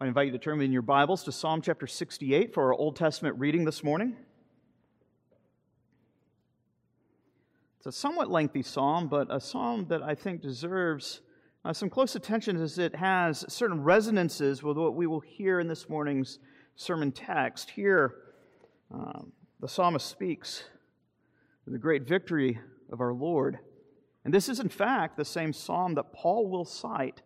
I 0.00 0.06
invite 0.06 0.26
you 0.26 0.32
to 0.32 0.38
turn 0.38 0.60
in 0.60 0.70
your 0.70 0.82
Bibles 0.82 1.24
to 1.24 1.32
Psalm 1.32 1.60
chapter 1.60 1.88
68 1.88 2.54
for 2.54 2.66
our 2.66 2.72
Old 2.72 2.94
Testament 2.94 3.34
reading 3.36 3.64
this 3.64 3.82
morning. 3.82 4.14
It's 7.78 7.86
a 7.86 7.90
somewhat 7.90 8.30
lengthy 8.30 8.62
psalm, 8.62 9.08
but 9.08 9.26
a 9.28 9.40
psalm 9.40 9.86
that 9.88 10.04
I 10.04 10.14
think 10.14 10.40
deserves 10.40 11.20
uh, 11.64 11.72
some 11.72 11.90
close 11.90 12.14
attention 12.14 12.62
as 12.62 12.78
it 12.78 12.94
has 12.94 13.44
certain 13.48 13.82
resonances 13.82 14.62
with 14.62 14.76
what 14.76 14.94
we 14.94 15.08
will 15.08 15.18
hear 15.18 15.58
in 15.58 15.66
this 15.66 15.88
morning's 15.88 16.38
sermon 16.76 17.10
text. 17.10 17.70
Here, 17.70 18.14
um, 18.94 19.32
the 19.58 19.66
psalmist 19.66 20.06
speaks 20.06 20.62
of 21.66 21.72
the 21.72 21.78
great 21.80 22.06
victory 22.06 22.60
of 22.92 23.00
our 23.00 23.12
Lord. 23.12 23.58
And 24.24 24.32
this 24.32 24.48
is, 24.48 24.60
in 24.60 24.68
fact, 24.68 25.16
the 25.16 25.24
same 25.24 25.52
psalm 25.52 25.94
that 25.96 26.12
Paul 26.12 26.48
will 26.48 26.64
cite 26.64 27.20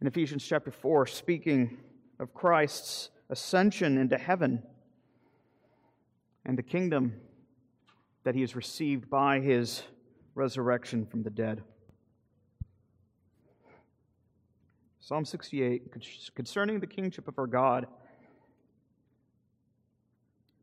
in 0.00 0.06
Ephesians 0.06 0.44
chapter 0.46 0.70
4, 0.70 1.06
speaking 1.06 1.76
of 2.18 2.32
Christ's 2.32 3.10
ascension 3.28 3.98
into 3.98 4.16
heaven 4.16 4.62
and 6.46 6.56
the 6.56 6.62
kingdom 6.62 7.14
that 8.24 8.34
he 8.34 8.40
has 8.40 8.56
received 8.56 9.10
by 9.10 9.40
his 9.40 9.82
resurrection 10.34 11.04
from 11.04 11.22
the 11.22 11.30
dead. 11.30 11.62
Psalm 15.00 15.24
68, 15.24 15.82
concerning 16.34 16.80
the 16.80 16.86
kingship 16.86 17.28
of 17.28 17.38
our 17.38 17.46
God. 17.46 17.86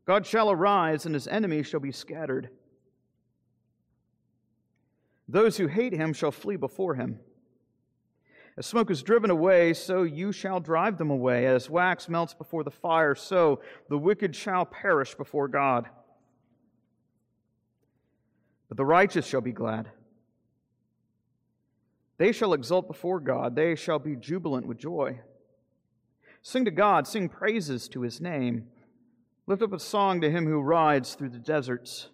God 0.04 0.26
shall 0.26 0.50
arise, 0.50 1.06
and 1.06 1.14
his 1.14 1.28
enemies 1.28 1.66
shall 1.66 1.80
be 1.80 1.92
scattered. 1.92 2.48
Those 5.28 5.58
who 5.58 5.66
hate 5.66 5.92
him 5.92 6.12
shall 6.12 6.32
flee 6.32 6.56
before 6.56 6.94
him. 6.94 7.20
As 8.58 8.66
smoke 8.66 8.90
is 8.90 9.04
driven 9.04 9.30
away, 9.30 9.72
so 9.72 10.02
you 10.02 10.32
shall 10.32 10.58
drive 10.58 10.98
them 10.98 11.10
away. 11.10 11.46
As 11.46 11.70
wax 11.70 12.08
melts 12.08 12.34
before 12.34 12.64
the 12.64 12.72
fire, 12.72 13.14
so 13.14 13.60
the 13.88 13.96
wicked 13.96 14.34
shall 14.34 14.66
perish 14.66 15.14
before 15.14 15.46
God. 15.46 15.88
But 18.68 18.76
the 18.76 18.84
righteous 18.84 19.24
shall 19.24 19.40
be 19.40 19.52
glad. 19.52 19.88
They 22.16 22.32
shall 22.32 22.52
exult 22.52 22.88
before 22.88 23.20
God, 23.20 23.54
they 23.54 23.76
shall 23.76 24.00
be 24.00 24.16
jubilant 24.16 24.66
with 24.66 24.78
joy. 24.78 25.20
Sing 26.42 26.64
to 26.64 26.72
God, 26.72 27.06
sing 27.06 27.28
praises 27.28 27.88
to 27.90 28.02
his 28.02 28.20
name. 28.20 28.66
Lift 29.46 29.62
up 29.62 29.72
a 29.72 29.78
song 29.78 30.20
to 30.20 30.30
him 30.30 30.46
who 30.46 30.60
rides 30.60 31.14
through 31.14 31.30
the 31.30 31.38
deserts. 31.38 32.08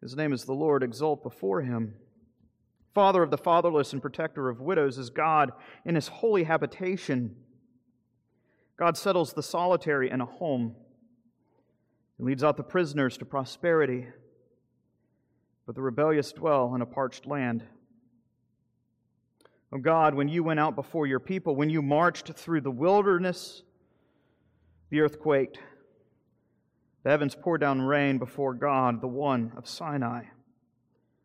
His 0.00 0.14
name 0.14 0.32
is 0.32 0.44
the 0.44 0.52
Lord, 0.52 0.84
exult 0.84 1.24
before 1.24 1.62
him. 1.62 1.94
Father 2.94 3.22
of 3.22 3.30
the 3.30 3.38
fatherless 3.38 3.92
and 3.92 4.02
protector 4.02 4.48
of 4.48 4.60
widows 4.60 4.98
is 4.98 5.08
God 5.08 5.52
in 5.84 5.94
his 5.94 6.08
holy 6.08 6.44
habitation. 6.44 7.34
God 8.76 8.96
settles 8.96 9.32
the 9.32 9.42
solitary 9.42 10.10
in 10.10 10.20
a 10.20 10.26
home 10.26 10.74
and 12.18 12.26
leads 12.26 12.44
out 12.44 12.56
the 12.56 12.62
prisoners 12.62 13.16
to 13.18 13.24
prosperity, 13.24 14.08
but 15.64 15.74
the 15.74 15.82
rebellious 15.82 16.32
dwell 16.32 16.74
in 16.74 16.82
a 16.82 16.86
parched 16.86 17.26
land. 17.26 17.64
O 19.72 19.78
God, 19.78 20.14
when 20.14 20.28
you 20.28 20.44
went 20.44 20.60
out 20.60 20.74
before 20.74 21.06
your 21.06 21.20
people, 21.20 21.56
when 21.56 21.70
you 21.70 21.80
marched 21.80 22.34
through 22.34 22.60
the 22.60 22.70
wilderness, 22.70 23.62
the 24.90 25.00
earth 25.00 25.18
quaked. 25.18 25.58
The 27.04 27.10
heavens 27.10 27.34
poured 27.34 27.62
down 27.62 27.80
rain 27.80 28.18
before 28.18 28.52
God, 28.52 29.00
the 29.00 29.08
one 29.08 29.52
of 29.56 29.66
Sinai, 29.66 30.24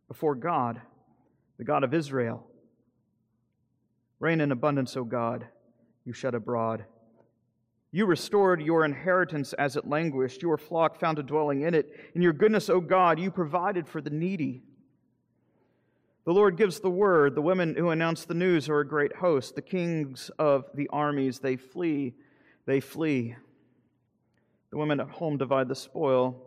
before 0.08 0.34
God 0.34 0.82
the 1.58 1.64
God 1.64 1.84
of 1.84 1.94
Israel. 1.94 2.46
Rain 4.20 4.42
in 4.42 4.52
abundance, 4.52 4.98
O 4.98 5.04
God, 5.04 5.48
you 6.06 6.14
shed 6.14 6.34
abroad. 6.34 6.86
You 7.92 8.06
restored 8.06 8.62
your 8.62 8.84
inheritance 8.84 9.54
as 9.54 9.76
it 9.76 9.88
languished. 9.88 10.42
Your 10.42 10.58
flock 10.58 11.00
found 11.00 11.20
a 11.20 11.24
dwelling 11.24 11.62
in 11.62 11.74
it. 11.74 11.90
In 12.16 12.22
your 12.22 12.34
goodness, 12.34 12.70
O 12.70 12.80
God, 12.80 13.20
you 13.20 13.32
provided 13.32 13.88
for 13.88 14.02
the 14.02 14.10
needy. 14.10 14.64
The 16.26 16.34
Lord 16.34 16.58
gives 16.58 16.80
the 16.80 16.90
word. 16.90 17.36
The 17.36 17.42
women 17.42 17.76
who 17.78 17.90
announce 17.90 18.26
the 18.26 18.34
news 18.34 18.68
are 18.68 18.82
a 18.82 18.88
great 18.88 19.16
host. 19.16 19.56
The 19.56 19.62
kings 19.62 20.30
of 20.38 20.66
the 20.76 20.90
armies, 20.90 21.40
they 21.40 21.56
flee, 21.56 22.16
they 22.66 22.82
flee. 22.82 23.36
The 24.72 24.78
women 24.78 25.00
at 25.00 25.10
home 25.10 25.38
divide 25.38 25.70
the 25.70 25.76
spoil. 25.76 26.47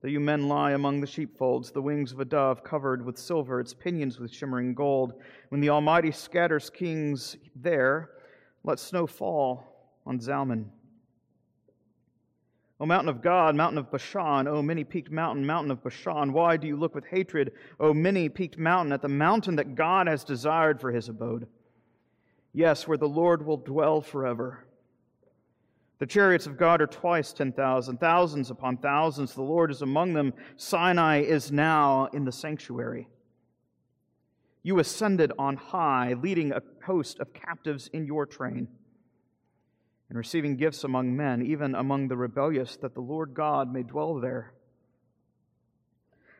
Though 0.00 0.08
you 0.08 0.20
men 0.20 0.48
lie 0.48 0.72
among 0.72 1.00
the 1.00 1.06
sheepfolds, 1.06 1.70
the 1.70 1.82
wings 1.82 2.12
of 2.12 2.20
a 2.20 2.24
dove 2.24 2.64
covered 2.64 3.04
with 3.04 3.18
silver, 3.18 3.60
its 3.60 3.74
pinions 3.74 4.18
with 4.18 4.32
shimmering 4.32 4.72
gold. 4.72 5.14
When 5.50 5.60
the 5.60 5.68
Almighty 5.68 6.10
scatters 6.10 6.70
kings 6.70 7.36
there, 7.54 8.10
let 8.64 8.78
snow 8.78 9.06
fall 9.06 9.92
on 10.06 10.18
Zalmon. 10.18 10.66
O 12.80 12.86
mountain 12.86 13.10
of 13.10 13.20
God, 13.20 13.54
mountain 13.54 13.76
of 13.76 13.90
Bashan, 13.90 14.48
O 14.48 14.62
many 14.62 14.84
peaked 14.84 15.10
mountain, 15.10 15.44
mountain 15.44 15.70
of 15.70 15.84
Bashan, 15.84 16.32
why 16.32 16.56
do 16.56 16.66
you 16.66 16.76
look 16.76 16.94
with 16.94 17.04
hatred, 17.04 17.52
O 17.78 17.92
many 17.92 18.30
peaked 18.30 18.56
mountain, 18.56 18.94
at 18.94 19.02
the 19.02 19.08
mountain 19.08 19.56
that 19.56 19.74
God 19.74 20.06
has 20.06 20.24
desired 20.24 20.80
for 20.80 20.90
his 20.90 21.10
abode? 21.10 21.46
Yes, 22.54 22.88
where 22.88 22.96
the 22.96 23.06
Lord 23.06 23.44
will 23.44 23.58
dwell 23.58 24.00
forever. 24.00 24.64
The 26.00 26.06
chariots 26.06 26.46
of 26.46 26.56
God 26.56 26.80
are 26.80 26.86
twice 26.86 27.34
10,000, 27.34 28.00
thousands 28.00 28.50
upon 28.50 28.78
thousands. 28.78 29.34
The 29.34 29.42
Lord 29.42 29.70
is 29.70 29.82
among 29.82 30.14
them. 30.14 30.32
Sinai 30.56 31.20
is 31.20 31.52
now 31.52 32.06
in 32.06 32.24
the 32.24 32.32
sanctuary. 32.32 33.06
You 34.62 34.78
ascended 34.78 35.30
on 35.38 35.56
high, 35.56 36.14
leading 36.14 36.52
a 36.52 36.62
host 36.86 37.20
of 37.20 37.34
captives 37.34 37.88
in 37.92 38.06
your 38.06 38.24
train, 38.24 38.68
and 40.08 40.16
receiving 40.16 40.56
gifts 40.56 40.84
among 40.84 41.14
men, 41.14 41.44
even 41.44 41.74
among 41.74 42.08
the 42.08 42.16
rebellious, 42.16 42.78
that 42.78 42.94
the 42.94 43.00
Lord 43.02 43.34
God 43.34 43.70
may 43.70 43.82
dwell 43.82 44.14
there. 44.14 44.54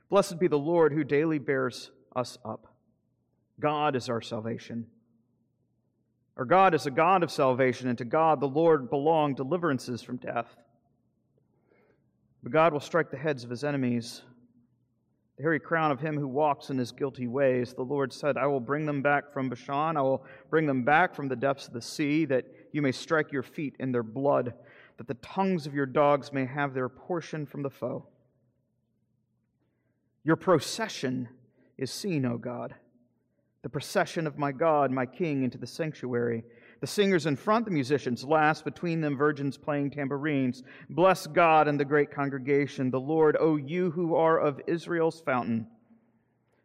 Blessed 0.09 0.39
be 0.39 0.49
the 0.49 0.59
Lord 0.59 0.95
who 0.95 1.05
daily 1.05 1.39
bears 1.39 1.91
us 2.17 2.39
up. 2.47 2.75
God 3.61 3.95
is 3.95 4.09
our 4.09 4.23
salvation. 4.23 4.87
Our 6.41 6.47
God 6.47 6.75
is 6.75 6.87
a 6.87 6.91
God 6.91 7.23
of 7.23 7.31
salvation, 7.31 7.87
and 7.89 7.99
to 7.99 8.05
God 8.07 8.41
the 8.41 8.49
Lord 8.49 8.89
belong 8.89 9.35
deliverances 9.35 10.01
from 10.01 10.17
death. 10.17 10.47
But 12.43 12.51
God 12.51 12.73
will 12.73 12.81
strike 12.81 13.11
the 13.11 13.19
heads 13.19 13.45
of 13.45 13.51
his 13.51 13.63
enemies, 13.63 14.23
the 15.37 15.43
hairy 15.43 15.61
crown 15.61 15.91
of 15.91 16.01
him 16.01 16.17
who 16.17 16.27
walks 16.27 16.71
in 16.71 16.79
his 16.79 16.93
guilty 16.93 17.27
ways. 17.27 17.75
The 17.75 17.83
Lord 17.83 18.11
said, 18.11 18.39
I 18.39 18.47
will 18.47 18.59
bring 18.59 18.87
them 18.87 19.03
back 19.03 19.35
from 19.35 19.51
Bashan, 19.51 19.99
I 19.99 20.01
will 20.01 20.25
bring 20.49 20.65
them 20.65 20.83
back 20.83 21.15
from 21.15 21.29
the 21.29 21.37
depths 21.37 21.69
of 21.69 21.75
the 21.75 21.83
sea, 21.83 22.25
that 22.25 22.47
you 22.73 22.81
may 22.81 22.93
strike 22.93 23.33
your 23.33 23.43
feet 23.43 23.77
in 23.79 23.93
their 23.93 24.03
blood, 24.03 24.55
that 24.97 25.09
the 25.09 25.15
tongues 25.21 25.67
of 25.67 25.75
your 25.75 25.85
dogs 25.85 26.33
may 26.33 26.47
have 26.47 26.73
their 26.73 26.89
portion 26.89 27.45
from 27.45 27.63
the 27.63 27.69
foe. 27.69 28.07
Your 30.25 30.37
procession 30.37 31.29
is 31.77 31.91
seen, 31.91 32.25
O 32.25 32.39
God 32.39 32.77
the 33.63 33.69
procession 33.69 34.27
of 34.27 34.39
my 34.39 34.53
God, 34.53 34.91
my 34.91 35.07
King, 35.07 35.43
into 35.43 35.59
the 35.59 35.67
sanctuary. 35.67 36.45
The 36.81 36.87
singers 36.87 37.27
in 37.27 37.37
front, 37.37 37.67
the 37.67 37.71
musicians 37.71 38.25
last, 38.25 38.65
between 38.65 39.03
them 39.03 39.17
virgins 39.17 39.59
playing 39.59 39.91
tambourines. 39.91 40.63
Bless 40.89 41.27
God 41.27 41.69
and 41.69 41.79
the 41.79 41.85
great 41.85 42.11
congregation, 42.11 42.91
the 42.91 43.01
Lord, 43.01 43.37
O 43.39 43.57
you 43.57 43.91
who 43.91 44.15
are 44.15 44.39
of 44.39 44.61
Israel's 44.67 45.21
fountain. 45.21 45.67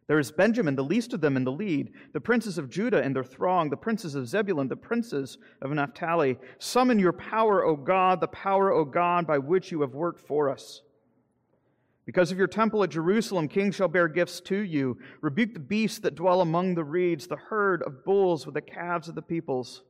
There 0.06 0.18
is 0.18 0.30
Benjamin, 0.30 0.76
the 0.76 0.84
least 0.84 1.12
of 1.12 1.20
them, 1.20 1.36
in 1.36 1.44
the 1.44 1.52
lead, 1.52 1.92
the 2.12 2.20
princes 2.20 2.58
of 2.58 2.70
Judah 2.70 3.02
in 3.02 3.12
their 3.12 3.24
throng, 3.24 3.68
the 3.68 3.76
princes 3.76 4.14
of 4.14 4.28
Zebulun, 4.28 4.68
the 4.68 4.76
princes 4.76 5.36
of 5.60 5.72
Naphtali. 5.72 6.38
Summon 6.58 6.98
your 6.98 7.12
power, 7.12 7.64
O 7.64 7.76
God, 7.76 8.20
the 8.20 8.28
power, 8.28 8.72
O 8.72 8.84
God, 8.84 9.26
by 9.26 9.38
which 9.38 9.72
you 9.72 9.80
have 9.80 9.94
worked 9.94 10.20
for 10.20 10.48
us. 10.48 10.80
Because 12.06 12.30
of 12.30 12.38
your 12.38 12.46
temple 12.46 12.84
at 12.84 12.90
Jerusalem, 12.90 13.48
kings 13.48 13.74
shall 13.74 13.88
bear 13.88 14.06
gifts 14.06 14.40
to 14.42 14.56
you. 14.56 14.96
Rebuke 15.20 15.54
the 15.54 15.60
beasts 15.60 15.98
that 15.98 16.14
dwell 16.14 16.40
among 16.40 16.74
the 16.74 16.84
reeds, 16.84 17.26
the 17.26 17.36
herd 17.36 17.82
of 17.82 18.04
bulls 18.04 18.46
with 18.46 18.54
the 18.54 18.60
calves 18.62 19.08
of 19.08 19.16
the 19.16 19.22
peoples. 19.22 19.82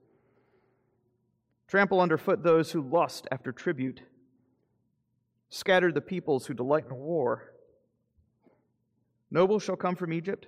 Trample 1.69 2.01
underfoot 2.01 2.43
those 2.43 2.73
who 2.73 2.81
lust 2.81 3.29
after 3.31 3.53
tribute. 3.53 4.01
Scatter 5.51 5.93
the 5.93 6.01
peoples 6.01 6.47
who 6.47 6.55
delight 6.55 6.87
in 6.91 6.97
war. 6.97 7.53
Nobles 9.31 9.63
shall 9.63 9.77
come 9.77 9.95
from 9.95 10.13
Egypt. 10.13 10.47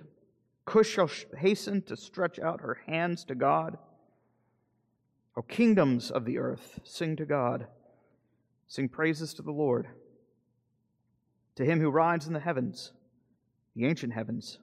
Cush 0.65 0.89
shall 0.89 1.09
hasten 1.37 1.83
to 1.83 1.95
stretch 1.95 2.39
out 2.39 2.61
her 2.61 2.79
hands 2.87 3.23
to 3.25 3.35
God. 3.35 3.77
O 5.37 5.43
kingdoms 5.43 6.09
of 6.09 6.25
the 6.25 6.39
earth, 6.39 6.79
sing 6.83 7.15
to 7.17 7.25
God. 7.25 7.67
Sing 8.67 8.89
praises 8.89 9.35
to 9.35 9.43
the 9.43 9.51
Lord 9.51 9.87
to 11.59 11.65
him 11.65 11.81
who 11.81 11.89
rides 11.89 12.25
in 12.25 12.31
the 12.31 12.39
heavens, 12.39 12.93
the 13.75 13.85
ancient 13.85 14.13
heavens. 14.13 14.59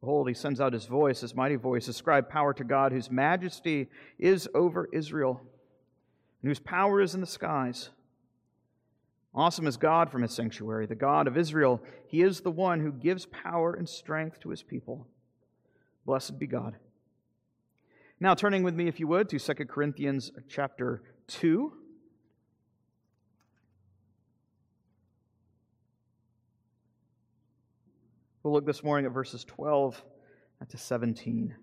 Behold, 0.00 0.26
he 0.26 0.32
sends 0.32 0.58
out 0.58 0.72
his 0.72 0.86
voice, 0.86 1.20
his 1.20 1.34
mighty 1.34 1.56
voice. 1.56 1.86
Ascribe 1.86 2.30
power 2.30 2.54
to 2.54 2.64
God, 2.64 2.92
whose 2.92 3.10
majesty 3.10 3.88
is 4.18 4.48
over 4.54 4.88
Israel, 4.90 5.38
and 6.40 6.48
whose 6.48 6.58
power 6.58 7.02
is 7.02 7.14
in 7.14 7.20
the 7.20 7.26
skies. 7.26 7.90
Awesome 9.34 9.66
is 9.66 9.76
God 9.76 10.10
from 10.10 10.22
his 10.22 10.32
sanctuary, 10.32 10.86
the 10.86 10.94
God 10.94 11.26
of 11.26 11.36
Israel. 11.36 11.82
He 12.08 12.22
is 12.22 12.40
the 12.40 12.50
one 12.50 12.80
who 12.80 12.90
gives 12.90 13.26
power 13.26 13.74
and 13.74 13.86
strength 13.86 14.40
to 14.40 14.48
his 14.48 14.62
people. 14.62 15.06
Blessed 16.06 16.38
be 16.38 16.46
God. 16.46 16.76
Now, 18.18 18.32
turning 18.32 18.62
with 18.62 18.74
me, 18.74 18.88
if 18.88 18.98
you 18.98 19.08
would, 19.08 19.28
to 19.28 19.38
2 19.38 19.66
Corinthians 19.66 20.32
chapter 20.48 21.02
2. 21.26 21.74
We'll 28.42 28.54
look 28.54 28.64
this 28.64 28.82
morning 28.82 29.04
at 29.04 29.12
verses 29.12 29.44
12 29.44 30.02
to 30.70 30.78
17. 30.78 31.54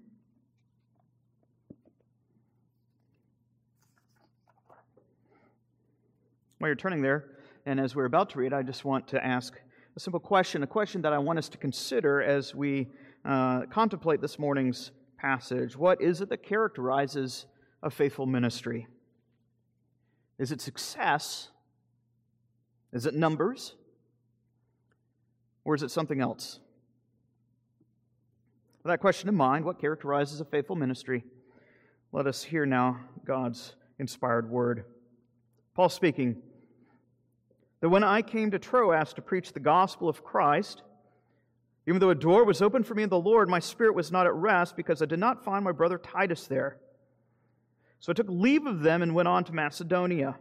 While 6.60 6.70
you're 6.70 6.76
turning 6.76 7.02
there, 7.02 7.32
and 7.66 7.80
as 7.80 7.96
we're 7.96 8.06
about 8.06 8.30
to 8.32 8.38
read, 8.38 8.54
I 8.54 8.62
just 8.62 8.86
want 8.86 9.08
to 9.08 9.26
ask 9.26 9.60
a 9.96 10.00
simple 10.00 10.20
question, 10.20 10.62
a 10.62 10.68
question 10.68 11.02
that 11.02 11.14
I 11.14 11.18
want 11.18 11.40
us 11.40 11.50
to 11.50 11.58
consider 11.58 12.22
as 12.22 12.54
we 12.54 12.90
uh, 13.26 13.62
contemplate 13.72 14.22
this 14.22 14.38
morning's 14.38 14.92
passage. 15.18 15.76
What 15.76 16.00
is 16.00 16.22
it 16.22 16.30
that 16.30 16.44
characterizes 16.44 17.48
a 17.82 17.90
faithful 17.90 18.28
ministry? 18.28 18.86
Is 20.38 20.52
it 20.52 20.62
success? 20.62 21.50
Is 22.94 23.08
it 23.08 23.16
numbers? 23.16 23.74
Or 25.66 25.74
is 25.74 25.82
it 25.82 25.90
something 25.90 26.22
else? 26.22 26.60
With 28.88 28.94
that 28.94 29.02
question 29.02 29.28
in 29.28 29.36
mind, 29.36 29.66
what 29.66 29.82
characterizes 29.82 30.40
a 30.40 30.46
faithful 30.46 30.78
ministry? 30.78 31.26
Let 32.14 32.26
us 32.26 32.42
hear 32.42 32.66
now 32.66 33.02
God's 33.26 33.76
inspired 34.00 34.50
word. 34.50 34.86
Paul 35.76 35.90
speaking 35.90 36.42
that 37.82 37.90
when 37.90 38.06
I 38.06 38.22
came 38.22 38.50
to 38.52 38.60
Troas 38.60 39.12
to 39.16 39.22
preach 39.22 39.52
the 39.52 39.60
gospel 39.60 40.08
of 40.08 40.24
Christ, 40.24 40.84
even 41.86 42.00
though 42.00 42.12
a 42.12 42.16
door 42.16 42.46
was 42.46 42.62
open 42.62 42.82
for 42.82 42.96
me 42.96 43.04
in 43.04 43.10
the 43.10 43.20
Lord, 43.20 43.50
my 43.50 43.60
spirit 43.60 43.94
was 43.94 44.10
not 44.10 44.26
at 44.26 44.34
rest 44.34 44.78
because 44.78 45.02
I 45.02 45.06
did 45.06 45.20
not 45.20 45.44
find 45.44 45.66
my 45.66 45.74
brother 45.74 45.98
Titus 45.98 46.48
there. 46.48 46.78
So 48.00 48.14
I 48.14 48.14
took 48.14 48.30
leave 48.30 48.66
of 48.66 48.84
them 48.84 49.02
and 49.02 49.14
went 49.14 49.28
on 49.28 49.44
to 49.44 49.54
Macedonia. 49.54 50.38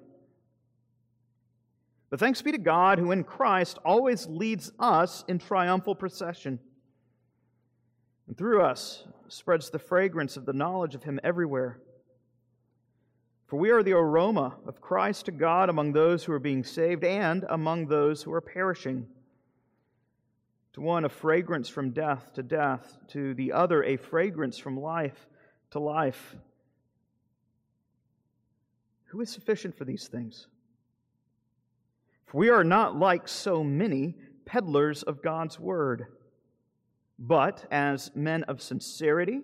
But 2.10 2.20
thanks 2.20 2.42
be 2.42 2.52
to 2.52 2.58
God, 2.58 3.00
who 3.00 3.10
in 3.10 3.24
Christ 3.24 3.78
always 3.84 4.28
leads 4.28 4.70
us 4.78 5.24
in 5.26 5.40
triumphal 5.40 5.96
procession, 5.96 6.60
and 8.26 8.36
through 8.36 8.62
us 8.62 9.04
spreads 9.28 9.70
the 9.70 9.78
fragrance 9.78 10.36
of 10.36 10.46
the 10.46 10.52
knowledge 10.52 10.94
of 10.94 11.02
Him 11.02 11.20
everywhere. 11.22 11.80
For 13.46 13.56
we 13.56 13.70
are 13.70 13.82
the 13.82 13.92
aroma 13.92 14.56
of 14.66 14.80
Christ 14.80 15.26
to 15.26 15.32
God 15.32 15.68
among 15.68 15.92
those 15.92 16.24
who 16.24 16.32
are 16.32 16.40
being 16.40 16.64
saved 16.64 17.04
and 17.04 17.44
among 17.48 17.86
those 17.86 18.22
who 18.22 18.32
are 18.32 18.40
perishing. 18.40 19.06
To 20.72 20.80
one, 20.80 21.04
a 21.04 21.08
fragrance 21.08 21.68
from 21.68 21.92
death 21.92 22.32
to 22.34 22.42
death, 22.42 22.98
to 23.08 23.34
the 23.34 23.52
other, 23.52 23.84
a 23.84 23.96
fragrance 23.96 24.58
from 24.58 24.78
life 24.78 25.28
to 25.70 25.78
life. 25.78 26.36
Who 29.06 29.20
is 29.20 29.30
sufficient 29.30 29.78
for 29.78 29.84
these 29.84 30.08
things? 30.08 30.48
For 32.26 32.38
we 32.38 32.48
are 32.48 32.64
not 32.64 32.98
like 32.98 33.28
so 33.28 33.62
many 33.62 34.16
peddlers 34.44 35.04
of 35.04 35.22
God's 35.22 35.58
word, 35.60 36.06
but 37.18 37.64
as 37.70 38.10
men 38.14 38.44
of 38.44 38.60
sincerity, 38.60 39.40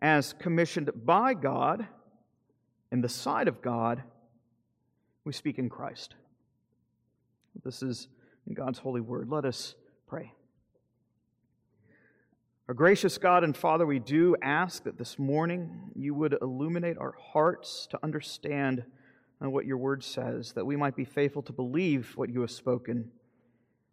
as 0.00 0.32
commissioned 0.34 0.90
by 1.04 1.34
God, 1.34 1.86
in 2.90 3.00
the 3.00 3.08
sight 3.08 3.48
of 3.48 3.60
God, 3.62 4.02
we 5.24 5.32
speak 5.32 5.58
in 5.58 5.68
Christ. 5.68 6.14
This 7.64 7.82
is 7.82 8.08
in 8.46 8.54
God's 8.54 8.78
holy 8.78 9.00
word. 9.00 9.28
Let 9.28 9.44
us 9.44 9.74
pray. 10.06 10.32
Our 12.68 12.74
gracious 12.74 13.18
God 13.18 13.44
and 13.44 13.56
Father, 13.56 13.84
we 13.84 13.98
do 13.98 14.36
ask 14.42 14.84
that 14.84 14.96
this 14.96 15.18
morning 15.18 15.90
you 15.94 16.14
would 16.14 16.36
illuminate 16.40 16.96
our 16.98 17.14
hearts 17.32 17.86
to 17.90 17.98
understand 18.02 18.84
uh, 19.44 19.50
what 19.50 19.66
your 19.66 19.76
word 19.76 20.02
says, 20.02 20.52
that 20.52 20.64
we 20.64 20.76
might 20.76 20.96
be 20.96 21.04
faithful 21.04 21.42
to 21.42 21.52
believe 21.52 22.12
what 22.16 22.30
you 22.30 22.40
have 22.40 22.50
spoken 22.50 23.10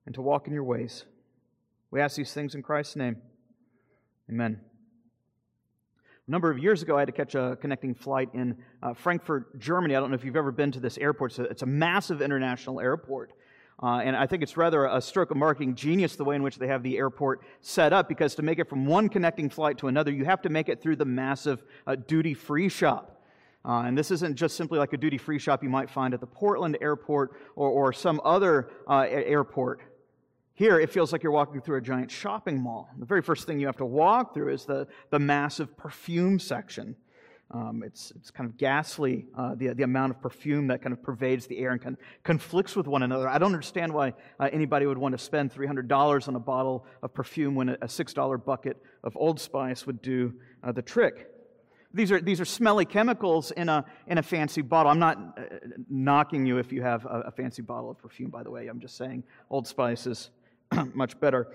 and 0.06 0.16
to 0.16 0.22
walk 0.22 0.48
in 0.48 0.54
your 0.54 0.64
ways. 0.64 1.06
We 1.92 2.00
ask 2.00 2.16
these 2.16 2.34
things 2.34 2.56
in 2.56 2.64
Christ's 2.64 2.96
name. 2.96 3.18
Amen. 4.30 4.62
A 6.26 6.32
number 6.32 6.50
of 6.50 6.58
years 6.58 6.82
ago, 6.82 6.96
I 6.96 7.02
had 7.02 7.08
to 7.08 7.12
catch 7.12 7.36
a 7.36 7.58
connecting 7.60 7.94
flight 7.94 8.30
in 8.34 8.58
uh, 8.82 8.94
Frankfurt, 8.94 9.60
Germany. 9.60 9.98
I 9.98 10.00
don't 10.00 10.10
know 10.10 10.16
if 10.16 10.24
you've 10.24 10.38
ever 10.38 10.54
been 10.54 10.72
to 10.72 10.80
this 10.80 10.98
airport. 10.98 11.32
It's 11.32 11.40
a, 11.40 11.44
it's 11.44 11.62
a 11.64 11.66
massive 11.66 12.22
international 12.22 12.80
airport. 12.80 13.34
Uh, 13.84 13.98
and 13.98 14.16
I 14.16 14.26
think 14.26 14.42
it's 14.42 14.56
rather 14.56 14.86
a 14.86 15.02
stroke 15.02 15.32
of 15.32 15.38
marketing 15.38 15.76
genius 15.76 16.16
the 16.16 16.24
way 16.24 16.38
in 16.38 16.44
which 16.44 16.58
they 16.58 16.68
have 16.68 16.82
the 16.82 16.98
airport 16.98 17.42
set 17.60 17.92
up, 17.92 18.08
because 18.08 18.36
to 18.36 18.42
make 18.42 18.60
it 18.60 18.70
from 18.70 18.86
one 18.86 19.10
connecting 19.10 19.50
flight 19.50 19.78
to 19.80 19.88
another, 19.88 20.12
you 20.12 20.24
have 20.24 20.42
to 20.44 20.50
make 20.50 20.70
it 20.70 20.82
through 20.82 20.96
the 20.96 21.06
massive 21.06 21.62
uh, 21.88 21.96
duty 21.96 22.34
free 22.34 22.70
shop. 22.70 23.22
Uh, 23.66 23.84
and 23.86 23.98
this 23.98 24.12
isn't 24.12 24.36
just 24.36 24.56
simply 24.56 24.80
like 24.80 24.94
a 24.94 24.98
duty 24.98 25.18
free 25.18 25.40
shop 25.40 25.62
you 25.62 25.70
might 25.70 25.90
find 25.90 26.14
at 26.14 26.22
the 26.22 26.28
Portland 26.28 26.78
airport 26.80 27.34
or, 27.58 27.70
or 27.70 27.92
some 27.92 28.22
other 28.24 28.70
uh, 28.88 29.06
airport. 29.10 29.82
Here, 30.62 30.80
it 30.80 30.92
feels 30.92 31.12
like 31.12 31.24
you're 31.24 31.32
walking 31.32 31.60
through 31.60 31.78
a 31.78 31.82
giant 31.82 32.12
shopping 32.12 32.62
mall. 32.62 32.88
The 33.00 33.06
very 33.08 33.24
first 33.24 33.48
thing 33.48 33.60
you 33.60 33.66
have 33.66 33.78
to 33.78 33.86
walk 33.86 34.36
through 34.36 34.54
is 34.54 34.64
the, 34.64 34.86
the 35.10 35.18
massive 35.18 35.76
perfume 35.76 36.38
section. 36.38 36.96
Um, 37.50 37.82
it's, 37.84 38.14
it's 38.16 38.30
kind 38.30 38.48
of 38.48 38.58
ghastly, 38.58 39.26
uh, 39.36 39.56
the, 39.56 39.74
the 39.74 39.82
amount 39.82 40.12
of 40.12 40.22
perfume 40.22 40.68
that 40.68 40.84
kind 40.84 40.94
of 40.94 41.02
pervades 41.02 41.48
the 41.48 41.58
air 41.58 41.72
and 41.72 41.82
kind 41.82 41.98
of 41.98 42.24
conflicts 42.24 42.76
with 42.76 42.86
one 42.86 43.02
another. 43.02 43.28
I 43.28 43.40
don't 43.40 43.52
understand 43.54 43.92
why 43.92 44.14
uh, 44.40 44.50
anybody 44.54 44.86
would 44.86 45.00
want 45.00 45.14
to 45.14 45.18
spend 45.18 45.52
$300 45.52 46.28
on 46.28 46.36
a 46.36 46.40
bottle 46.40 46.86
of 47.02 47.12
perfume 47.12 47.56
when 47.56 47.70
a, 47.70 47.74
a 47.82 47.88
$6 47.88 48.46
bucket 48.46 48.78
of 49.04 49.18
Old 49.18 49.40
Spice 49.40 49.88
would 49.88 50.00
do 50.04 50.32
uh, 50.64 50.72
the 50.72 50.84
trick. 50.84 51.28
These 51.92 52.12
are, 52.12 52.22
these 52.22 52.40
are 52.40 52.46
smelly 52.46 52.86
chemicals 52.86 53.50
in 53.50 53.68
a, 53.68 53.84
in 54.06 54.20
a 54.20 54.24
fancy 54.24 54.62
bottle. 54.62 54.92
I'm 54.92 55.00
not 55.00 55.40
uh, 55.40 55.42
knocking 55.90 56.46
you 56.46 56.60
if 56.60 56.72
you 56.72 56.84
have 56.84 57.04
a, 57.06 57.24
a 57.26 57.32
fancy 57.32 57.64
bottle 57.64 57.90
of 57.90 57.98
perfume, 57.98 58.30
by 58.30 58.44
the 58.44 58.52
way. 58.52 58.68
I'm 58.68 58.80
just 58.80 58.96
saying 58.96 59.24
Old 59.50 59.68
Spice 59.68 60.06
is 60.06 60.30
much 60.94 61.20
better. 61.20 61.48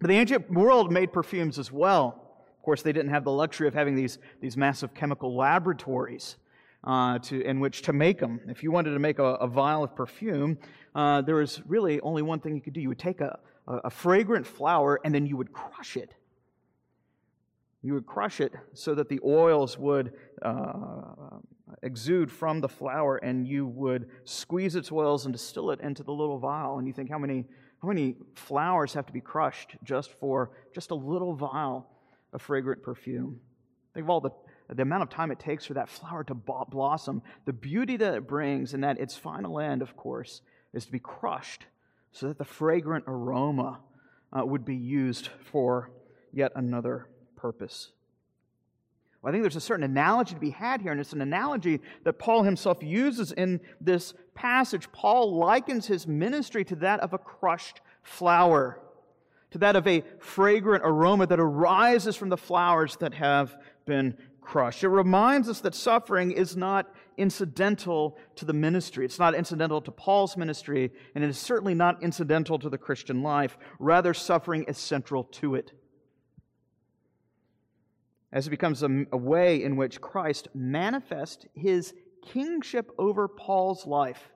But 0.00 0.08
the 0.08 0.16
ancient 0.16 0.50
world 0.50 0.92
made 0.92 1.12
perfumes 1.12 1.58
as 1.58 1.72
well. 1.72 2.20
Of 2.56 2.62
course, 2.62 2.82
they 2.82 2.92
didn't 2.92 3.10
have 3.10 3.24
the 3.24 3.30
luxury 3.30 3.68
of 3.68 3.74
having 3.74 3.94
these, 3.94 4.18
these 4.40 4.56
massive 4.56 4.94
chemical 4.94 5.36
laboratories 5.36 6.36
uh, 6.84 7.18
to, 7.20 7.42
in 7.42 7.60
which 7.60 7.82
to 7.82 7.92
make 7.92 8.18
them. 8.18 8.40
If 8.48 8.62
you 8.62 8.70
wanted 8.70 8.92
to 8.92 8.98
make 8.98 9.18
a, 9.18 9.24
a 9.24 9.46
vial 9.46 9.84
of 9.84 9.94
perfume, 9.94 10.58
uh, 10.94 11.22
there 11.22 11.36
was 11.36 11.62
really 11.66 12.00
only 12.00 12.22
one 12.22 12.40
thing 12.40 12.54
you 12.54 12.60
could 12.60 12.72
do. 12.72 12.80
You 12.80 12.88
would 12.88 12.98
take 12.98 13.20
a, 13.20 13.38
a, 13.66 13.74
a 13.84 13.90
fragrant 13.90 14.46
flower 14.46 15.00
and 15.04 15.14
then 15.14 15.26
you 15.26 15.36
would 15.36 15.52
crush 15.52 15.96
it. 15.96 16.14
You 17.82 17.92
would 17.92 18.06
crush 18.06 18.40
it 18.40 18.54
so 18.72 18.94
that 18.94 19.10
the 19.10 19.20
oils 19.22 19.78
would 19.78 20.14
uh, 20.40 21.02
exude 21.82 22.32
from 22.32 22.62
the 22.62 22.68
flower, 22.68 23.18
and 23.18 23.46
you 23.46 23.66
would 23.66 24.08
squeeze 24.24 24.74
its 24.74 24.90
oils 24.90 25.26
and 25.26 25.34
distill 25.34 25.70
it 25.70 25.80
into 25.80 26.02
the 26.02 26.12
little 26.12 26.38
vial. 26.38 26.78
And 26.78 26.86
you 26.86 26.94
think, 26.94 27.10
how 27.10 27.18
many 27.18 27.44
how 27.84 27.88
many 27.88 28.16
flowers 28.34 28.94
have 28.94 29.04
to 29.04 29.12
be 29.12 29.20
crushed 29.20 29.76
just 29.84 30.10
for 30.12 30.50
just 30.74 30.90
a 30.90 30.94
little 30.94 31.34
vial 31.34 31.86
of 32.32 32.40
fragrant 32.40 32.82
perfume? 32.82 33.38
Think 33.92 34.04
of 34.04 34.10
all 34.10 34.22
the, 34.22 34.30
the 34.74 34.80
amount 34.80 35.02
of 35.02 35.10
time 35.10 35.30
it 35.30 35.38
takes 35.38 35.66
for 35.66 35.74
that 35.74 35.90
flower 35.90 36.24
to 36.24 36.34
blossom, 36.34 37.20
the 37.44 37.52
beauty 37.52 37.98
that 37.98 38.14
it 38.14 38.26
brings, 38.26 38.72
and 38.72 38.82
that 38.82 38.98
its 38.98 39.16
final 39.16 39.60
end, 39.60 39.82
of 39.82 39.98
course, 39.98 40.40
is 40.72 40.86
to 40.86 40.92
be 40.92 40.98
crushed 40.98 41.66
so 42.10 42.28
that 42.28 42.38
the 42.38 42.44
fragrant 42.44 43.04
aroma 43.06 43.80
uh, 44.32 44.46
would 44.46 44.64
be 44.64 44.76
used 44.76 45.28
for 45.52 45.90
yet 46.32 46.52
another 46.56 47.08
purpose. 47.36 47.92
Well, 49.24 49.30
I 49.30 49.32
think 49.32 49.42
there's 49.42 49.56
a 49.56 49.60
certain 49.60 49.84
analogy 49.84 50.34
to 50.34 50.40
be 50.40 50.50
had 50.50 50.82
here, 50.82 50.92
and 50.92 51.00
it's 51.00 51.14
an 51.14 51.22
analogy 51.22 51.80
that 52.02 52.18
Paul 52.18 52.42
himself 52.42 52.82
uses 52.82 53.32
in 53.32 53.58
this 53.80 54.12
passage. 54.34 54.92
Paul 54.92 55.38
likens 55.38 55.86
his 55.86 56.06
ministry 56.06 56.62
to 56.66 56.76
that 56.76 57.00
of 57.00 57.14
a 57.14 57.18
crushed 57.18 57.80
flower, 58.02 58.82
to 59.52 59.56
that 59.58 59.76
of 59.76 59.86
a 59.86 60.04
fragrant 60.18 60.82
aroma 60.84 61.26
that 61.28 61.40
arises 61.40 62.16
from 62.16 62.28
the 62.28 62.36
flowers 62.36 62.98
that 62.98 63.14
have 63.14 63.56
been 63.86 64.14
crushed. 64.42 64.84
It 64.84 64.88
reminds 64.88 65.48
us 65.48 65.60
that 65.60 65.74
suffering 65.74 66.30
is 66.30 66.54
not 66.54 66.94
incidental 67.16 68.18
to 68.36 68.44
the 68.44 68.52
ministry. 68.52 69.06
It's 69.06 69.18
not 69.18 69.34
incidental 69.34 69.80
to 69.80 69.90
Paul's 69.90 70.36
ministry, 70.36 70.92
and 71.14 71.24
it 71.24 71.30
is 71.30 71.38
certainly 71.38 71.72
not 71.72 72.02
incidental 72.02 72.58
to 72.58 72.68
the 72.68 72.76
Christian 72.76 73.22
life. 73.22 73.56
Rather, 73.78 74.12
suffering 74.12 74.64
is 74.64 74.76
central 74.76 75.24
to 75.24 75.54
it 75.54 75.72
as 78.34 78.48
it 78.48 78.50
becomes 78.50 78.82
a, 78.82 79.06
a 79.12 79.16
way 79.16 79.62
in 79.62 79.76
which 79.76 80.00
Christ 80.00 80.48
manifests 80.54 81.46
his 81.54 81.94
kingship 82.20 82.90
over 82.98 83.28
Paul's 83.28 83.86
life 83.86 84.28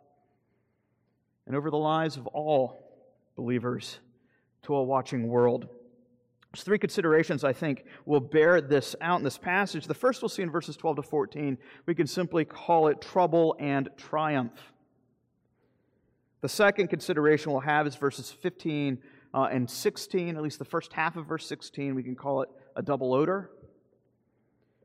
and 1.46 1.56
over 1.56 1.68
the 1.68 1.76
lives 1.76 2.16
of 2.16 2.28
all 2.28 2.78
believers 3.34 3.98
to 4.62 4.76
a 4.76 4.82
watching 4.82 5.26
world. 5.26 5.68
There's 6.52 6.62
three 6.62 6.78
considerations 6.78 7.42
I 7.42 7.52
think 7.52 7.84
will 8.06 8.20
bear 8.20 8.60
this 8.60 8.94
out 9.00 9.18
in 9.18 9.24
this 9.24 9.36
passage. 9.36 9.86
The 9.86 9.94
first 9.94 10.22
we'll 10.22 10.28
see 10.28 10.42
in 10.42 10.50
verses 10.50 10.76
12 10.76 10.96
to 10.96 11.02
14. 11.02 11.58
We 11.86 11.94
can 11.94 12.06
simply 12.06 12.44
call 12.44 12.86
it 12.86 13.00
trouble 13.00 13.56
and 13.58 13.88
triumph. 13.96 14.72
The 16.40 16.48
second 16.48 16.86
consideration 16.88 17.50
we'll 17.50 17.62
have 17.62 17.86
is 17.86 17.96
verses 17.96 18.30
15 18.30 18.98
uh, 19.34 19.48
and 19.50 19.68
16, 19.68 20.36
at 20.36 20.42
least 20.42 20.60
the 20.60 20.64
first 20.64 20.92
half 20.92 21.16
of 21.16 21.26
verse 21.26 21.48
16. 21.48 21.96
We 21.96 22.04
can 22.04 22.14
call 22.14 22.42
it 22.42 22.48
a 22.76 22.82
double 22.82 23.12
odor. 23.12 23.50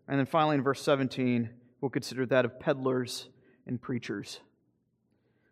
And 0.08 0.20
then 0.20 0.26
finally, 0.26 0.56
in 0.56 0.64
verse 0.64 0.82
17, 0.82 1.50
we'll 1.82 1.90
consider 1.90 2.26
that 2.28 2.46
of 2.46 2.60
peddlers 2.60 3.30
and 3.66 3.82
preachers. 3.82 4.40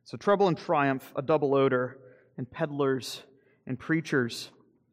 So, 0.04 0.18
trouble 0.18 0.48
and 0.48 0.58
triumph, 0.58 1.12
a 1.16 1.22
double 1.22 1.56
odor, 1.56 1.98
and 2.38 2.50
peddlers 2.50 3.22
and 3.66 3.80
preachers. 3.80 4.50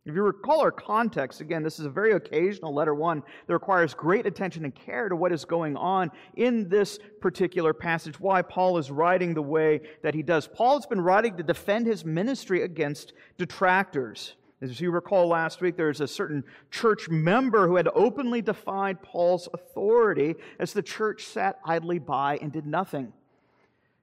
If 0.09 0.15
you 0.15 0.23
recall 0.23 0.61
our 0.61 0.71
context, 0.71 1.43
again, 1.43 1.63
this 1.63 1.79
is 1.79 1.85
a 1.85 1.91
very 1.91 2.13
occasional 2.13 2.73
letter 2.73 2.95
one 2.95 3.23
that 3.47 3.53
requires 3.53 3.93
great 3.93 4.25
attention 4.25 4.65
and 4.65 4.75
care 4.75 5.09
to 5.11 5.15
what 5.15 5.33
is 5.33 5.45
going 5.45 5.77
on 5.77 6.11
in 6.35 6.69
this 6.71 6.99
particular 7.21 7.75
passage, 7.75 8.19
why 8.19 8.41
Paul 8.41 8.79
is 8.79 8.91
writing 8.91 9.35
the 9.35 9.43
way 9.43 9.83
that 10.03 10.15
he 10.15 10.23
does. 10.23 10.49
Paul 10.49 10.79
has 10.79 10.87
been 10.87 11.01
writing 11.03 11.37
to 11.37 11.43
defend 11.43 11.87
his 11.87 12.07
ministry 12.07 12.63
against 12.63 13.13
detractors. 13.37 14.35
As 14.61 14.81
you 14.81 14.91
recall 14.91 15.29
last 15.29 15.61
week, 15.61 15.77
there's 15.77 16.01
a 16.01 16.09
certain 16.09 16.43
church 16.71 17.09
member 17.09 17.69
who 17.69 17.77
had 17.77 17.89
openly 17.95 18.43
defied 18.43 19.03
Paul's 19.03 19.49
authority 19.55 20.35
as 20.59 20.73
the 20.73 20.83
church 20.83 21.25
sat 21.25 21.61
idly 21.65 22.01
by 22.01 22.39
and 22.43 22.51
did 22.51 22.67
nothing. 22.67 23.13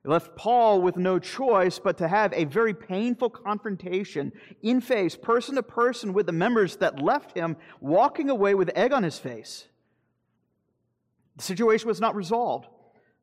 It 0.05 0.09
left 0.09 0.35
Paul 0.37 0.81
with 0.81 0.95
no 0.95 1.19
choice 1.19 1.79
but 1.79 1.97
to 1.97 2.07
have 2.07 2.31
a 2.31 2.45
very 2.45 2.73
painful 2.73 3.31
confrontation 3.31 4.31
in 4.61 4.79
face, 4.79 5.17
person 5.17 5.55
to 5.55 5.63
person, 5.63 6.13
with 6.13 6.27
the 6.27 6.31
members 6.31 6.77
that 6.77 7.01
left 7.01 7.35
him 7.35 7.57
walking 7.81 8.29
away 8.29 8.55
with 8.55 8.69
egg 8.75 8.93
on 8.93 9.03
his 9.03 9.17
face. 9.17 9.67
The 11.35 11.43
situation 11.43 11.87
was 11.87 11.99
not 11.99 12.15
resolved. 12.15 12.67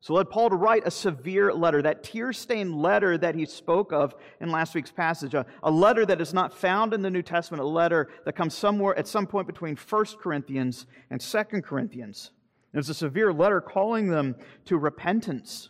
So 0.03 0.15
led 0.15 0.29
Paul 0.29 0.49
to 0.49 0.57
write 0.57 0.85
a 0.85 0.91
severe 0.91 1.53
letter, 1.53 1.81
that 1.81 2.03
tear 2.03 2.33
stained 2.33 2.75
letter 2.75 3.17
that 3.17 3.35
he 3.35 3.45
spoke 3.45 3.93
of 3.93 4.13
in 4.41 4.51
last 4.51 4.75
week's 4.75 4.91
passage, 4.91 5.33
a, 5.33 5.45
a, 5.63 5.71
letter 5.71 6.05
that 6.05 6.19
is 6.19 6.33
not 6.33 6.53
found 6.53 6.93
in 6.93 7.01
the 7.01 7.09
New 7.09 7.21
Testament, 7.21 7.63
a 7.63 7.65
letter 7.65 8.09
that 8.25 8.35
comes 8.35 8.53
somewhere 8.53 8.99
at 8.99 9.07
some 9.07 9.25
point 9.25 9.47
between 9.47 9.77
1 9.77 10.05
Corinthians 10.21 10.87
and 11.09 11.21
2 11.21 11.43
Corinthians. 11.61 12.31
It's 12.73 12.89
a 12.89 12.93
severe 12.93 13.31
letter 13.31 13.61
calling 13.61 14.09
them 14.09 14.35
to 14.65 14.77
repentance. 14.77 15.69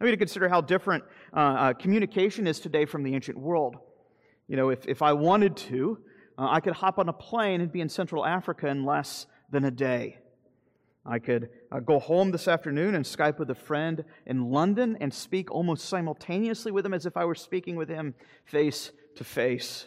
I 0.00 0.04
mean, 0.04 0.12
to 0.12 0.16
consider 0.16 0.48
how 0.48 0.60
different 0.60 1.02
uh, 1.36 1.40
uh, 1.40 1.72
communication 1.72 2.46
is 2.46 2.60
today 2.60 2.84
from 2.84 3.02
the 3.02 3.16
ancient 3.16 3.36
world. 3.36 3.78
You 4.46 4.56
know, 4.56 4.70
if, 4.70 4.86
if 4.86 5.02
I 5.02 5.12
wanted 5.12 5.56
to, 5.56 5.98
uh, 6.38 6.46
I 6.48 6.60
could 6.60 6.74
hop 6.74 7.00
on 7.00 7.08
a 7.08 7.12
plane 7.12 7.60
and 7.60 7.72
be 7.72 7.80
in 7.80 7.88
Central 7.88 8.24
Africa 8.24 8.68
in 8.68 8.84
less 8.84 9.26
than 9.50 9.64
a 9.64 9.72
day. 9.72 10.18
I 11.04 11.18
could 11.18 11.50
uh, 11.70 11.80
go 11.80 11.98
home 11.98 12.30
this 12.30 12.46
afternoon 12.46 12.94
and 12.94 13.04
Skype 13.04 13.38
with 13.38 13.50
a 13.50 13.56
friend 13.56 14.04
in 14.24 14.50
London 14.50 14.96
and 15.00 15.12
speak 15.12 15.50
almost 15.50 15.86
simultaneously 15.88 16.70
with 16.70 16.86
him 16.86 16.94
as 16.94 17.06
if 17.06 17.16
I 17.16 17.24
were 17.24 17.34
speaking 17.34 17.74
with 17.76 17.88
him 17.88 18.14
face 18.44 18.92
to 19.16 19.24
face. 19.24 19.86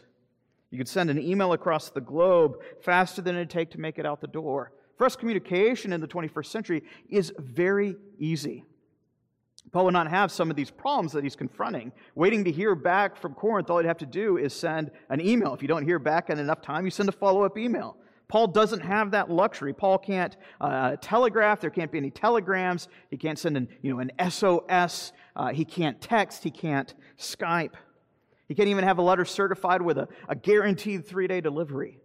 You 0.71 0.77
could 0.77 0.89
send 0.89 1.09
an 1.09 1.21
email 1.21 1.53
across 1.53 1.89
the 1.89 2.01
globe 2.01 2.57
faster 2.81 3.21
than 3.21 3.35
it'd 3.35 3.49
take 3.49 3.71
to 3.71 3.79
make 3.79 3.97
it 3.97 4.05
out 4.05 4.19
the 4.19 4.27
door. 4.27 4.73
For 4.97 5.05
us, 5.05 5.15
communication 5.15 5.93
in 5.93 6.01
the 6.01 6.07
21st 6.07 6.45
century 6.47 6.83
is 7.09 7.31
very 7.37 7.95
easy. 8.17 8.65
Paul 9.71 9.85
would 9.85 9.93
not 9.93 10.09
have 10.09 10.31
some 10.31 10.49
of 10.49 10.55
these 10.55 10.71
problems 10.71 11.13
that 11.13 11.23
he's 11.23 11.35
confronting. 11.35 11.91
Waiting 12.13 12.43
to 12.43 12.51
hear 12.51 12.75
back 12.75 13.17
from 13.17 13.33
Corinth, 13.33 13.69
all 13.69 13.77
he'd 13.79 13.87
have 13.87 13.97
to 13.99 14.05
do 14.05 14.37
is 14.37 14.53
send 14.53 14.91
an 15.09 15.19
email. 15.19 15.53
If 15.53 15.61
you 15.61 15.67
don't 15.67 15.85
hear 15.85 15.99
back 15.99 16.29
in 16.29 16.39
enough 16.39 16.61
time, 16.61 16.85
you 16.85 16.91
send 16.91 17.09
a 17.09 17.11
follow 17.11 17.43
up 17.43 17.57
email. 17.57 17.97
Paul 18.27 18.47
doesn't 18.47 18.81
have 18.81 19.11
that 19.11 19.29
luxury. 19.29 19.73
Paul 19.73 19.97
can't 19.97 20.35
uh, 20.59 20.95
telegraph. 21.01 21.61
There 21.61 21.69
can't 21.69 21.91
be 21.91 21.97
any 21.97 22.09
telegrams. 22.09 22.87
He 23.09 23.17
can't 23.17 23.37
send 23.37 23.55
an, 23.55 23.67
you 23.81 23.93
know, 23.93 23.99
an 23.99 24.11
SOS. 24.31 25.11
Uh, 25.35 25.49
he 25.49 25.63
can't 25.63 26.01
text. 26.01 26.43
He 26.43 26.51
can't 26.51 26.93
Skype. 27.19 27.73
He 28.47 28.55
can't 28.55 28.69
even 28.69 28.83
have 28.83 28.97
a 28.97 29.01
letter 29.01 29.25
certified 29.25 29.81
with 29.81 29.97
a, 29.97 30.07
a 30.27 30.35
guaranteed 30.35 31.05
three 31.07 31.27
day 31.27 31.41
delivery. 31.41 31.99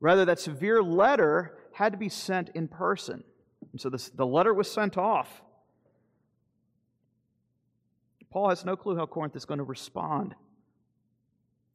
Rather, 0.00 0.24
that 0.24 0.38
severe 0.38 0.82
letter 0.82 1.58
had 1.72 1.92
to 1.92 1.98
be 1.98 2.08
sent 2.08 2.50
in 2.50 2.68
person. 2.68 3.24
And 3.72 3.80
so 3.80 3.90
this, 3.90 4.08
the 4.10 4.26
letter 4.26 4.54
was 4.54 4.70
sent 4.70 4.96
off. 4.96 5.42
Paul 8.30 8.50
has 8.50 8.64
no 8.64 8.76
clue 8.76 8.96
how 8.96 9.06
Corinth 9.06 9.34
is 9.34 9.46
going 9.46 9.58
to 9.58 9.64
respond. 9.64 10.34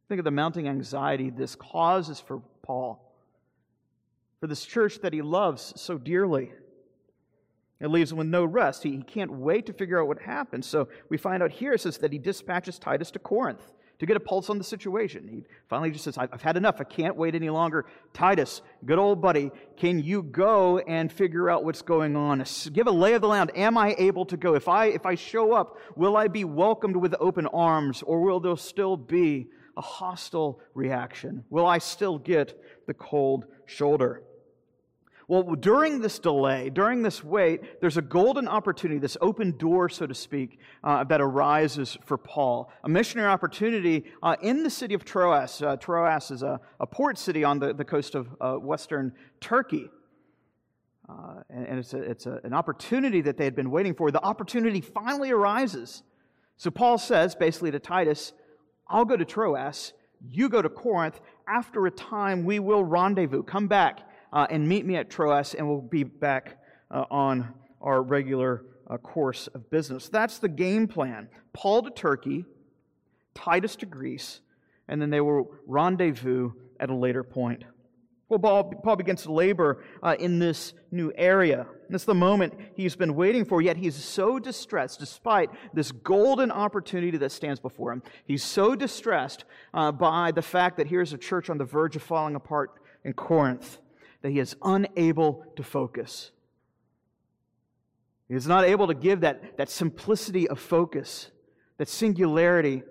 Think 0.08 0.20
of 0.20 0.26
the 0.26 0.32
mounting 0.32 0.68
anxiety 0.68 1.30
this 1.30 1.56
causes 1.56 2.20
for 2.20 2.42
Paul, 2.72 3.02
for 4.40 4.48
this 4.48 4.64
church 4.64 5.00
that 5.00 5.12
he 5.12 5.22
loves 5.22 5.74
so 5.76 5.98
dearly. 5.98 6.54
It 7.82 7.90
leaves 7.90 8.14
him 8.14 8.18
with 8.18 8.28
no 8.28 8.46
rest. 8.46 8.84
He, 8.84 8.92
he 8.92 9.04
can't 9.04 9.30
wait 9.30 9.66
to 9.66 9.74
figure 9.74 10.02
out 10.02 10.08
what 10.08 10.22
happened. 10.22 10.64
So 10.64 10.88
we 11.10 11.18
find 11.18 11.44
out 11.44 11.52
here 11.52 11.74
it 11.74 11.82
says 11.82 11.98
that 11.98 12.14
he 12.14 12.18
dispatches 12.18 12.80
Titus 12.80 13.12
to 13.12 13.20
Corinth 13.20 13.74
to 14.00 14.06
get 14.06 14.16
a 14.16 14.22
pulse 14.22 14.50
on 14.50 14.58
the 14.58 14.64
situation. 14.64 15.28
He 15.28 15.44
finally 15.68 15.92
just 15.92 16.06
says, 16.06 16.18
I've 16.18 16.42
had 16.42 16.56
enough. 16.56 16.80
I 16.80 16.86
can't 16.86 17.18
wait 17.18 17.36
any 17.36 17.50
longer. 17.50 17.88
Titus, 18.14 18.62
good 18.86 19.00
old 19.00 19.22
buddy, 19.22 19.52
can 19.76 20.00
you 20.00 20.24
go 20.24 20.78
and 20.78 21.12
figure 21.12 21.50
out 21.50 21.66
what's 21.66 21.82
going 21.82 22.16
on? 22.16 22.42
Give 22.72 22.88
a 22.88 22.92
lay 22.92 23.16
of 23.16 23.22
the 23.22 23.28
land. 23.28 23.52
Am 23.54 23.78
I 23.78 23.96
able 23.98 24.24
to 24.28 24.38
go? 24.38 24.56
If 24.56 24.70
I, 24.70 24.86
if 24.86 25.06
I 25.06 25.16
show 25.16 25.52
up, 25.52 25.78
will 25.98 26.16
I 26.16 26.30
be 26.30 26.46
welcomed 26.46 26.96
with 26.96 27.16
open 27.20 27.48
arms 27.48 28.02
or 28.02 28.22
will 28.22 28.40
there 28.40 28.56
still 28.56 28.96
be 28.96 29.50
a 29.82 29.84
hostile 29.84 30.60
reaction? 30.76 31.44
Will 31.50 31.66
I 31.66 31.80
still 31.80 32.20
get 32.20 32.56
the 32.86 32.94
cold 32.94 33.46
shoulder? 33.66 34.22
Well, 35.28 35.56
during 35.56 36.02
this 36.02 36.20
delay, 36.20 36.70
during 36.70 37.02
this 37.02 37.24
wait, 37.24 37.82
there's 37.82 37.98
a 37.98 38.02
golden 38.02 38.48
opportunity, 38.48 39.00
this 39.00 39.18
open 39.22 39.58
door, 39.58 39.90
so 39.90 40.06
to 40.06 40.14
speak, 40.14 40.60
uh, 40.84 41.04
that 41.06 41.20
arises 41.20 41.98
for 42.06 42.18
Paul. 42.18 42.72
A 42.84 42.90
missionary 42.90 43.30
opportunity 43.30 44.04
uh, 44.22 44.36
in 44.44 44.62
the 44.62 44.70
city 44.70 44.94
of 44.94 45.04
Troas. 45.04 45.62
Uh, 45.64 45.78
Troas 45.78 46.30
is 46.30 46.44
a, 46.44 46.60
a, 46.80 46.86
port 46.86 47.18
city 47.18 47.44
on 47.44 47.58
the, 47.58 47.74
the 47.74 47.86
coast 47.86 48.14
of 48.14 48.28
uh, 48.40 48.54
western 48.56 49.14
Turkey. 49.40 49.90
Uh, 51.10 51.42
and, 51.50 51.66
and, 51.66 51.80
it's, 51.80 51.94
a, 51.96 52.02
it's 52.02 52.26
a, 52.28 52.40
an 52.44 52.54
opportunity 52.54 53.22
that 53.22 53.38
they 53.38 53.46
had 53.46 53.56
been 53.56 53.72
waiting 53.72 53.96
for. 53.96 54.12
The 54.12 54.22
opportunity 54.22 54.82
finally 54.82 55.32
arises. 55.32 56.04
So 56.58 56.70
Paul 56.70 57.00
says, 57.00 57.34
basically 57.34 57.72
to 57.72 57.80
Titus, 57.80 58.34
I'll 58.92 59.06
go 59.06 59.16
to 59.16 59.26
Troas, 59.26 59.94
you 60.30 60.50
go 60.50 60.62
to 60.62 60.70
Corinth. 60.70 61.20
After 61.48 61.88
a 61.88 61.92
time, 61.92 62.44
we 62.44 62.60
will 62.60 62.84
rendezvous. 62.84 63.42
Come 63.44 63.68
back 63.68 64.02
uh, 64.34 64.48
and 64.50 64.68
meet 64.68 64.86
me 64.86 64.98
at 64.98 65.10
Troas, 65.10 65.54
and 65.54 65.68
we'll 65.68 65.82
be 65.82 66.04
back 66.04 66.58
uh, 66.92 67.06
on 67.10 67.54
our 67.82 68.04
regular 68.04 68.66
uh, 68.88 68.98
course 68.98 69.48
of 69.48 69.70
business. 69.70 70.10
That's 70.10 70.40
the 70.40 70.50
game 70.50 70.88
plan. 70.88 71.30
Paul 71.54 71.84
to 71.84 71.90
Turkey, 71.90 72.46
Titus 73.34 73.78
to 73.78 73.86
Greece, 73.86 74.42
and 74.88 75.02
then 75.02 75.10
they 75.10 75.22
will 75.22 75.52
rendezvous 75.66 76.52
at 76.80 76.90
a 76.90 76.96
later 76.96 77.24
point. 77.24 77.64
Well, 78.28 78.40
Paul, 78.40 78.74
Paul 78.84 78.96
begins 78.98 79.24
to 79.24 79.32
labor 79.32 79.84
uh, 80.04 80.16
in 80.20 80.40
this 80.40 80.74
new 80.92 81.12
area. 81.16 81.66
This 81.92 82.04
is 82.04 82.06
the 82.06 82.14
moment 82.16 82.54
he's 82.74 82.96
been 82.96 83.16
waiting 83.16 83.44
for, 83.44 83.62
yet 83.62 83.76
he's 83.76 83.96
so 83.96 84.40
distressed 84.40 85.00
despite 85.00 85.50
this 85.74 85.92
golden 85.92 86.50
opportunity 86.50 87.18
that 87.18 87.34
stands 87.34 87.60
before 87.60 87.92
him. 87.92 88.02
He's 88.26 88.44
so 88.44 88.76
distressed 88.76 89.44
uh, 89.74 89.92
by 89.92 90.32
the 90.32 90.42
fact 90.42 90.78
that 90.78 90.88
here's 90.88 91.12
a 91.12 91.18
church 91.18 91.50
on 91.50 91.58
the 91.58 91.66
verge 91.66 91.98
of 91.98 92.02
falling 92.02 92.36
apart 92.36 92.72
in 93.04 93.12
Corinth 93.12 93.80
that 94.22 94.32
he 94.32 94.40
is 94.40 94.56
unable 94.64 95.46
to 95.58 95.64
focus. 95.64 96.32
He 98.30 98.36
is 98.36 98.48
not 98.48 98.64
able 98.64 98.88
to 98.88 98.94
give 98.94 99.22
that, 99.22 99.58
that 99.58 99.70
simplicity 99.70 100.48
of 100.48 100.60
focus, 100.60 101.30
that 101.78 101.90
singularity. 101.90 102.84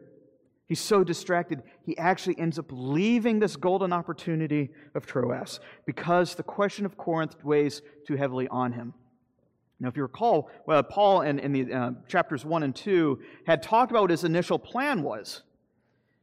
He's 0.70 0.78
so 0.78 1.02
distracted, 1.02 1.64
he 1.82 1.98
actually 1.98 2.38
ends 2.38 2.56
up 2.56 2.66
leaving 2.70 3.40
this 3.40 3.56
golden 3.56 3.92
opportunity 3.92 4.70
of 4.94 5.04
Troas 5.04 5.58
because 5.84 6.36
the 6.36 6.44
question 6.44 6.86
of 6.86 6.96
Corinth 6.96 7.42
weighs 7.42 7.82
too 8.06 8.14
heavily 8.14 8.46
on 8.46 8.70
him. 8.70 8.94
Now, 9.80 9.88
if 9.88 9.96
you 9.96 10.04
recall, 10.04 10.48
well, 10.66 10.80
Paul 10.84 11.22
in, 11.22 11.40
in 11.40 11.50
the 11.50 11.72
uh, 11.74 11.90
chapters 12.06 12.44
1 12.44 12.62
and 12.62 12.72
2 12.72 13.18
had 13.48 13.64
talked 13.64 13.90
about 13.90 14.02
what 14.02 14.10
his 14.10 14.22
initial 14.22 14.60
plan 14.60 15.02
was. 15.02 15.42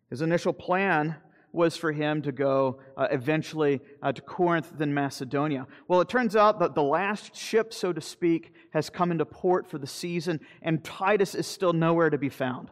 His 0.10 0.22
initial 0.22 0.54
plan 0.54 1.18
was 1.52 1.76
for 1.76 1.92
him 1.92 2.22
to 2.22 2.32
go 2.32 2.80
uh, 2.96 3.10
eventually 3.12 3.82
uh, 4.02 4.14
to 4.14 4.22
Corinth, 4.22 4.72
then 4.78 4.94
Macedonia. 4.94 5.68
Well, 5.90 6.00
it 6.00 6.08
turns 6.08 6.38
out 6.38 6.62
that 6.62 6.74
the 6.74 6.84
last 6.84 7.36
ship, 7.36 7.74
so 7.74 7.92
to 7.92 8.00
speak, 8.00 8.54
has 8.72 8.90
come 8.90 9.12
into 9.12 9.26
port 9.26 9.70
for 9.70 9.78
the 9.78 9.88
season, 9.88 10.40
and 10.62 10.82
Titus 10.86 11.36
is 11.36 11.48
still 11.48 11.74
nowhere 11.74 12.10
to 12.10 12.18
be 12.18 12.30
found. 12.30 12.72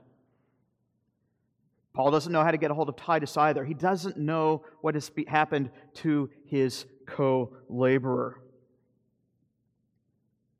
Paul 1.96 2.12
doesn't 2.12 2.32
know 2.32 2.44
how 2.44 2.52
to 2.52 2.58
get 2.58 2.72
a 2.72 2.74
hold 2.74 2.90
of 2.90 2.98
Titus 2.98 3.38
either. 3.38 3.64
He 3.64 3.74
doesn't 3.74 4.18
know 4.18 4.64
what 4.82 4.96
has 4.96 5.10
happened 5.28 5.70
to 5.96 6.30
his 6.46 6.86
co 7.08 7.56
laborer. 7.70 8.42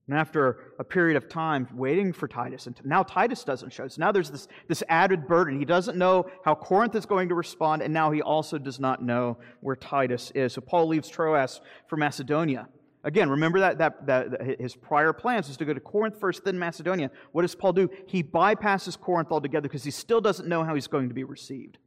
And 0.08 0.18
after 0.18 0.74
a 0.78 0.84
period 0.84 1.18
of 1.18 1.28
time 1.28 1.68
waiting 1.74 2.14
for 2.14 2.28
Titus, 2.28 2.68
and 2.68 2.80
now 2.86 3.02
Titus 3.02 3.44
doesn't 3.44 3.74
show. 3.74 3.88
So 3.88 4.00
now 4.00 4.12
there's 4.12 4.30
this, 4.30 4.48
this 4.68 4.84
added 4.88 5.28
burden. 5.28 5.58
He 5.58 5.66
doesn't 5.66 5.98
know 5.98 6.30
how 6.44 6.54
Corinth 6.54 6.96
is 6.96 7.08
going 7.08 7.30
to 7.30 7.36
respond, 7.36 7.82
and 7.82 7.92
now 7.92 8.12
he 8.12 8.22
also 8.22 8.60
does 8.60 8.80
not 8.80 9.04
know 9.04 9.40
where 9.62 9.76
Titus 9.76 10.32
is. 10.36 10.54
So 10.54 10.62
Paul 10.62 10.88
leaves 10.88 11.10
Troas 11.10 11.60
for 11.88 11.98
Macedonia. 11.98 12.68
Again, 13.06 13.30
remember 13.30 13.60
that, 13.60 13.78
that, 13.78 14.08
that 14.08 14.60
his 14.60 14.76
prior 14.76 15.14
plans 15.14 15.48
is 15.48 15.58
to 15.58 15.66
go 15.66 15.74
to 15.74 15.80
Corinth 15.80 16.20
first, 16.20 16.44
then 16.44 16.58
Macedonia. 16.58 17.12
What 17.34 17.44
does 17.44 17.54
Paul 17.54 17.72
do? 17.72 17.88
He 18.08 18.24
bypasses 18.24 19.00
Corinth 19.00 19.32
altogether 19.32 19.70
because 19.70 19.84
he 19.84 19.92
still 19.92 20.20
doesn't 20.20 20.50
know 20.50 20.64
how 20.64 20.74
he's 20.74 20.88
going 20.88 21.08
to 21.10 21.14
be 21.14 21.24
received. 21.24 21.78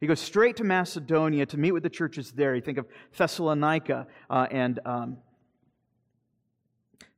He 0.00 0.06
goes 0.06 0.20
straight 0.20 0.56
to 0.58 0.64
Macedonia 0.64 1.44
to 1.46 1.56
meet 1.58 1.72
with 1.72 1.82
the 1.82 1.90
churches 1.90 2.30
there. 2.30 2.54
You 2.54 2.60
think 2.60 2.78
of 2.78 2.86
Thessalonica 3.16 4.06
uh, 4.30 4.46
and 4.50 4.78
um, 4.84 5.16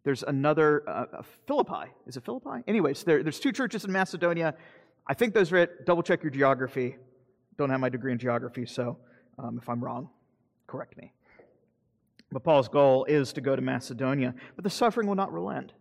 There's 0.05 0.23
another, 0.23 0.88
uh, 0.88 1.23
Philippi. 1.49 1.90
Is 2.07 2.16
it 2.16 2.25
Philippi? 2.25 2.62
Anyways, 2.69 3.02
there, 3.02 3.25
there's 3.25 3.40
two 3.40 3.50
churches 3.50 3.85
in 3.85 3.90
Macedonia. 3.90 4.55
I 5.05 5.14
think 5.14 5.35
those 5.35 5.50
are 5.50 5.57
it. 5.57 5.85
Double 5.85 6.02
check 6.05 6.23
your 6.23 6.31
geography. 6.31 6.97
Don't 7.59 7.71
have 7.71 7.81
my 7.81 7.88
degree 7.88 8.12
in 8.12 8.19
geography, 8.19 8.66
so 8.66 8.99
um, 9.37 9.59
if 9.61 9.69
I'm 9.69 9.83
wrong, 9.83 10.09
correct 10.69 10.97
me. 10.97 11.12
But 12.33 12.42
Paul's 12.45 12.68
goal 12.68 13.04
is 13.04 13.33
to 13.35 13.40
go 13.40 13.54
to 13.54 13.62
Macedonia, 13.62 14.35
but 14.56 14.64
the 14.64 14.71
suffering 14.71 15.06
will 15.06 15.14
not 15.14 15.33
relent. 15.33 15.73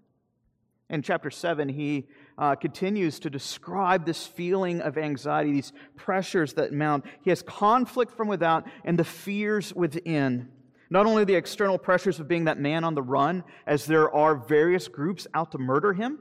In 0.89 1.01
chapter 1.01 1.31
7, 1.31 1.67
he 1.67 2.07
uh, 2.37 2.55
continues 2.55 3.19
to 3.19 3.29
describe 3.29 4.05
this 4.05 4.27
feeling 4.27 4.81
of 4.81 4.97
anxiety, 4.97 5.51
these 5.51 5.73
pressures 5.95 6.53
that 6.53 6.73
mount. 6.73 7.05
He 7.21 7.31
has 7.31 7.41
conflict 7.41 8.15
from 8.15 8.27
without 8.27 8.67
and 8.83 8.99
the 8.99 9.03
fears 9.03 9.73
within. 9.73 10.49
Not 10.91 11.07
only 11.07 11.23
the 11.23 11.33
external 11.33 11.79
pressures 11.79 12.19
of 12.19 12.27
being 12.27 12.45
that 12.45 12.59
man 12.59 12.83
on 12.83 12.93
the 12.93 13.01
run, 13.01 13.43
as 13.65 13.87
there 13.87 14.13
are 14.13 14.35
various 14.35 14.87
groups 14.87 15.25
out 15.33 15.51
to 15.53 15.57
murder 15.57 15.93
him, 15.93 16.19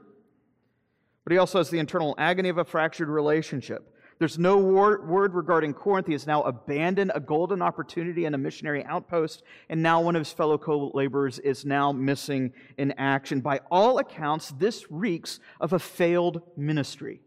but 1.23 1.31
he 1.31 1.37
also 1.37 1.59
has 1.59 1.69
the 1.69 1.79
internal 1.79 2.15
agony 2.17 2.49
of 2.49 2.57
a 2.57 2.65
fractured 2.65 3.09
relationship. 3.09 3.94
There's 4.17 4.39
no 4.39 4.57
word 4.57 5.33
regarding 5.33 5.73
Corinth. 5.73 6.07
He 6.07 6.13
has 6.13 6.25
now 6.25 6.41
abandoned 6.43 7.11
a 7.13 7.19
golden 7.19 7.61
opportunity 7.61 8.25
and 8.25 8.33
a 8.33 8.37
missionary 8.37 8.83
outpost, 8.85 9.43
and 9.69 9.83
now 9.83 9.99
one 10.01 10.15
of 10.15 10.21
his 10.21 10.31
fellow 10.31 10.57
co 10.57 10.91
laborers 10.93 11.37
is 11.39 11.65
now 11.65 11.91
missing 11.91 12.53
in 12.77 12.93
action. 12.93 13.41
By 13.41 13.59
all 13.69 13.97
accounts, 13.97 14.53
this 14.57 14.89
reeks 14.89 15.39
of 15.59 15.73
a 15.73 15.79
failed 15.79 16.41
ministry. 16.55 17.21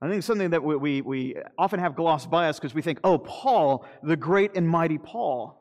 I 0.00 0.08
think 0.08 0.22
something 0.22 0.50
that 0.50 0.62
we, 0.62 0.76
we, 0.76 1.00
we 1.00 1.36
often 1.58 1.80
have 1.80 1.96
glossed 1.96 2.30
by 2.30 2.48
us 2.48 2.58
because 2.58 2.74
we 2.74 2.82
think, 2.82 3.00
oh, 3.02 3.18
Paul, 3.18 3.84
the 4.02 4.16
great 4.16 4.56
and 4.56 4.68
mighty 4.68 4.98
Paul. 4.98 5.58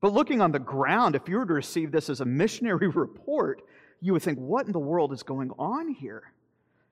But 0.00 0.12
looking 0.12 0.40
on 0.40 0.52
the 0.52 0.58
ground, 0.58 1.14
if 1.14 1.28
you 1.28 1.38
were 1.38 1.46
to 1.46 1.54
receive 1.54 1.92
this 1.92 2.08
as 2.08 2.20
a 2.20 2.24
missionary 2.24 2.88
report, 2.94 3.62
you 4.00 4.12
would 4.12 4.22
think, 4.22 4.38
what 4.38 4.66
in 4.66 4.72
the 4.72 4.78
world 4.78 5.12
is 5.12 5.22
going 5.22 5.50
on 5.58 5.88
here? 5.88 6.32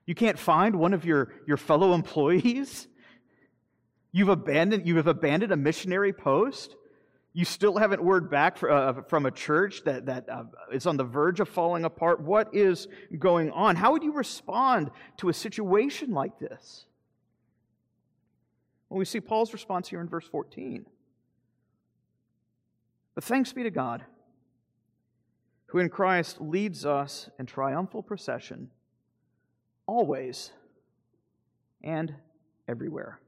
You 0.09 0.15
can't 0.15 0.39
find 0.39 0.77
one 0.77 0.95
of 0.95 1.05
your, 1.05 1.31
your 1.45 1.55
fellow 1.55 1.93
employees? 1.93 2.87
You've 4.11 4.29
abandoned, 4.29 4.87
you 4.87 4.97
have 4.97 5.05
abandoned 5.05 5.51
a 5.51 5.55
missionary 5.55 6.13
post? 6.13 6.75
You 7.31 7.45
still 7.45 7.77
haven't 7.77 8.03
word 8.03 8.27
back 8.27 8.57
for, 8.57 8.71
uh, 8.71 9.03
from 9.03 9.27
a 9.27 9.31
church 9.31 9.83
that, 9.83 10.07
that 10.07 10.27
uh, 10.27 10.45
is 10.73 10.87
on 10.87 10.97
the 10.97 11.03
verge 11.03 11.39
of 11.39 11.47
falling 11.47 11.85
apart. 11.85 12.21
What 12.21 12.55
is 12.55 12.87
going 13.19 13.51
on? 13.51 13.75
How 13.75 13.91
would 13.91 14.01
you 14.01 14.11
respond 14.11 14.89
to 15.17 15.29
a 15.29 15.33
situation 15.33 16.11
like 16.11 16.39
this? 16.39 16.87
Well, 18.89 18.97
we 18.97 19.05
see 19.05 19.21
Paul's 19.21 19.53
response 19.53 19.89
here 19.89 20.01
in 20.01 20.09
verse 20.09 20.25
14. 20.25 20.87
But 23.13 23.23
thanks 23.23 23.53
be 23.53 23.61
to 23.61 23.69
God, 23.69 24.03
who 25.67 25.77
in 25.77 25.89
Christ 25.89 26.41
leads 26.41 26.83
us 26.83 27.29
in 27.37 27.45
triumphal 27.45 28.01
procession 28.01 28.71
always 29.89 30.51
and 31.83 32.13
everywhere. 32.67 33.19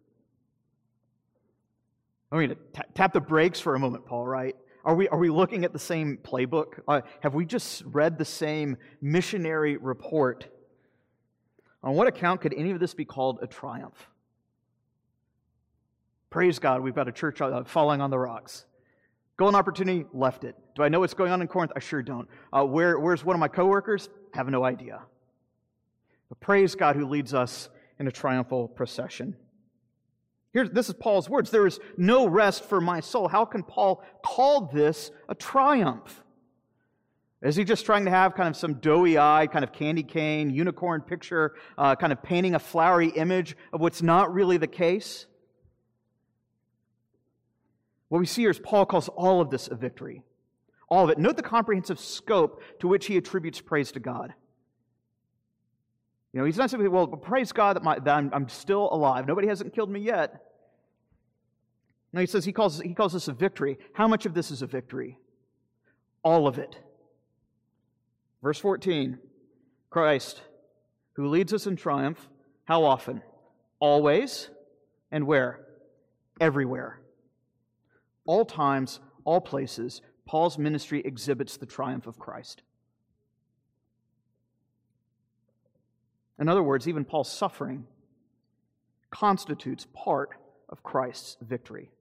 I 2.32 2.38
mean, 2.38 2.50
t- 2.50 2.82
tap 2.94 3.14
the 3.14 3.20
brakes 3.20 3.60
for 3.60 3.74
a 3.74 3.80
moment, 3.80 4.06
Paul, 4.06 4.28
right? 4.28 4.56
Are 4.86 4.96
we, 4.96 5.08
are 5.10 5.18
we 5.18 5.30
looking 5.30 5.66
at 5.66 5.74
the 5.74 5.80
same 5.80 6.18
playbook? 6.22 6.80
Uh, 6.88 7.02
have 7.22 7.34
we 7.34 7.46
just 7.46 7.84
read 7.86 8.18
the 8.18 8.26
same 8.26 8.78
missionary 9.02 9.78
report? 9.78 10.48
On 11.84 11.96
what 11.96 12.08
account 12.08 12.42
could 12.42 12.54
any 12.54 12.72
of 12.72 12.80
this 12.80 12.94
be 12.94 13.06
called 13.06 13.40
a 13.42 13.48
triumph? 13.48 14.08
Praise 16.30 16.60
God, 16.60 16.82
we've 16.82 16.96
got 16.96 17.08
a 17.08 17.12
church 17.12 17.42
uh, 17.42 17.64
falling 17.64 18.02
on 18.02 18.12
the 18.12 18.20
rocks. 18.20 18.66
Golden 19.36 19.56
opportunity, 19.56 20.06
left 20.14 20.44
it. 20.44 20.56
Do 20.76 20.84
I 20.84 20.90
know 20.90 21.00
what's 21.00 21.16
going 21.16 21.32
on 21.32 21.42
in 21.42 21.48
Corinth? 21.48 21.72
I 21.76 21.80
sure 21.80 22.04
don't. 22.04 22.28
Uh, 22.54 22.64
where, 22.64 23.00
where's 23.00 23.26
one 23.26 23.36
of 23.36 23.40
my 23.40 23.48
coworkers? 23.48 24.10
Have 24.34 24.48
no 24.48 24.64
idea. 24.64 25.02
But 26.32 26.40
praise 26.40 26.76
God 26.76 26.96
who 26.96 27.10
leads 27.10 27.34
us 27.34 27.68
in 28.00 28.08
a 28.08 28.12
triumphal 28.12 28.70
procession. 28.70 29.36
Here, 30.54 30.66
this 30.66 30.88
is 30.88 30.96
Paul's 30.96 31.30
words. 31.30 31.52
There 31.52 31.68
is 31.68 31.78
no 31.98 32.26
rest 32.26 32.64
for 32.64 32.80
my 32.80 33.02
soul. 33.02 33.28
How 33.28 33.44
can 33.44 33.64
Paul 33.64 34.02
call 34.24 34.62
this 34.74 35.12
a 35.28 35.36
triumph? 35.36 36.24
Is 37.42 37.58
he 37.58 37.66
just 37.66 37.86
trying 37.86 38.06
to 38.06 38.12
have 38.12 38.34
kind 38.34 38.48
of 38.48 38.56
some 38.56 38.76
doughy 38.76 39.18
eyed, 39.18 39.52
kind 39.52 39.66
of 39.66 39.74
candy 39.74 40.04
cane, 40.04 40.50
unicorn 40.50 41.02
picture, 41.02 41.56
uh, 41.78 41.98
kind 41.98 42.14
of 42.14 42.24
painting 42.24 42.56
a 42.56 42.60
flowery 42.60 43.10
image 43.10 43.58
of 43.74 43.82
what's 43.82 44.02
not 44.02 44.34
really 44.34 44.56
the 44.56 44.68
case? 44.68 45.26
What 48.08 48.20
we 48.20 48.26
see 48.26 48.44
here 48.44 48.52
is 48.52 48.60
Paul 48.60 48.86
calls 48.86 49.10
all 49.10 49.42
of 49.42 49.50
this 49.50 49.68
a 49.68 49.76
victory. 49.76 50.24
All 50.88 51.04
of 51.04 51.10
it. 51.10 51.18
Note 51.18 51.36
the 51.36 51.44
comprehensive 51.44 52.00
scope 52.00 52.64
to 52.80 52.88
which 52.88 53.08
he 53.08 53.18
attributes 53.18 53.60
praise 53.60 53.92
to 53.92 54.00
God. 54.00 54.34
You 56.34 56.40
know, 56.40 56.46
he's 56.46 56.58
not 56.58 56.70
simply, 56.70 56.88
well, 56.88 57.08
praise 57.08 57.52
God 57.52 57.76
that, 57.76 57.84
my, 57.84 58.00
that 58.00 58.16
I'm, 58.16 58.30
I'm 58.34 58.50
still 58.50 58.90
alive. 58.92 59.28
Nobody 59.28 59.48
hasn't 59.48 59.74
killed 59.74 59.90
me 59.90 60.00
yet. 60.00 60.46
No, 62.14 62.22
he 62.22 62.28
says 62.28 62.46
he 62.46 62.54
calls, 62.54 62.80
he 62.80 62.94
calls 62.94 63.14
this 63.14 63.28
a 63.28 63.34
victory. 63.34 63.78
How 63.94 64.08
much 64.08 64.26
of 64.26 64.34
this 64.34 64.52
is 64.52 64.62
a 64.62 64.68
victory? 64.68 65.18
All 66.24 66.48
of 66.48 66.58
it. 66.58 66.78
Verse 68.42 68.60
14 68.60 69.20
Christ, 69.90 70.42
who 71.14 71.28
leads 71.28 71.54
us 71.54 71.68
in 71.68 71.76
triumph, 71.76 72.30
how 72.64 72.86
often? 72.86 73.22
Always. 73.80 74.50
And 75.12 75.28
where? 75.28 75.60
Everywhere. 76.40 77.02
All 78.26 78.46
times, 78.46 79.02
all 79.26 79.42
places, 79.42 80.02
Paul's 80.26 80.58
ministry 80.58 81.02
exhibits 81.04 81.58
the 81.58 81.66
triumph 81.66 82.08
of 82.08 82.18
Christ. 82.18 82.62
In 86.42 86.50
other 86.50 86.64
words, 86.64 86.88
even 86.88 87.06
Paul's 87.06 87.32
suffering 87.32 87.86
constitutes 89.12 89.86
part 89.94 90.32
of 90.70 90.82
Christ's 90.82 91.38
victory. 91.40 91.92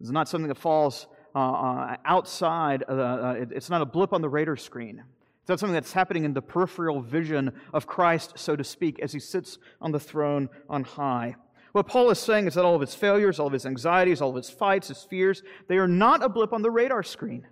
It's 0.00 0.10
not 0.10 0.28
something 0.28 0.48
that 0.48 0.58
falls 0.58 1.06
uh, 1.36 1.38
uh, 1.38 1.96
outside, 2.04 2.82
uh, 2.88 2.92
uh, 2.92 3.34
it, 3.38 3.52
it's 3.52 3.70
not 3.70 3.80
a 3.80 3.86
blip 3.86 4.12
on 4.12 4.22
the 4.22 4.28
radar 4.28 4.56
screen. 4.56 5.04
It's 5.40 5.48
not 5.48 5.60
something 5.60 5.74
that's 5.74 5.92
happening 5.92 6.24
in 6.24 6.34
the 6.34 6.42
peripheral 6.42 7.00
vision 7.00 7.52
of 7.72 7.86
Christ, 7.86 8.32
so 8.36 8.56
to 8.56 8.64
speak, 8.64 8.98
as 8.98 9.12
he 9.12 9.20
sits 9.20 9.58
on 9.80 9.92
the 9.92 10.00
throne 10.00 10.48
on 10.68 10.82
high. 10.82 11.36
What 11.72 11.86
Paul 11.86 12.10
is 12.10 12.18
saying 12.18 12.48
is 12.48 12.54
that 12.54 12.64
all 12.64 12.74
of 12.74 12.80
his 12.80 12.94
failures, 12.94 13.38
all 13.38 13.46
of 13.46 13.52
his 13.52 13.66
anxieties, 13.66 14.20
all 14.20 14.30
of 14.30 14.36
his 14.36 14.50
fights, 14.50 14.88
his 14.88 15.04
fears, 15.04 15.44
they 15.68 15.76
are 15.76 15.88
not 15.88 16.24
a 16.24 16.28
blip 16.28 16.52
on 16.52 16.62
the 16.62 16.70
radar 16.72 17.04
screen. 17.04 17.46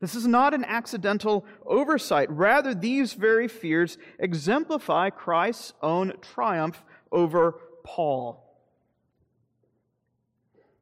This 0.00 0.14
is 0.14 0.26
not 0.26 0.54
an 0.54 0.64
accidental 0.64 1.44
oversight. 1.66 2.30
Rather, 2.30 2.74
these 2.74 3.14
very 3.14 3.48
fears 3.48 3.98
exemplify 4.18 5.10
Christ's 5.10 5.72
own 5.82 6.12
triumph 6.20 6.84
over 7.10 7.56
Paul. 7.84 8.44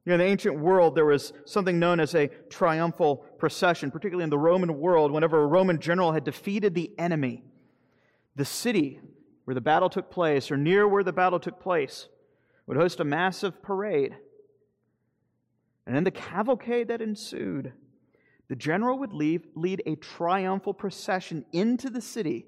You 0.04 0.10
know, 0.10 0.14
in 0.14 0.20
the 0.20 0.26
ancient 0.26 0.60
world, 0.60 0.94
there 0.94 1.06
was 1.06 1.32
something 1.46 1.78
known 1.78 1.98
as 1.98 2.14
a 2.14 2.28
triumphal 2.50 3.16
procession, 3.38 3.90
particularly 3.90 4.24
in 4.24 4.30
the 4.30 4.38
Roman 4.38 4.78
world. 4.78 5.10
Whenever 5.10 5.42
a 5.42 5.46
Roman 5.46 5.80
general 5.80 6.12
had 6.12 6.22
defeated 6.22 6.74
the 6.74 6.92
enemy, 6.98 7.42
the 8.36 8.44
city 8.44 9.00
where 9.46 9.54
the 9.54 9.60
battle 9.60 9.88
took 9.88 10.10
place, 10.10 10.50
or 10.50 10.56
near 10.56 10.86
where 10.86 11.02
the 11.02 11.12
battle 11.12 11.40
took 11.40 11.58
place, 11.60 12.08
would 12.66 12.76
host 12.76 13.00
a 13.00 13.04
massive 13.04 13.62
parade. 13.62 14.14
And 15.86 15.96
in 15.96 16.04
the 16.04 16.10
cavalcade 16.10 16.88
that 16.88 17.00
ensued, 17.00 17.72
the 18.48 18.56
general 18.56 18.98
would 18.98 19.12
leave, 19.12 19.46
lead 19.54 19.82
a 19.86 19.96
triumphal 19.96 20.74
procession 20.74 21.44
into 21.52 21.90
the 21.90 22.00
city, 22.00 22.46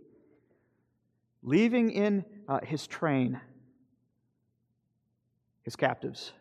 leaving 1.42 1.90
in 1.90 2.24
uh, 2.48 2.60
his 2.62 2.86
train 2.86 3.40
his 5.68 5.76
captives, 5.76 6.32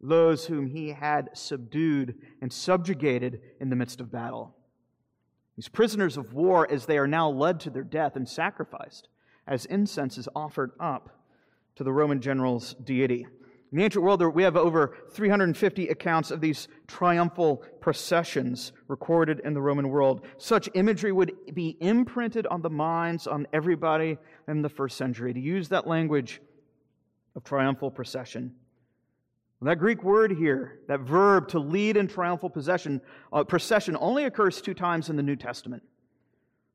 those 0.00 0.46
whom 0.46 0.68
he 0.68 0.90
had 0.90 1.28
subdued 1.32 2.14
and 2.40 2.52
subjugated 2.52 3.40
in 3.58 3.68
the 3.68 3.74
midst 3.74 4.00
of 4.00 4.12
battle. 4.12 4.54
These 5.56 5.68
prisoners 5.68 6.16
of 6.16 6.34
war, 6.34 6.70
as 6.70 6.86
they 6.86 6.96
are 6.96 7.08
now 7.08 7.28
led 7.28 7.58
to 7.60 7.70
their 7.70 7.82
death 7.82 8.14
and 8.14 8.28
sacrificed, 8.28 9.08
as 9.44 9.64
incense 9.64 10.18
is 10.18 10.28
offered 10.36 10.70
up 10.78 11.24
to 11.74 11.82
the 11.82 11.92
Roman 11.92 12.20
general's 12.20 12.74
deity. 12.74 13.26
In 13.76 13.80
the 13.80 13.84
ancient 13.84 14.04
world, 14.04 14.22
we 14.34 14.42
have 14.42 14.56
over 14.56 14.96
350 15.10 15.88
accounts 15.88 16.30
of 16.30 16.40
these 16.40 16.66
triumphal 16.86 17.62
processions 17.78 18.72
recorded 18.88 19.42
in 19.44 19.52
the 19.52 19.60
Roman 19.60 19.90
world. 19.90 20.24
Such 20.38 20.70
imagery 20.72 21.12
would 21.12 21.34
be 21.52 21.76
imprinted 21.80 22.46
on 22.46 22.62
the 22.62 22.70
minds 22.70 23.26
on 23.26 23.46
everybody 23.52 24.16
in 24.48 24.62
the 24.62 24.70
first 24.70 24.96
century. 24.96 25.34
To 25.34 25.38
use 25.38 25.68
that 25.68 25.86
language 25.86 26.40
of 27.34 27.44
triumphal 27.44 27.90
procession. 27.90 28.54
that 29.60 29.78
Greek 29.78 30.02
word 30.02 30.32
here, 30.32 30.80
that 30.88 31.00
verb 31.00 31.46
to 31.48 31.58
lead 31.58 31.98
in 31.98 32.08
triumphal 32.08 32.48
possession, 32.48 33.02
uh, 33.30 33.44
procession, 33.44 33.94
only 34.00 34.24
occurs 34.24 34.62
two 34.62 34.72
times 34.72 35.10
in 35.10 35.16
the 35.16 35.22
New 35.22 35.36
Testament. 35.36 35.82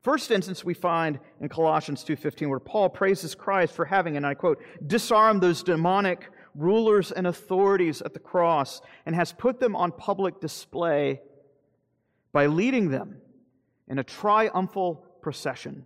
First 0.02 0.30
instance 0.30 0.64
we 0.64 0.76
find 0.76 1.20
in 1.40 1.50
Colossians 1.50 2.04
2:15 2.04 2.50
where 2.50 2.60
Paul 2.60 2.90
praises 2.90 3.34
Christ 3.34 3.74
for 3.74 3.86
having 3.86 4.18
and 4.18 4.26
I 4.26 4.36
quote 4.36 4.62
disarmed 4.86 5.42
those 5.42 5.64
demonic 5.64 6.30
rulers 6.56 7.12
and 7.12 7.28
authorities 7.28 8.02
at 8.02 8.14
the 8.14 8.20
cross 8.20 8.82
and 9.06 9.16
has 9.16 9.32
put 9.34 9.60
them 9.60 9.76
on 9.76 9.92
public 9.92 10.40
display 10.40 11.22
by 12.32 12.46
leading 12.46 12.90
them 12.90 13.18
in 13.88 14.00
a 14.00 14.04
triumphal 14.04 15.06
procession. 15.22 15.86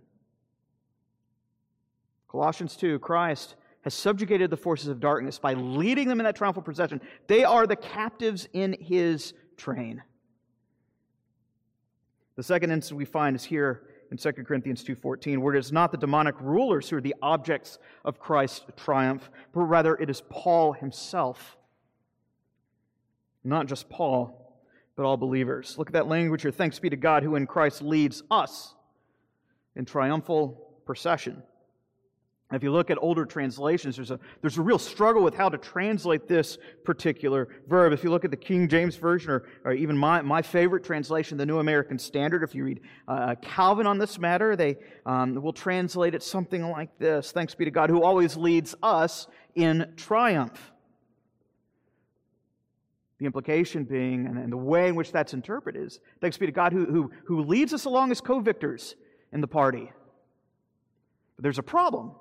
Colossians 2.28 2.76
2 2.76 2.98
Christ 2.98 3.56
has 3.82 3.94
subjugated 3.94 4.50
the 4.50 4.56
forces 4.56 4.88
of 4.88 5.00
darkness 5.00 5.38
by 5.38 5.54
leading 5.54 6.08
them 6.08 6.20
in 6.20 6.24
that 6.24 6.36
triumphal 6.36 6.62
procession. 6.62 7.00
They 7.28 7.44
are 7.44 7.66
the 7.66 7.76
captives 7.76 8.48
in 8.52 8.76
his 8.80 9.32
train. 9.56 10.02
The 12.34 12.42
second 12.42 12.72
instance 12.72 12.96
we 12.96 13.04
find 13.04 13.34
is 13.36 13.44
here 13.44 13.82
in 14.10 14.16
2 14.16 14.32
Corinthians 14.44 14.84
2:14 14.84 15.40
where 15.40 15.54
it 15.54 15.58
is 15.58 15.72
not 15.72 15.90
the 15.90 15.98
demonic 15.98 16.40
rulers 16.40 16.88
who 16.88 16.96
are 16.96 17.00
the 17.00 17.14
objects 17.22 17.78
of 18.04 18.18
Christ's 18.18 18.64
triumph, 18.76 19.30
but 19.52 19.62
rather 19.62 19.96
it 19.96 20.08
is 20.08 20.22
Paul 20.28 20.72
himself. 20.72 21.56
Not 23.42 23.66
just 23.66 23.88
Paul, 23.88 24.60
but 24.96 25.04
all 25.04 25.16
believers. 25.16 25.76
Look 25.78 25.90
at 25.90 25.92
that 25.92 26.08
language 26.08 26.42
here. 26.42 26.50
Thanks 26.50 26.78
be 26.78 26.90
to 26.90 26.96
God 26.96 27.22
who 27.22 27.36
in 27.36 27.46
Christ 27.46 27.82
leads 27.82 28.22
us 28.30 28.74
in 29.74 29.84
triumphal 29.84 30.80
procession. 30.84 31.42
If 32.56 32.62
you 32.62 32.72
look 32.72 32.90
at 32.90 32.96
older 33.02 33.26
translations, 33.26 33.96
there's 33.96 34.10
a, 34.10 34.18
there's 34.40 34.56
a 34.56 34.62
real 34.62 34.78
struggle 34.78 35.22
with 35.22 35.34
how 35.34 35.50
to 35.50 35.58
translate 35.58 36.26
this 36.26 36.56
particular 36.84 37.48
verb. 37.68 37.92
If 37.92 38.02
you 38.02 38.08
look 38.08 38.24
at 38.24 38.30
the 38.30 38.36
King 38.36 38.66
James 38.66 38.96
Version, 38.96 39.30
or, 39.30 39.44
or 39.62 39.72
even 39.74 39.96
my, 39.96 40.22
my 40.22 40.40
favorite 40.40 40.82
translation, 40.82 41.36
the 41.36 41.44
New 41.44 41.58
American 41.58 41.98
Standard, 41.98 42.42
if 42.42 42.54
you 42.54 42.64
read 42.64 42.80
uh, 43.06 43.34
Calvin 43.42 43.86
on 43.86 43.98
this 43.98 44.18
matter, 44.18 44.56
they 44.56 44.76
um, 45.04 45.34
will 45.34 45.52
translate 45.52 46.14
it 46.14 46.22
something 46.22 46.62
like 46.70 46.98
this 46.98 47.30
Thanks 47.30 47.54
be 47.54 47.66
to 47.66 47.70
God 47.70 47.90
who 47.90 48.02
always 48.02 48.38
leads 48.38 48.74
us 48.82 49.26
in 49.54 49.92
triumph. 49.96 50.72
The 53.18 53.26
implication 53.26 53.84
being, 53.84 54.26
and, 54.26 54.50
the 54.50 54.56
way 54.56 54.88
in 54.88 54.94
which 54.94 55.12
that's 55.12 55.34
interpreted 55.34 55.82
is 55.82 56.00
thanks 56.22 56.38
be 56.38 56.46
to 56.46 56.52
God 56.52 56.72
who, 56.72 56.86
who, 56.86 57.10
who 57.26 57.42
leads 57.42 57.74
us 57.74 57.84
along 57.84 58.12
as 58.12 58.22
co 58.22 58.40
victors 58.40 58.94
in 59.30 59.42
the 59.42 59.46
party. 59.46 59.92
But 61.36 61.42
there's 61.42 61.58
a 61.58 61.62
problem 61.62 62.12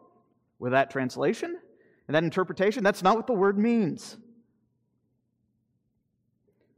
with 0.59 0.71
that 0.71 0.89
translation 0.89 1.57
and 2.07 2.15
that 2.15 2.23
interpretation. 2.23 2.83
That's 2.83 3.03
not 3.03 3.15
what 3.15 3.27
the 3.27 3.33
word 3.33 3.57
means. 3.57 4.17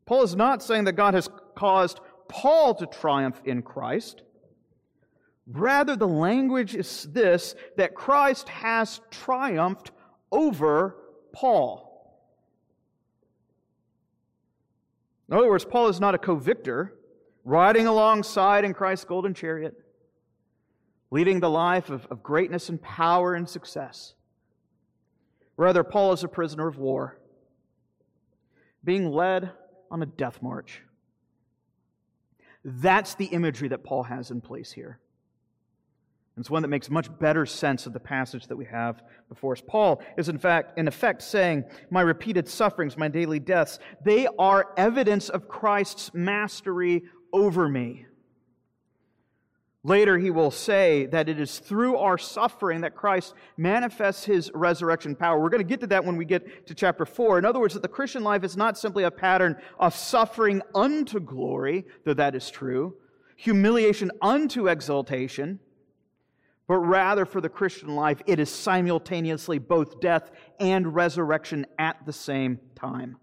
Paul 0.06 0.24
is 0.24 0.36
not 0.36 0.63
saying 0.63 0.86
that 0.86 0.94
God 0.94 1.13
has 1.13 1.30
caused 1.56 2.00
Paul 2.30 2.76
to 2.76 2.86
triumph 2.86 3.42
in 3.46 3.62
Christ. 3.62 4.22
Rather, 5.46 5.96
the 5.96 6.08
language 6.08 6.76
is 6.76 7.08
this 7.12 7.56
that 7.78 7.96
Christ 7.96 8.50
has 8.50 9.02
triumphed 9.12 9.92
over 10.32 10.96
Paul. 11.34 11.84
In 15.30 15.38
other 15.38 15.50
words, 15.50 15.66
Paul 15.66 15.90
is 15.90 16.00
not 16.00 16.16
a 16.16 16.18
co 16.18 16.36
victor 16.36 16.94
riding 17.44 17.88
alongside 17.88 18.66
in 18.66 18.74
Christ's 18.74 19.06
golden 19.06 19.34
chariot 19.34 19.74
leading 21.12 21.39
the 21.39 21.50
life 21.50 21.89
of, 21.89 22.06
of 22.08 22.24
greatness 22.24 22.70
and 22.70 22.82
power 22.82 23.34
and 23.34 23.48
success. 23.48 24.13
Rather, 25.56 25.84
Paul 25.84 26.13
is 26.13 26.24
a 26.24 26.28
prisoner 26.28 26.67
of 26.67 26.78
war, 26.78 27.17
being 28.84 29.10
led 29.10 29.52
on 29.89 30.04
a 30.04 30.06
death 30.06 30.41
march. 30.41 30.82
That's 32.63 33.15
the 33.15 33.26
imagery 33.26 33.70
that 33.70 33.84
Paul 33.84 34.04
has 34.04 34.30
in 34.30 34.41
place 34.41 34.72
here. 34.72 35.00
It's 36.38 36.52
one 36.52 36.62
that 36.62 36.67
makes 36.67 36.89
much 36.89 37.10
better 37.17 37.48
sense 37.48 37.88
of 37.88 37.93
the 37.93 38.00
passage 38.00 38.46
that 38.48 38.56
we 38.56 38.65
have 38.65 39.02
before 39.28 39.54
us. 39.54 39.63
Paul 39.65 40.04
is 40.17 40.30
in 40.30 40.38
fact, 40.38 40.78
in 40.78 40.88
effect, 40.88 41.24
saying, 41.24 41.63
My 41.89 42.02
repeated 42.02 42.48
sufferings, 42.48 42.96
my 42.96 43.08
daily 43.08 43.39
deaths, 43.39 43.80
they 44.04 44.28
are 44.38 44.72
evidence 44.78 45.30
of 45.30 45.48
Christ's 45.48 46.13
mastery 46.13 47.06
over 47.34 47.67
me. 47.67 48.06
Later, 49.88 50.17
he 50.17 50.32
will 50.32 50.52
say 50.52 51.06
that 51.06 51.30
it 51.30 51.39
is 51.39 51.60
through 51.60 51.95
our 51.95 52.17
suffering 52.17 52.82
that 52.82 52.93
Christ 52.93 53.34
manifests 53.56 54.26
his 54.26 54.52
resurrection 54.54 55.15
power. 55.15 55.39
We're 55.39 55.47
going 55.47 55.63
to 55.63 55.67
get 55.67 55.80
to 55.80 55.88
that 55.88 56.04
when 56.04 56.17
we 56.17 56.26
get 56.26 56.67
to 56.67 56.76
chapter 56.76 57.06
4. 57.06 57.39
In 57.39 57.45
other 57.45 57.62
words, 57.62 57.73
that 57.73 57.84
the 57.84 57.88
Christian 57.88 58.21
life 58.21 58.43
is 58.43 58.58
not 58.58 58.78
simply 58.78 59.06
a 59.06 59.12
pattern 59.12 59.56
of 59.80 59.95
suffering 59.95 60.62
unto 60.76 61.21
glory, 61.21 61.86
though 62.04 62.13
that 62.15 62.36
is 62.36 62.50
true, 62.50 62.97
humiliation 63.38 64.12
unto 64.21 64.67
exaltation, 64.67 65.62
but 66.67 66.80
rather 66.80 67.26
for 67.26 67.39
the 67.39 67.47
Christian 67.47 67.95
life, 67.95 68.21
it 68.26 68.41
is 68.41 68.50
simultaneously 68.50 69.58
both 69.58 70.02
death 70.02 70.32
and 70.60 70.93
resurrection 70.95 71.65
at 71.80 72.06
the 72.06 72.12
same 72.12 72.60
time. 72.76 73.15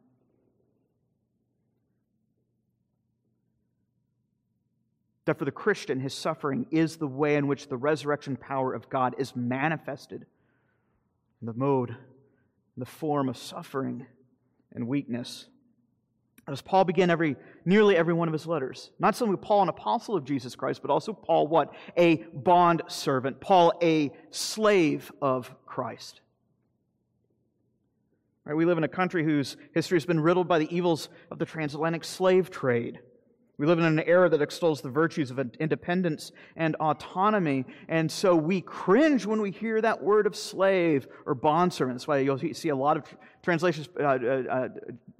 That 5.24 5.38
for 5.38 5.44
the 5.44 5.50
Christian, 5.50 6.00
his 6.00 6.14
suffering 6.14 6.66
is 6.70 6.96
the 6.96 7.06
way 7.06 7.36
in 7.36 7.46
which 7.46 7.68
the 7.68 7.76
resurrection 7.76 8.36
power 8.36 8.72
of 8.72 8.88
God 8.90 9.14
is 9.18 9.34
manifested 9.34 10.26
in 11.40 11.46
the 11.46 11.54
mode, 11.54 11.96
the 12.76 12.86
form 12.86 13.28
of 13.28 13.36
suffering 13.36 14.06
and 14.74 14.86
weakness. 14.88 15.46
As 16.46 16.60
Paul 16.60 16.84
began 16.84 17.08
every, 17.08 17.36
nearly 17.64 17.96
every 17.96 18.12
one 18.12 18.28
of 18.28 18.32
his 18.32 18.46
letters, 18.46 18.90
not 18.98 19.16
simply 19.16 19.38
Paul, 19.38 19.62
an 19.62 19.70
apostle 19.70 20.14
of 20.14 20.24
Jesus 20.24 20.54
Christ, 20.54 20.82
but 20.82 20.90
also 20.90 21.14
Paul, 21.14 21.46
what? 21.48 21.72
A 21.96 22.16
bond 22.16 22.82
servant. 22.88 23.40
Paul, 23.40 23.72
a 23.82 24.10
slave 24.30 25.10
of 25.22 25.54
Christ. 25.64 26.20
Right, 28.44 28.54
we 28.54 28.66
live 28.66 28.76
in 28.76 28.84
a 28.84 28.88
country 28.88 29.24
whose 29.24 29.56
history 29.72 29.96
has 29.96 30.04
been 30.04 30.20
riddled 30.20 30.46
by 30.46 30.58
the 30.58 30.74
evils 30.74 31.08
of 31.30 31.38
the 31.38 31.46
transatlantic 31.46 32.04
slave 32.04 32.50
trade. 32.50 33.00
We 33.56 33.66
live 33.66 33.78
in 33.78 33.84
an 33.84 34.00
era 34.00 34.28
that 34.28 34.42
extols 34.42 34.80
the 34.80 34.90
virtues 34.90 35.30
of 35.30 35.38
independence 35.60 36.32
and 36.56 36.74
autonomy, 36.76 37.64
and 37.88 38.10
so 38.10 38.34
we 38.34 38.60
cringe 38.60 39.26
when 39.26 39.40
we 39.40 39.52
hear 39.52 39.80
that 39.80 40.02
word 40.02 40.26
of 40.26 40.34
slave 40.34 41.06
or 41.24 41.36
bondservant. 41.36 41.98
That's 41.98 42.08
why 42.08 42.18
you'll 42.18 42.38
see 42.38 42.70
a 42.70 42.76
lot 42.76 42.96
of 42.96 43.04
translations 43.42 43.88
uh, 44.00 44.02
uh, 44.02 44.42
uh, 44.50 44.68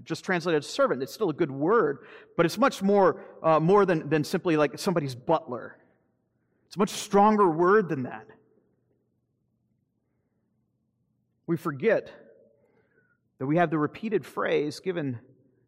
just 0.02 0.24
translated 0.24 0.64
servant. 0.64 1.00
It's 1.00 1.14
still 1.14 1.30
a 1.30 1.34
good 1.34 1.50
word, 1.50 1.98
but 2.36 2.44
it's 2.44 2.58
much 2.58 2.82
more, 2.82 3.20
uh, 3.40 3.60
more 3.60 3.86
than, 3.86 4.08
than 4.08 4.24
simply 4.24 4.56
like 4.56 4.80
somebody's 4.80 5.14
butler. 5.14 5.78
It's 6.66 6.74
a 6.74 6.78
much 6.80 6.90
stronger 6.90 7.48
word 7.48 7.88
than 7.88 8.02
that. 8.02 8.26
We 11.46 11.56
forget 11.56 12.10
that 13.38 13.46
we 13.46 13.58
have 13.58 13.70
the 13.70 13.78
repeated 13.78 14.26
phrase 14.26 14.80
given 14.80 15.20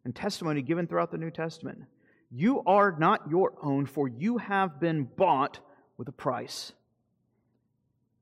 and 0.03 0.13
testimony 0.13 0.61
given 0.61 0.85
throughout 0.85 1.11
the 1.11 1.17
New 1.17 1.31
Testament 1.31 1.85
you 2.29 2.61
are 2.65 2.95
not 2.97 3.29
your 3.29 3.53
own, 3.61 3.85
for 3.85 4.07
you 4.07 4.37
have 4.37 4.79
been 4.79 5.03
bought 5.03 5.59
with 5.97 6.07
a 6.07 6.13
price. 6.13 6.73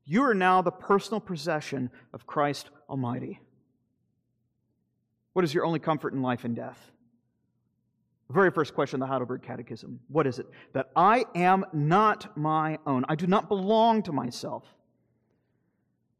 You 0.05 0.23
are 0.23 0.35
now 0.35 0.61
the 0.61 0.71
personal 0.71 1.19
possession 1.19 1.89
of 2.13 2.27
Christ 2.27 2.69
Almighty. 2.89 3.39
What 5.33 5.43
is 5.43 5.53
your 5.53 5.65
only 5.65 5.79
comfort 5.79 6.13
in 6.13 6.21
life 6.21 6.45
and 6.45 6.55
death? 6.55 6.79
The 8.27 8.33
very 8.33 8.51
first 8.51 8.73
question 8.73 9.01
of 9.01 9.07
the 9.07 9.11
Heidelberg 9.11 9.41
Catechism. 9.41 9.99
What 10.07 10.27
is 10.27 10.39
it? 10.39 10.47
That 10.73 10.89
I 10.95 11.25
am 11.35 11.65
not 11.73 12.37
my 12.37 12.79
own. 12.85 13.05
I 13.09 13.15
do 13.15 13.27
not 13.27 13.49
belong 13.49 14.03
to 14.03 14.11
myself, 14.11 14.63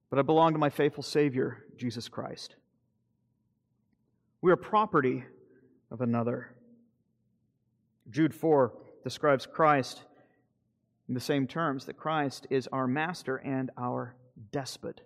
but 0.09 0.19
I 0.19 0.23
belong 0.23 0.53
to 0.53 0.59
my 0.59 0.69
faithful 0.69 1.03
Savior, 1.03 1.63
Jesus 1.77 2.09
Christ. 2.09 2.55
We 4.41 4.51
are 4.51 4.55
property 4.55 5.23
of 5.91 6.01
another. 6.01 6.54
Jude 8.09 8.33
4 8.33 8.73
describes 9.03 9.45
Christ 9.45 10.01
in 11.07 11.13
the 11.13 11.19
same 11.19 11.47
terms 11.47 11.85
that 11.85 11.97
Christ 11.97 12.47
is 12.49 12.67
our 12.71 12.87
master 12.87 13.37
and 13.37 13.71
our 13.77 14.15
despot. 14.51 15.01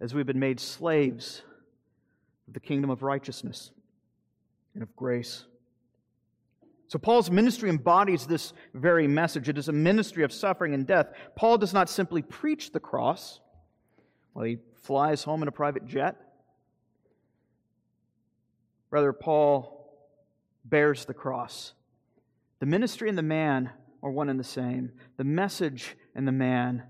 As 0.00 0.14
we've 0.14 0.26
been 0.26 0.38
made 0.38 0.60
slaves 0.60 1.42
of 2.48 2.54
the 2.54 2.60
kingdom 2.60 2.90
of 2.90 3.02
righteousness 3.02 3.70
and 4.74 4.82
of 4.82 4.94
grace. 4.96 5.44
So, 6.88 6.98
Paul's 6.98 7.30
ministry 7.30 7.68
embodies 7.70 8.26
this 8.26 8.52
very 8.74 9.06
message. 9.06 9.48
It 9.48 9.58
is 9.58 9.68
a 9.68 9.72
ministry 9.72 10.24
of 10.24 10.32
suffering 10.32 10.74
and 10.74 10.86
death. 10.86 11.12
Paul 11.36 11.56
does 11.56 11.72
not 11.72 11.88
simply 11.88 12.22
preach 12.22 12.72
the 12.72 12.80
cross 12.80 13.38
while 14.32 14.44
he 14.44 14.58
flies 14.82 15.22
home 15.22 15.42
in 15.42 15.48
a 15.48 15.52
private 15.52 15.86
jet. 15.86 16.16
Rather, 18.90 19.12
Paul 19.12 19.79
bears 20.64 21.04
the 21.04 21.14
cross. 21.14 21.72
The 22.60 22.66
ministry 22.66 23.08
and 23.08 23.18
the 23.18 23.22
man 23.22 23.70
are 24.02 24.10
one 24.10 24.28
and 24.28 24.38
the 24.38 24.44
same. 24.44 24.92
The 25.16 25.24
message 25.24 25.96
and 26.14 26.26
the 26.26 26.32
man 26.32 26.84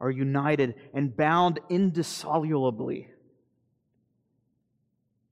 are 0.00 0.10
united 0.10 0.74
and 0.94 1.16
bound 1.16 1.60
indissolubly. 1.68 3.08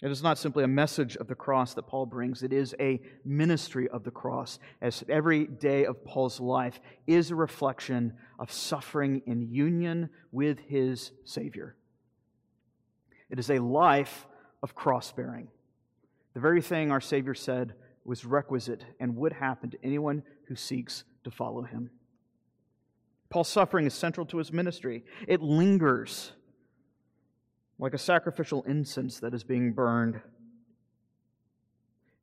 It 0.03 0.11
is 0.11 0.23
not 0.23 0.37
simply 0.37 0.65
a 0.65 0.69
message 0.69 1.17
of 1.17 1.29
the 1.29 1.35
cross 1.35 1.73
that 1.75 1.87
Paul 1.87 2.05
brings, 2.05 2.43
it 2.43 2.53
is 2.53 2.75
a 2.79 3.01
ministry 3.25 3.89
of 3.89 4.05
the 4.05 4.11
cross, 4.11 4.59
as 4.83 5.03
every 5.09 5.47
day 5.47 5.87
of 5.87 6.05
Paul's 6.05 6.41
life 6.41 6.79
is 7.07 7.31
a 7.31 7.35
reflection 7.35 8.13
of 8.39 8.53
suffering 8.53 9.23
in 9.25 9.51
union 9.51 10.11
with 10.31 10.59
his 10.59 11.13
Savior. 11.25 11.77
It 13.31 13.39
is 13.39 13.51
a 13.51 13.61
life 13.61 14.27
of 14.63 14.75
cross 14.75 15.11
bearing. 15.11 15.49
The 16.35 16.41
very 16.41 16.61
thing 16.61 16.91
our 16.91 17.01
Savior 17.01 17.35
said 17.35 17.73
was 18.05 18.25
requisite 18.25 18.85
and 19.01 19.17
would 19.17 19.33
happen 19.33 19.71
to 19.71 19.79
anyone 19.83 20.23
who 20.47 20.57
seeks 20.57 21.05
to 21.25 21.31
follow 21.31 21.63
him. 21.63 21.91
Paul's 23.31 23.49
suffering 23.49 23.87
is 23.87 23.95
central 23.95 24.27
to 24.27 24.39
his 24.39 24.53
ministry. 24.53 25.05
It 25.27 25.41
lingers 25.41 26.33
like 27.79 27.95
a 27.95 27.99
sacrificial 27.99 28.63
incense 28.65 29.19
that 29.21 29.35
is 29.35 29.43
being 29.43 29.73
burned. 29.73 30.21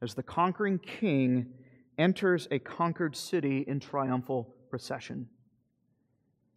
As 0.02 0.14
the 0.14 0.24
conquering 0.24 0.80
king 0.80 1.48
enters 1.98 2.48
a 2.52 2.60
conquered 2.60 3.16
city 3.16 3.66
in 3.68 3.80
triumphal 3.80 4.56
procession. 4.70 5.28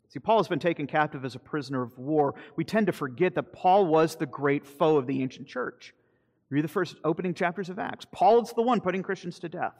See, 0.08 0.20
Paul 0.20 0.38
has 0.38 0.48
been 0.48 0.60
taken 0.60 0.87
captive 0.87 1.24
as 1.24 1.34
a 1.34 1.40
prisoner 1.40 1.82
of 1.82 1.98
war. 1.98 2.37
We 2.54 2.64
tend 2.64 2.87
to 2.87 2.92
forget 2.92 3.34
that 3.34 3.52
Paul 3.52 3.87
was 3.87 4.14
the 4.14 4.26
great 4.26 4.64
foe 4.64 4.96
of 4.96 5.06
the 5.06 5.20
ancient 5.22 5.48
church. 5.48 5.92
Read 6.50 6.64
the 6.64 6.68
first 6.68 6.96
opening 7.04 7.35
chapters 7.35 7.68
of 7.68 7.78
Acts. 7.78 8.07
Paul 8.12 8.42
is 8.42 8.52
the 8.52 8.62
one 8.62 8.80
putting 8.80 9.02
Christians 9.02 9.38
to 9.40 9.48
death. 9.48 9.74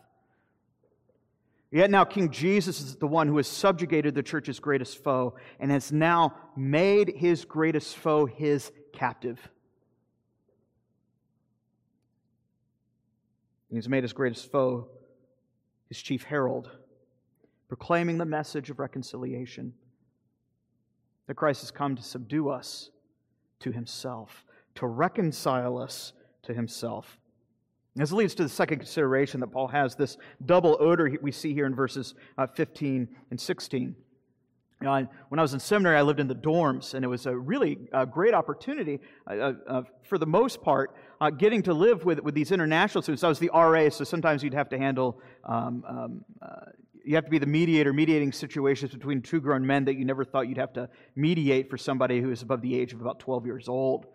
Yet 1.71 1.91
now 1.91 2.05
King 2.05 2.31
Jesus 2.31 2.81
is 2.81 2.97
the 2.97 3.07
one 3.07 3.27
who 3.27 3.37
has 3.37 3.49
subjugated 3.49 4.15
the 4.15 4.23
church's 4.23 4.61
greatest 4.61 5.03
foe 5.03 5.35
and 5.59 5.71
has 5.71 5.91
now 5.91 6.35
made 6.57 7.15
his 7.17 7.45
greatest 7.45 7.97
foe 7.97 8.27
his 8.27 8.71
captive. 8.93 9.41
He's 13.71 13.89
made 13.89 14.05
his 14.05 14.13
greatest 14.13 14.53
foe 14.53 14.87
his 15.89 16.01
chief 16.01 16.23
herald, 16.23 16.71
proclaiming 17.67 18.19
the 18.19 18.25
message 18.25 18.71
of 18.71 18.79
reconciliation 18.79 19.75
that 21.27 21.35
Christ 21.35 21.63
has 21.63 21.71
come 21.73 21.97
to 21.97 22.03
subdue 22.03 22.51
us 22.51 22.91
to 23.61 23.73
himself, 23.73 24.45
to 24.77 24.87
reconcile 24.87 25.77
us 25.79 26.13
to 26.45 26.55
himself. 26.55 27.19
This 27.97 28.11
leads 28.11 28.35
to 28.37 28.43
the 28.43 28.49
second 28.49 28.79
consideration 28.79 29.41
that 29.41 29.49
Paul 29.49 29.69
has 29.69 29.95
this 29.95 30.17
double 30.45 30.77
odor 30.81 31.17
we 31.23 31.31
see 31.31 31.55
here 31.55 31.67
in 31.67 31.75
verses 31.75 32.15
uh, 32.39 32.47
15 32.47 33.09
and 33.31 33.41
16. 33.41 33.95
You 34.81 34.87
know, 34.87 35.09
when 35.29 35.39
I 35.39 35.43
was 35.43 35.55
in 35.55 35.61
seminary, 35.61 35.97
I 35.97 36.03
lived 36.03 36.19
in 36.19 36.27
the 36.27 36.35
dorms, 36.35 36.95
and 36.95 37.05
it 37.05 37.09
was 37.09 37.27
a 37.27 37.35
really 37.35 37.79
uh, 37.93 38.05
great 38.05 38.35
opportunity, 38.35 39.01
uh, 39.27 39.53
uh, 39.67 39.83
for 40.03 40.19
the 40.19 40.27
most 40.27 40.61
part, 40.61 40.95
uh, 41.21 41.31
getting 41.31 41.63
to 41.63 41.73
live 41.73 42.05
with, 42.05 42.19
with 42.21 42.35
these 42.35 42.51
international 42.51 43.01
students. 43.01 43.23
I 43.23 43.29
was 43.29 43.39
the 43.39 43.51
RA, 43.55 43.89
so 43.89 44.05
sometimes 44.05 44.43
you'd 44.43 44.55
have 44.55 44.69
to 44.71 44.79
handle, 44.79 45.21
um, 45.45 45.85
um, 45.89 46.25
uh, 46.43 46.67
you 47.05 47.15
have 47.15 47.25
to 47.25 47.31
be 47.31 47.39
the 47.39 47.47
mediator, 47.47 47.93
mediating 47.93 48.33
situations 48.33 48.93
between 48.93 49.23
two 49.23 49.41
grown 49.41 49.65
men 49.65 49.85
that 49.85 49.95
you 49.95 50.05
never 50.05 50.25
thought 50.25 50.49
you'd 50.49 50.59
have 50.59 50.73
to 50.73 50.89
mediate 51.15 51.71
for 51.71 51.79
somebody 51.79 52.21
who 52.21 52.31
is 52.31 52.43
above 52.43 52.61
the 52.61 52.79
age 52.79 52.93
of 52.93 53.01
about 53.01 53.21
12 53.21 53.47
years 53.47 53.69
old. 53.69 54.07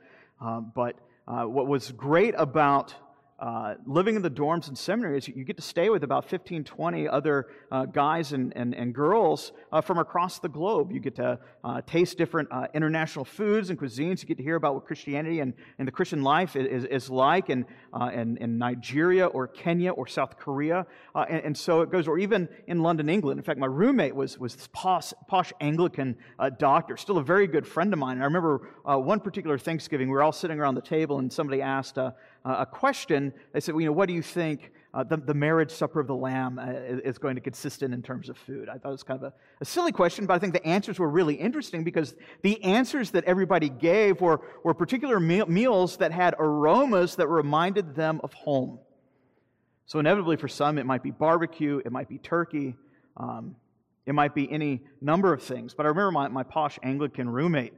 Um, 0.41 0.71
but 0.75 0.99
Uh, 1.29 1.45
what 1.45 1.67
was 1.67 1.91
great 1.91 2.33
about 2.39 2.95
uh, 3.39 3.75
living 3.85 4.15
in 4.15 4.21
the 4.21 4.29
dorms 4.29 4.67
and 4.67 4.77
seminaries, 4.77 5.27
you 5.27 5.45
get 5.45 5.55
to 5.55 5.63
stay 5.63 5.89
with 5.89 6.03
about 6.03 6.29
15, 6.29 6.65
20 6.65 7.07
other 7.07 7.47
uh, 7.71 7.85
guys 7.85 8.33
and, 8.33 8.51
and, 8.55 8.75
and 8.75 8.93
girls 8.93 9.53
uh, 9.71 9.79
from 9.79 9.97
across 9.97 10.39
the 10.39 10.49
globe. 10.49 10.91
You 10.91 10.99
get 10.99 11.15
to 11.15 11.39
uh, 11.63 11.81
taste 11.85 12.17
different 12.17 12.49
uh, 12.51 12.67
international 12.73 13.23
foods 13.23 13.69
and 13.69 13.79
cuisines. 13.79 14.21
You 14.21 14.27
get 14.27 14.37
to 14.37 14.43
hear 14.43 14.55
about 14.55 14.73
what 14.73 14.85
Christianity 14.85 15.39
and, 15.39 15.53
and 15.77 15.87
the 15.87 15.91
Christian 15.91 16.21
life 16.21 16.57
is, 16.57 16.83
is 16.83 17.09
like 17.09 17.49
in, 17.49 17.65
in, 18.13 18.37
in, 18.37 18.57
Nigeria 18.57 19.27
or 19.27 19.47
Kenya 19.47 19.91
or 19.91 20.05
South 20.05 20.37
Korea. 20.37 20.85
And, 21.15 21.45
and, 21.45 21.57
so 21.57 21.81
it 21.81 21.91
goes, 21.91 22.07
or 22.09 22.19
even 22.19 22.49
in 22.67 22.83
London, 22.83 23.07
England. 23.07 23.39
In 23.39 23.43
fact, 23.43 23.57
my 23.57 23.67
roommate 23.67 24.15
was, 24.15 24.37
was 24.37 24.55
this 24.55 24.67
posh, 24.73 25.13
posh 25.27 25.53
Anglican 25.61 26.17
doctor, 26.57 26.97
still 26.97 27.17
a 27.17 27.23
very 27.23 27.47
good 27.47 27.65
friend 27.65 27.93
of 27.93 27.99
mine. 27.99 28.13
And 28.13 28.23
I 28.23 28.25
remember 28.25 28.69
one 28.83 29.21
particular 29.21 29.57
Thanksgiving, 29.57 30.09
we 30.09 30.13
were 30.13 30.23
all 30.23 30.33
sitting 30.33 30.59
around 30.59 30.75
the 30.75 30.81
table 30.81 31.19
and 31.19 31.31
somebody 31.31 31.61
asked, 31.61 31.97
uh, 31.97 32.11
a 32.45 32.65
question. 32.65 33.33
They 33.53 33.59
said, 33.59 33.75
well, 33.75 33.81
you 33.81 33.87
know, 33.87 33.93
what 33.93 34.07
do 34.07 34.13
you 34.13 34.21
think 34.21 34.71
uh, 34.93 35.03
the, 35.03 35.17
the 35.17 35.33
marriage 35.33 35.71
supper 35.71 35.99
of 35.99 36.07
the 36.07 36.15
Lamb 36.15 36.57
uh, 36.57 36.71
is 37.03 37.17
going 37.17 37.35
to 37.35 37.41
consist 37.41 37.83
in 37.83 37.93
in 37.93 38.01
terms 38.01 38.29
of 38.29 38.37
food? 38.37 38.69
I 38.69 38.77
thought 38.77 38.89
it 38.89 38.91
was 38.91 39.03
kind 39.03 39.23
of 39.23 39.31
a, 39.31 39.33
a, 39.61 39.65
silly 39.65 39.91
question, 39.91 40.25
but 40.25 40.33
I 40.33 40.39
think 40.39 40.53
the 40.53 40.65
answers 40.65 40.99
were 40.99 41.09
really 41.09 41.35
interesting 41.35 41.83
because 41.83 42.15
the 42.41 42.63
answers 42.63 43.11
that 43.11 43.23
everybody 43.25 43.69
gave 43.69 44.21
were, 44.21 44.41
were 44.63 44.73
particular 44.73 45.19
me- 45.19 45.43
meals 45.45 45.97
that 45.97 46.11
had 46.11 46.35
aromas 46.39 47.15
that 47.17 47.27
reminded 47.27 47.95
them 47.95 48.21
of 48.23 48.33
home. 48.33 48.79
So, 49.85 49.99
inevitably, 49.99 50.37
for 50.37 50.47
some, 50.47 50.77
it 50.77 50.85
might 50.85 51.03
be 51.03 51.11
barbecue, 51.11 51.81
it 51.83 51.91
might 51.91 52.07
be 52.07 52.19
turkey, 52.19 52.75
um, 53.17 53.55
it 54.05 54.13
might 54.13 54.35
be 54.35 54.51
any 54.51 54.81
number 55.01 55.33
of 55.33 55.41
things. 55.41 55.73
But 55.73 55.85
I 55.85 55.89
remember 55.89 56.11
my, 56.11 56.27
my 56.27 56.43
posh 56.43 56.77
Anglican 56.83 57.27
roommate 57.29 57.73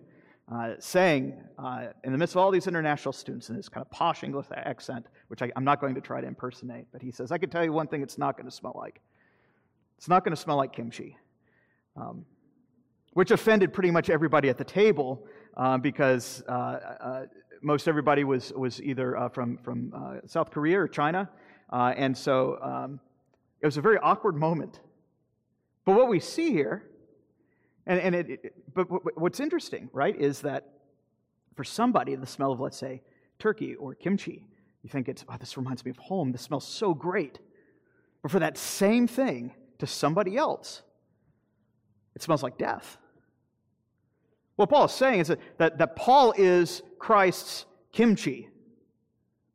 uh, 0.51 0.73
saying 0.79 1.33
uh, 1.57 1.87
in 2.03 2.11
the 2.11 2.17
midst 2.17 2.35
of 2.35 2.41
all 2.41 2.51
these 2.51 2.67
international 2.67 3.13
students 3.13 3.49
in 3.49 3.55
this 3.55 3.69
kind 3.69 3.85
of 3.85 3.89
posh 3.89 4.23
English 4.23 4.47
accent, 4.53 5.05
which 5.29 5.41
I, 5.41 5.49
am 5.55 5.63
not 5.63 5.79
going 5.79 5.95
to 5.95 6.01
try 6.01 6.19
to 6.19 6.27
impersonate, 6.27 6.87
but 6.91 7.01
he 7.01 7.09
says, 7.09 7.31
I 7.31 7.37
can 7.37 7.49
tell 7.49 7.63
you 7.63 7.71
one 7.71 7.87
thing 7.87 8.01
it's 8.01 8.17
not 8.17 8.35
going 8.35 8.49
to 8.49 8.55
smell 8.55 8.73
like. 8.75 8.99
It's 9.97 10.09
not 10.09 10.25
going 10.25 10.35
to 10.35 10.41
smell 10.41 10.57
like 10.57 10.73
kimchi. 10.73 11.17
Um, 11.95 12.25
which 13.13 13.31
offended 13.31 13.73
pretty 13.73 13.91
much 13.91 14.09
everybody 14.09 14.49
at 14.49 14.57
the 14.57 14.63
table 14.63 15.25
uh, 15.55 15.77
because 15.77 16.43
uh, 16.47 16.51
uh, 16.51 17.25
most 17.61 17.87
everybody 17.87 18.23
was, 18.23 18.51
was 18.53 18.81
either 18.81 19.17
uh, 19.17 19.29
from, 19.29 19.57
from 19.57 20.21
South 20.25 20.51
Korea 20.51 20.81
or 20.81 20.87
China. 20.87 21.29
and 21.71 22.17
so 22.17 22.57
um, 22.61 22.99
it 23.61 23.65
was 23.65 23.77
a 23.77 23.81
very 23.81 23.97
awkward 23.99 24.35
moment. 24.35 24.79
But 25.85 25.95
what 25.95 26.07
we 26.07 26.19
see 26.19 26.51
here 26.51 26.90
and, 27.91 27.99
and 27.99 28.15
it, 28.15 28.29
it, 28.29 28.73
but 28.73 28.87
what's 29.19 29.41
interesting, 29.41 29.89
right, 29.91 30.15
is 30.15 30.41
that 30.41 30.69
for 31.55 31.65
somebody, 31.65 32.15
the 32.15 32.25
smell 32.25 32.53
of, 32.53 32.59
let's 32.61 32.77
say, 32.77 33.01
turkey 33.37 33.75
or 33.75 33.93
kimchi, 33.95 34.47
you 34.81 34.89
think 34.89 35.09
it's, 35.09 35.25
oh, 35.27 35.35
this 35.37 35.57
reminds 35.57 35.83
me 35.83 35.91
of 35.91 35.97
home. 35.97 36.31
This 36.31 36.43
smells 36.43 36.65
so 36.65 36.93
great. 36.93 37.39
But 38.21 38.31
for 38.31 38.39
that 38.39 38.57
same 38.57 39.07
thing 39.07 39.53
to 39.79 39.87
somebody 39.87 40.37
else, 40.37 40.83
it 42.15 42.21
smells 42.21 42.43
like 42.43 42.57
death. 42.57 42.97
What 44.55 44.69
Paul 44.69 44.85
is 44.85 44.93
saying 44.93 45.19
is 45.19 45.27
that, 45.27 45.39
that, 45.57 45.77
that 45.79 45.95
Paul 45.97 46.33
is 46.37 46.83
Christ's 46.97 47.65
kimchi. 47.91 48.47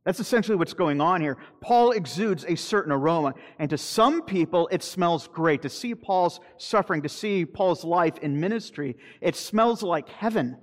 That's 0.06 0.20
essentially 0.20 0.56
what's 0.56 0.72
going 0.72 1.00
on 1.00 1.20
here. 1.20 1.36
Paul 1.60 1.90
exudes 1.90 2.44
a 2.46 2.54
certain 2.54 2.92
aroma, 2.92 3.34
and 3.58 3.68
to 3.70 3.76
some 3.76 4.22
people, 4.22 4.68
it 4.70 4.84
smells 4.84 5.26
great. 5.26 5.62
To 5.62 5.68
see 5.68 5.96
Paul's 5.96 6.38
suffering, 6.58 7.02
to 7.02 7.08
see 7.08 7.44
Paul's 7.44 7.82
life 7.82 8.16
in 8.18 8.38
ministry, 8.38 8.96
it 9.20 9.34
smells 9.34 9.82
like 9.82 10.08
heaven. 10.08 10.58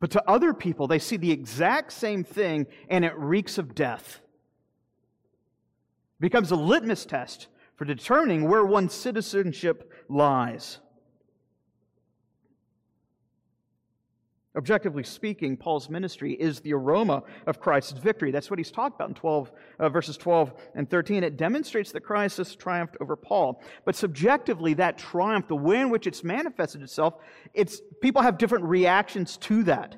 But 0.00 0.10
to 0.10 0.28
other 0.28 0.52
people, 0.52 0.88
they 0.88 0.98
see 0.98 1.18
the 1.18 1.30
exact 1.30 1.92
same 1.92 2.24
thing, 2.24 2.66
and 2.88 3.04
it 3.04 3.16
reeks 3.16 3.58
of 3.58 3.76
death. 3.76 4.20
It 6.18 6.22
becomes 6.22 6.50
a 6.50 6.56
litmus 6.56 7.06
test 7.06 7.46
for 7.76 7.84
determining 7.84 8.48
where 8.48 8.64
one's 8.64 8.92
citizenship 8.92 9.88
lies. 10.08 10.80
Objectively 14.56 15.04
speaking, 15.04 15.56
Paul's 15.56 15.88
ministry 15.88 16.32
is 16.32 16.58
the 16.60 16.74
aroma 16.74 17.22
of 17.46 17.60
Christ's 17.60 17.92
victory. 17.92 18.32
That's 18.32 18.50
what 18.50 18.58
he's 18.58 18.72
talked 18.72 18.96
about 18.96 19.10
in 19.10 19.14
12, 19.14 19.52
uh, 19.78 19.88
verses 19.88 20.16
12 20.16 20.52
and 20.74 20.90
13. 20.90 21.22
It 21.22 21.36
demonstrates 21.36 21.92
that 21.92 22.00
Christ 22.00 22.38
has 22.38 22.56
triumphed 22.56 22.96
over 23.00 23.14
Paul. 23.14 23.62
But 23.84 23.94
subjectively, 23.94 24.74
that 24.74 24.98
triumph, 24.98 25.46
the 25.46 25.54
way 25.54 25.80
in 25.80 25.88
which 25.88 26.08
it's 26.08 26.24
manifested 26.24 26.82
itself, 26.82 27.14
it's, 27.54 27.80
people 28.02 28.22
have 28.22 28.38
different 28.38 28.64
reactions 28.64 29.36
to 29.38 29.62
that. 29.64 29.94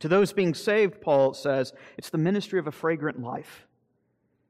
To 0.00 0.08
those 0.08 0.34
being 0.34 0.52
saved, 0.52 1.00
Paul 1.00 1.32
says, 1.32 1.72
it's 1.96 2.10
the 2.10 2.18
ministry 2.18 2.58
of 2.58 2.66
a 2.66 2.72
fragrant 2.72 3.22
life. 3.22 3.66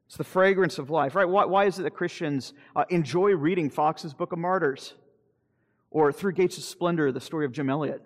It's 0.06 0.16
the 0.16 0.24
fragrance 0.24 0.78
of 0.78 0.90
life, 0.90 1.14
right? 1.14 1.28
Why, 1.28 1.44
why 1.44 1.66
is 1.66 1.78
it 1.78 1.82
that 1.82 1.94
Christians 1.94 2.52
uh, 2.74 2.84
enjoy 2.90 3.30
reading 3.36 3.70
Fox's 3.70 4.12
Book 4.12 4.32
of 4.32 4.40
Martyrs 4.40 4.94
or 5.90 6.10
Through 6.10 6.32
Gates 6.32 6.58
of 6.58 6.64
Splendor, 6.64 7.12
the 7.12 7.20
story 7.20 7.46
of 7.46 7.52
Jim 7.52 7.70
Elliot? 7.70 8.02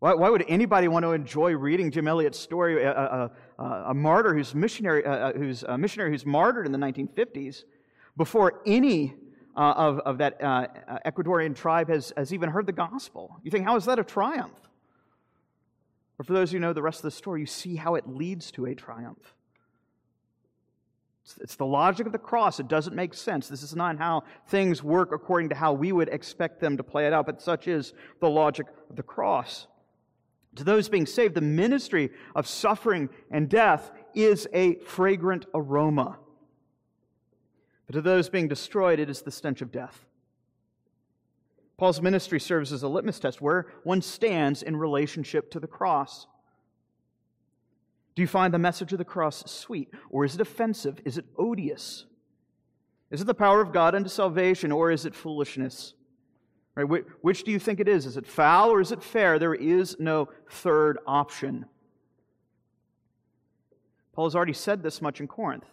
Why, 0.00 0.14
why 0.14 0.30
would 0.30 0.44
anybody 0.48 0.88
want 0.88 1.04
to 1.04 1.12
enjoy 1.12 1.54
reading 1.54 1.90
Jim 1.90 2.08
Elliot's 2.08 2.38
story, 2.38 2.82
a, 2.82 2.90
a, 2.90 3.30
a, 3.58 3.64
a 3.88 3.94
martyr 3.94 4.34
who's 4.34 4.54
missionary, 4.54 5.04
uh, 5.04 5.32
who's 5.34 5.62
a 5.62 5.76
missionary 5.76 6.10
who's 6.10 6.24
martyred 6.24 6.64
in 6.64 6.72
the 6.72 6.78
1950s, 6.78 7.64
before 8.16 8.62
any 8.66 9.14
uh, 9.54 9.74
of, 9.76 9.98
of 10.00 10.18
that 10.18 10.42
uh, 10.42 10.66
Ecuadorian 11.04 11.54
tribe 11.54 11.90
has, 11.90 12.14
has 12.16 12.32
even 12.32 12.48
heard 12.48 12.66
the 12.66 12.72
gospel? 12.72 13.36
You 13.42 13.50
think, 13.50 13.66
how 13.66 13.76
is 13.76 13.84
that 13.84 13.98
a 13.98 14.04
triumph? 14.04 14.58
But 16.16 16.26
for 16.26 16.32
those 16.32 16.50
who 16.50 16.58
know 16.58 16.72
the 16.72 16.82
rest 16.82 17.00
of 17.00 17.02
the 17.04 17.10
story, 17.10 17.40
you 17.40 17.46
see 17.46 17.76
how 17.76 17.94
it 17.94 18.08
leads 18.08 18.50
to 18.52 18.64
a 18.66 18.74
triumph. 18.74 19.34
It's 21.40 21.56
the 21.56 21.66
logic 21.66 22.06
of 22.06 22.12
the 22.12 22.18
cross. 22.18 22.58
It 22.58 22.68
doesn't 22.68 22.96
make 22.96 23.12
sense. 23.12 23.48
This 23.48 23.62
is 23.62 23.76
not 23.76 23.98
how 23.98 24.24
things 24.48 24.82
work 24.82 25.12
according 25.12 25.50
to 25.50 25.54
how 25.54 25.74
we 25.74 25.92
would 25.92 26.08
expect 26.08 26.58
them 26.60 26.78
to 26.78 26.82
play 26.82 27.06
it 27.06 27.12
out, 27.12 27.26
but 27.26 27.42
such 27.42 27.68
is 27.68 27.92
the 28.20 28.28
logic 28.28 28.66
of 28.88 28.96
the 28.96 29.02
cross. 29.02 29.66
To 30.56 30.64
those 30.64 30.88
being 30.88 31.06
saved, 31.06 31.34
the 31.34 31.40
ministry 31.40 32.10
of 32.34 32.46
suffering 32.46 33.08
and 33.30 33.48
death 33.48 33.92
is 34.14 34.48
a 34.52 34.76
fragrant 34.80 35.46
aroma. 35.54 36.18
But 37.86 37.94
to 37.94 38.02
those 38.02 38.28
being 38.28 38.48
destroyed, 38.48 38.98
it 38.98 39.10
is 39.10 39.22
the 39.22 39.30
stench 39.30 39.62
of 39.62 39.72
death. 39.72 40.06
Paul's 41.76 42.02
ministry 42.02 42.40
serves 42.40 42.72
as 42.72 42.82
a 42.82 42.88
litmus 42.88 43.18
test 43.18 43.40
where 43.40 43.66
one 43.84 44.02
stands 44.02 44.62
in 44.62 44.76
relationship 44.76 45.50
to 45.52 45.60
the 45.60 45.66
cross. 45.66 46.26
Do 48.14 48.22
you 48.22 48.28
find 48.28 48.52
the 48.52 48.58
message 48.58 48.92
of 48.92 48.98
the 48.98 49.04
cross 49.04 49.50
sweet, 49.50 49.88
or 50.10 50.24
is 50.24 50.34
it 50.34 50.40
offensive? 50.40 51.00
Is 51.04 51.16
it 51.16 51.24
odious? 51.38 52.04
Is 53.10 53.22
it 53.22 53.26
the 53.26 53.34
power 53.34 53.60
of 53.60 53.72
God 53.72 53.94
unto 53.94 54.10
salvation, 54.10 54.72
or 54.72 54.90
is 54.90 55.06
it 55.06 55.14
foolishness? 55.14 55.94
Right? 56.76 57.04
Which 57.20 57.42
do 57.42 57.50
you 57.50 57.58
think 57.58 57.80
it 57.80 57.88
is? 57.88 58.06
Is 58.06 58.16
it 58.16 58.26
foul 58.26 58.70
or 58.70 58.80
is 58.80 58.92
it 58.92 59.02
fair? 59.02 59.38
There 59.38 59.54
is 59.54 59.96
no 59.98 60.28
third 60.48 60.98
option. 61.06 61.66
Paul 64.12 64.26
has 64.26 64.36
already 64.36 64.52
said 64.52 64.82
this 64.82 65.02
much 65.02 65.20
in 65.20 65.28
Corinth, 65.28 65.64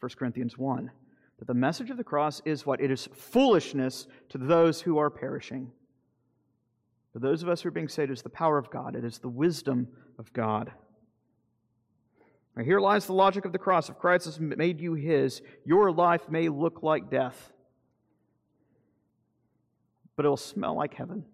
1 0.00 0.10
Corinthians 0.16 0.56
1, 0.56 0.90
that 1.38 1.46
the 1.46 1.54
message 1.54 1.90
of 1.90 1.96
the 1.96 2.04
cross 2.04 2.40
is 2.44 2.64
what? 2.64 2.80
It 2.80 2.90
is 2.90 3.08
foolishness 3.12 4.06
to 4.30 4.38
those 4.38 4.80
who 4.80 4.98
are 4.98 5.10
perishing. 5.10 5.70
For 7.12 7.18
those 7.18 7.42
of 7.42 7.48
us 7.48 7.62
who 7.62 7.68
are 7.68 7.72
being 7.72 7.88
saved, 7.88 8.10
it 8.10 8.14
is 8.14 8.22
the 8.22 8.28
power 8.28 8.56
of 8.58 8.70
God, 8.70 8.94
it 8.94 9.04
is 9.04 9.18
the 9.18 9.28
wisdom 9.28 9.88
of 10.18 10.32
God. 10.32 10.72
Now, 12.56 12.64
here 12.64 12.80
lies 12.80 13.06
the 13.06 13.12
logic 13.12 13.44
of 13.44 13.52
the 13.52 13.58
cross. 13.58 13.88
If 13.88 13.98
Christ 13.98 14.24
has 14.26 14.40
made 14.40 14.80
you 14.80 14.94
his, 14.94 15.40
your 15.64 15.92
life 15.92 16.28
may 16.28 16.48
look 16.48 16.82
like 16.82 17.10
death, 17.10 17.52
but 20.20 20.26
it'll 20.26 20.36
smell 20.36 20.74
like 20.74 20.92
heaven. 20.92 21.24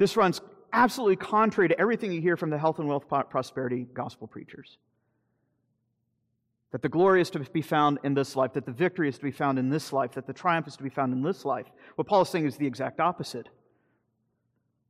This 0.00 0.16
runs 0.16 0.40
absolutely 0.72 1.14
contrary 1.14 1.68
to 1.68 1.78
everything 1.78 2.10
you 2.10 2.20
hear 2.20 2.36
from 2.36 2.50
the 2.50 2.58
health 2.58 2.80
and 2.80 2.88
wealth 2.88 3.06
prosperity 3.06 3.86
gospel 3.94 4.26
preachers. 4.26 4.76
That 6.72 6.82
the 6.82 6.88
glory 6.88 7.20
is 7.20 7.30
to 7.30 7.38
be 7.38 7.62
found 7.62 8.00
in 8.02 8.14
this 8.14 8.34
life, 8.34 8.54
that 8.54 8.66
the 8.66 8.72
victory 8.72 9.08
is 9.08 9.18
to 9.18 9.22
be 9.22 9.30
found 9.30 9.56
in 9.56 9.70
this 9.70 9.92
life, 9.92 10.14
that 10.14 10.26
the 10.26 10.32
triumph 10.32 10.66
is 10.66 10.76
to 10.78 10.82
be 10.82 10.88
found 10.90 11.12
in 11.12 11.22
this 11.22 11.44
life. 11.44 11.66
What 11.94 12.08
Paul 12.08 12.22
is 12.22 12.28
saying 12.28 12.46
is 12.46 12.56
the 12.56 12.66
exact 12.66 12.98
opposite. 12.98 13.48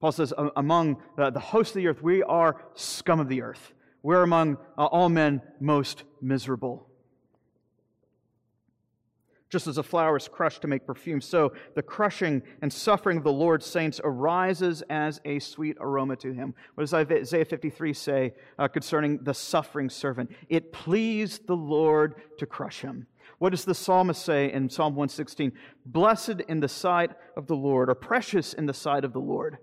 Paul 0.00 0.12
says, 0.12 0.32
Among 0.56 1.02
the 1.18 1.38
host 1.38 1.72
of 1.72 1.82
the 1.82 1.88
earth, 1.88 2.02
we 2.02 2.22
are 2.22 2.62
scum 2.72 3.20
of 3.20 3.28
the 3.28 3.42
earth. 3.42 3.74
We're 4.02 4.22
among 4.22 4.56
uh, 4.78 4.86
all 4.86 5.10
men 5.10 5.42
most 5.60 6.04
miserable. 6.22 6.89
Just 9.50 9.66
as 9.66 9.78
a 9.78 9.82
flower 9.82 10.16
is 10.16 10.28
crushed 10.28 10.62
to 10.62 10.68
make 10.68 10.86
perfume, 10.86 11.20
so 11.20 11.52
the 11.74 11.82
crushing 11.82 12.40
and 12.62 12.72
suffering 12.72 13.18
of 13.18 13.24
the 13.24 13.32
Lord's 13.32 13.66
saints 13.66 14.00
arises 14.04 14.82
as 14.88 15.20
a 15.24 15.40
sweet 15.40 15.76
aroma 15.80 16.14
to 16.16 16.32
him. 16.32 16.54
What 16.74 16.82
does 16.82 16.94
Isaiah 16.94 17.44
53 17.44 17.92
say 17.92 18.34
uh, 18.60 18.68
concerning 18.68 19.18
the 19.24 19.34
suffering 19.34 19.90
servant? 19.90 20.30
It 20.48 20.72
pleased 20.72 21.48
the 21.48 21.56
Lord 21.56 22.14
to 22.38 22.46
crush 22.46 22.80
him. 22.80 23.08
What 23.38 23.50
does 23.50 23.64
the 23.64 23.74
psalmist 23.74 24.24
say 24.24 24.52
in 24.52 24.68
Psalm 24.70 24.94
116? 24.94 25.52
Blessed 25.84 26.42
in 26.46 26.60
the 26.60 26.68
sight 26.68 27.10
of 27.36 27.48
the 27.48 27.56
Lord, 27.56 27.90
or 27.90 27.96
precious 27.96 28.54
in 28.54 28.66
the 28.66 28.74
sight 28.74 29.04
of 29.04 29.12
the 29.12 29.20
Lord, 29.20 29.58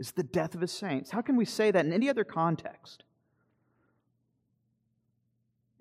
is 0.00 0.10
the 0.10 0.24
death 0.24 0.56
of 0.56 0.60
his 0.60 0.72
saints. 0.72 1.12
How 1.12 1.20
can 1.20 1.36
we 1.36 1.44
say 1.44 1.70
that 1.70 1.86
in 1.86 1.92
any 1.92 2.10
other 2.10 2.24
context? 2.24 3.04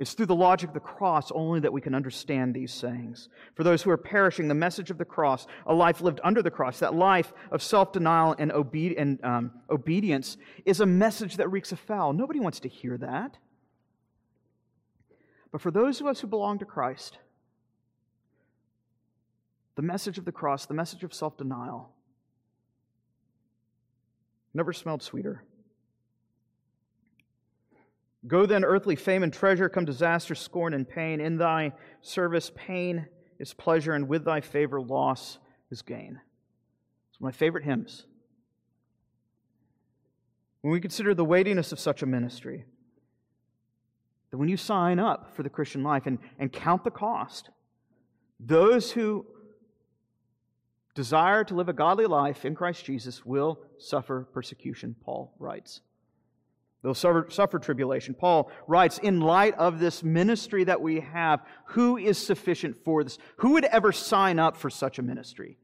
It's 0.02 0.14
through 0.14 0.26
the 0.26 0.36
logic 0.36 0.70
of 0.70 0.74
the 0.74 0.80
cross 0.80 1.32
only 1.32 1.60
that 1.60 1.72
we 1.72 1.80
can 1.80 1.94
understand 1.94 2.56
these 2.56 2.74
sayings. 2.74 3.30
For 3.54 3.64
those 3.64 3.84
who 3.84 3.92
are 3.92 3.98
perishing, 3.98 4.48
the 4.48 4.56
message 4.56 4.90
of 4.90 4.98
the 4.98 5.06
cross, 5.06 5.46
a 5.68 5.76
life 5.76 6.02
lived 6.02 6.20
under 6.24 6.42
the 6.42 6.50
cross, 6.50 6.80
that 6.80 6.96
life 6.96 7.32
of 7.52 7.62
self 7.62 7.94
denial 7.94 8.36
and, 8.40 8.52
obe- 8.52 8.96
and 8.98 9.24
um, 9.24 9.52
obedience, 9.70 10.38
is 10.66 10.80
a 10.80 10.88
message 10.88 11.38
that 11.38 11.52
reeks 11.52 11.72
of 11.72 11.78
foul. 11.78 12.14
Nobody 12.14 12.40
wants 12.40 12.60
to 12.62 12.68
hear 12.68 12.98
that. 12.98 13.38
But 15.52 15.62
for 15.62 15.70
those 15.70 16.02
of 16.02 16.08
us 16.08 16.20
who 16.20 16.26
belong 16.26 16.58
to 16.58 16.66
Christ, 16.66 17.20
the 19.76 19.84
message 19.84 20.18
of 20.18 20.26
the 20.26 20.32
cross, 20.32 20.66
the 20.66 20.74
message 20.74 21.04
of 21.04 21.14
self 21.14 21.38
denial, 21.38 21.92
never 24.52 24.74
smelled 24.74 25.04
sweeter. 25.04 25.44
Go 28.28 28.46
then, 28.46 28.64
earthly 28.64 28.96
fame 28.96 29.24
and 29.24 29.34
treasure, 29.34 29.68
come 29.68 29.86
disaster, 29.86 30.36
scorn, 30.36 30.74
and 30.74 30.88
pain. 30.88 31.20
In 31.20 31.38
thy 31.38 31.74
service, 32.02 32.52
pain 32.56 33.08
is 33.40 33.54
pleasure, 33.54 33.94
and 33.94 34.08
with 34.08 34.26
thy 34.26 34.42
favor, 34.42 34.80
loss 34.80 35.40
is 35.72 35.82
gain. 35.82 36.20
It's 37.10 37.20
one 37.20 37.30
of 37.30 37.34
my 37.34 37.38
favorite 37.38 37.64
hymns. 37.64 38.06
When 40.62 40.72
we 40.72 40.80
consider 40.80 41.16
the 41.16 41.26
weightiness 41.26 41.72
of 41.72 41.80
such 41.80 42.04
a 42.04 42.06
ministry, 42.06 42.66
that 44.30 44.38
when 44.38 44.50
you 44.50 44.58
sign 44.58 45.00
up 45.00 45.36
for 45.36 45.42
the 45.42 45.50
Christian 45.50 45.84
life 45.84 46.06
and, 46.06 46.20
and 46.38 46.52
count 46.52 46.84
the 46.84 46.92
cost, 46.92 47.50
those 48.40 48.92
who 48.92 49.26
desire 50.94 51.44
to 51.44 51.56
live 51.56 51.70
a 51.70 51.74
godly 51.74 52.06
life 52.06 52.46
in 52.46 52.54
Christ 52.54 52.86
Jesus 52.86 53.26
will 53.26 53.60
suffer 53.80 54.28
persecution, 54.32 54.96
Paul 55.04 55.34
writes. 55.40 55.82
They'll 56.84 56.96
suffer, 56.96 57.28
suffer, 57.30 57.60
tribulation. 57.60 58.16
Paul 58.16 58.50
writes, 58.68 58.98
in 58.98 59.20
light 59.20 59.54
of 59.56 59.80
this 59.80 60.04
ministry 60.04 60.64
that 60.64 60.82
we 60.82 61.00
have, 61.02 61.42
who 61.66 61.98
is 61.98 62.18
sufficient 62.18 62.76
for 62.84 63.04
this? 63.04 63.20
Who 63.38 63.52
would 63.52 63.66
ever 63.66 63.92
sign 63.92 64.40
up 64.40 64.58
for 64.58 64.70
such 64.70 64.98
a 64.98 65.04
ministry? 65.04 65.58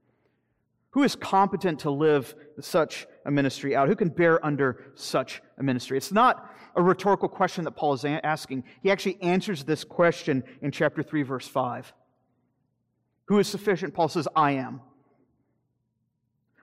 Who 0.91 1.03
is 1.03 1.15
competent 1.15 1.79
to 1.81 1.91
live 1.91 2.35
such 2.59 3.07
a 3.25 3.31
ministry 3.31 3.75
out? 3.75 3.87
Who 3.87 3.95
can 3.95 4.09
bear 4.09 4.43
under 4.45 4.91
such 4.93 5.41
a 5.57 5.63
ministry? 5.63 5.97
It's 5.97 6.11
not 6.11 6.51
a 6.75 6.83
rhetorical 6.83 7.29
question 7.29 7.63
that 7.65 7.71
Paul 7.71 7.93
is 7.93 8.05
asking. 8.05 8.63
He 8.83 8.91
actually 8.91 9.21
answers 9.21 9.63
this 9.63 9.83
question 9.83 10.43
in 10.61 10.71
chapter 10.71 11.01
3, 11.01 11.23
verse 11.23 11.47
5. 11.47 11.93
Who 13.25 13.39
is 13.39 13.47
sufficient? 13.47 13.95
Paul 13.95 14.07
says, 14.07 14.27
I 14.35 14.51
am. 14.51 14.81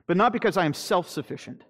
But 0.07 0.17
not 0.17 0.31
because 0.31 0.55
I 0.55 0.65
am 0.65 0.73
self 0.73 1.09
sufficient 1.09 1.63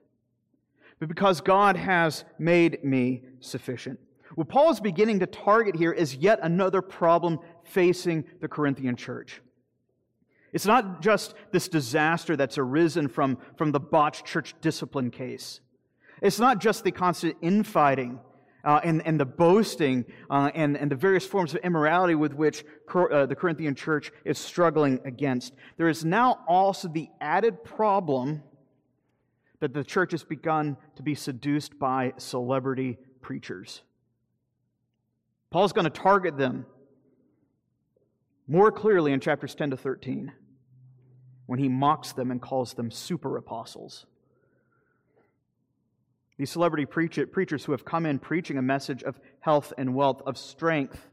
but 0.99 1.07
because 1.07 1.41
God 1.41 1.75
has 1.75 2.25
made 2.39 2.83
me 2.83 3.23
sufficient. 3.39 3.99
What 4.35 4.49
Paul 4.49 4.71
is 4.71 4.79
beginning 4.79 5.19
to 5.19 5.27
target 5.27 5.75
here 5.75 5.91
is 5.91 6.15
yet 6.15 6.39
another 6.41 6.81
problem 6.81 7.39
facing 7.63 8.25
the 8.41 8.47
Corinthian 8.47 8.95
church. 8.95 9.41
It's 10.51 10.65
not 10.65 11.01
just 11.01 11.33
this 11.51 11.67
disaster 11.67 12.35
that's 12.35 12.57
arisen 12.57 13.07
from, 13.07 13.37
from 13.57 13.71
the 13.71 13.79
botched 13.79 14.25
church 14.25 14.55
discipline 14.61 15.11
case. 15.11 15.59
It's 16.21 16.39
not 16.39 16.59
just 16.59 16.83
the 16.83 16.91
constant 16.91 17.35
infighting 17.41 18.19
uh, 18.63 18.79
and, 18.83 19.05
and 19.05 19.19
the 19.19 19.25
boasting 19.25 20.05
uh, 20.29 20.51
and, 20.55 20.77
and 20.77 20.89
the 20.89 20.95
various 20.95 21.25
forms 21.25 21.53
of 21.53 21.61
immorality 21.63 22.15
with 22.15 22.33
which 22.33 22.63
uh, 22.93 23.25
the 23.25 23.35
Corinthian 23.35 23.75
church 23.75 24.11
is 24.23 24.39
struggling 24.39 24.99
against. 25.05 25.53
There 25.77 25.89
is 25.89 26.03
now 26.03 26.39
also 26.47 26.87
the 26.87 27.09
added 27.21 27.63
problem 27.63 28.41
that 29.65 29.73
the 29.73 29.83
church 29.83 30.11
has 30.11 30.23
begun 30.23 30.77
to 30.95 31.01
be 31.01 31.15
seduced 31.15 31.79
by 31.79 32.13
celebrity 32.17 32.99
preachers. 33.21 33.81
Paul's 35.49 35.73
going 35.73 35.85
to 35.85 35.89
target 35.89 36.37
them 36.37 36.67
more 38.47 38.71
clearly 38.71 39.11
in 39.11 39.19
chapters 39.19 39.55
10 39.55 39.71
to 39.71 39.77
13 39.77 40.31
when 41.47 41.57
he 41.57 41.67
mocks 41.67 42.13
them 42.13 42.29
and 42.29 42.39
calls 42.39 42.75
them 42.75 42.91
super 42.91 43.37
apostles. 43.37 44.05
These 46.37 46.51
celebrity 46.51 46.85
preach- 46.85 47.17
preachers 47.31 47.65
who 47.65 47.71
have 47.71 47.85
come 47.85 48.05
in 48.05 48.19
preaching 48.19 48.59
a 48.59 48.61
message 48.61 49.01
of 49.01 49.19
health 49.39 49.73
and 49.79 49.95
wealth, 49.95 50.21
of 50.27 50.37
strength, 50.37 51.07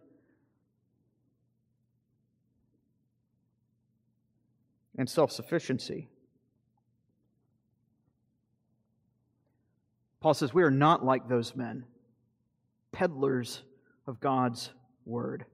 and 4.99 5.09
self 5.09 5.33
sufficiency. 5.33 6.11
Paul 10.23 10.35
says, 10.35 10.55
We 10.55 10.63
are 10.63 10.71
not 10.71 11.05
like 11.05 11.29
those 11.29 11.57
men, 11.57 11.85
peddlers 12.93 13.63
of 14.07 14.21
God's 14.21 14.71
word. 15.05 15.45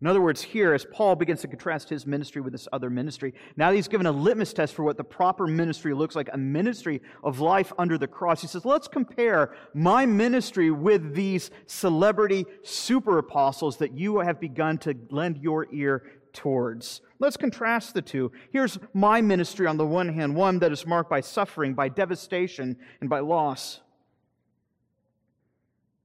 In 0.00 0.06
other 0.06 0.20
words, 0.20 0.42
here, 0.42 0.74
as 0.74 0.84
Paul 0.84 1.16
begins 1.16 1.40
to 1.40 1.48
contrast 1.48 1.88
his 1.88 2.06
ministry 2.06 2.42
with 2.42 2.52
this 2.52 2.68
other 2.74 2.90
ministry, 2.90 3.32
now 3.56 3.72
he's 3.72 3.88
given 3.88 4.06
a 4.06 4.12
litmus 4.12 4.52
test 4.52 4.74
for 4.74 4.82
what 4.82 4.98
the 4.98 5.04
proper 5.04 5.46
ministry 5.46 5.94
looks 5.94 6.14
like 6.14 6.28
a 6.30 6.36
ministry 6.36 7.00
of 7.22 7.40
life 7.40 7.72
under 7.78 7.96
the 7.96 8.06
cross. 8.06 8.42
He 8.42 8.46
says, 8.46 8.66
Let's 8.66 8.86
compare 8.86 9.54
my 9.72 10.04
ministry 10.04 10.70
with 10.70 11.14
these 11.14 11.50
celebrity 11.66 12.44
super 12.62 13.16
apostles 13.16 13.78
that 13.78 13.96
you 13.96 14.18
have 14.18 14.38
begun 14.38 14.76
to 14.78 14.94
lend 15.08 15.38
your 15.38 15.66
ear 15.72 16.02
towards. 16.34 17.00
Let's 17.18 17.38
contrast 17.38 17.94
the 17.94 18.02
two. 18.02 18.32
Here's 18.52 18.78
my 18.92 19.22
ministry 19.22 19.66
on 19.66 19.78
the 19.78 19.86
one 19.86 20.10
hand, 20.10 20.34
one 20.34 20.58
that 20.58 20.72
is 20.72 20.86
marked 20.86 21.08
by 21.08 21.20
suffering, 21.20 21.72
by 21.72 21.88
devastation, 21.88 22.76
and 23.00 23.08
by 23.08 23.20
loss. 23.20 23.80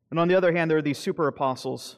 And 0.09 0.19
on 0.19 0.27
the 0.27 0.35
other 0.35 0.51
hand, 0.51 0.69
there 0.71 0.77
are 0.77 0.81
these 0.81 0.97
super 0.97 1.27
apostles, 1.27 1.97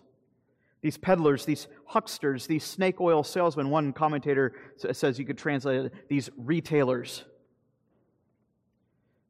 these 0.82 0.98
peddlers, 0.98 1.46
these 1.46 1.68
hucksters, 1.86 2.48
these 2.48 2.64
snake 2.64 3.00
oil 3.00 3.24
salesmen. 3.24 3.70
One 3.70 3.94
commentator 3.94 4.54
says 4.78 5.18
you 5.18 5.26
could 5.26 5.38
translate 5.38 5.86
it, 5.86 5.94
these 6.10 6.30
retailers. 6.38 7.24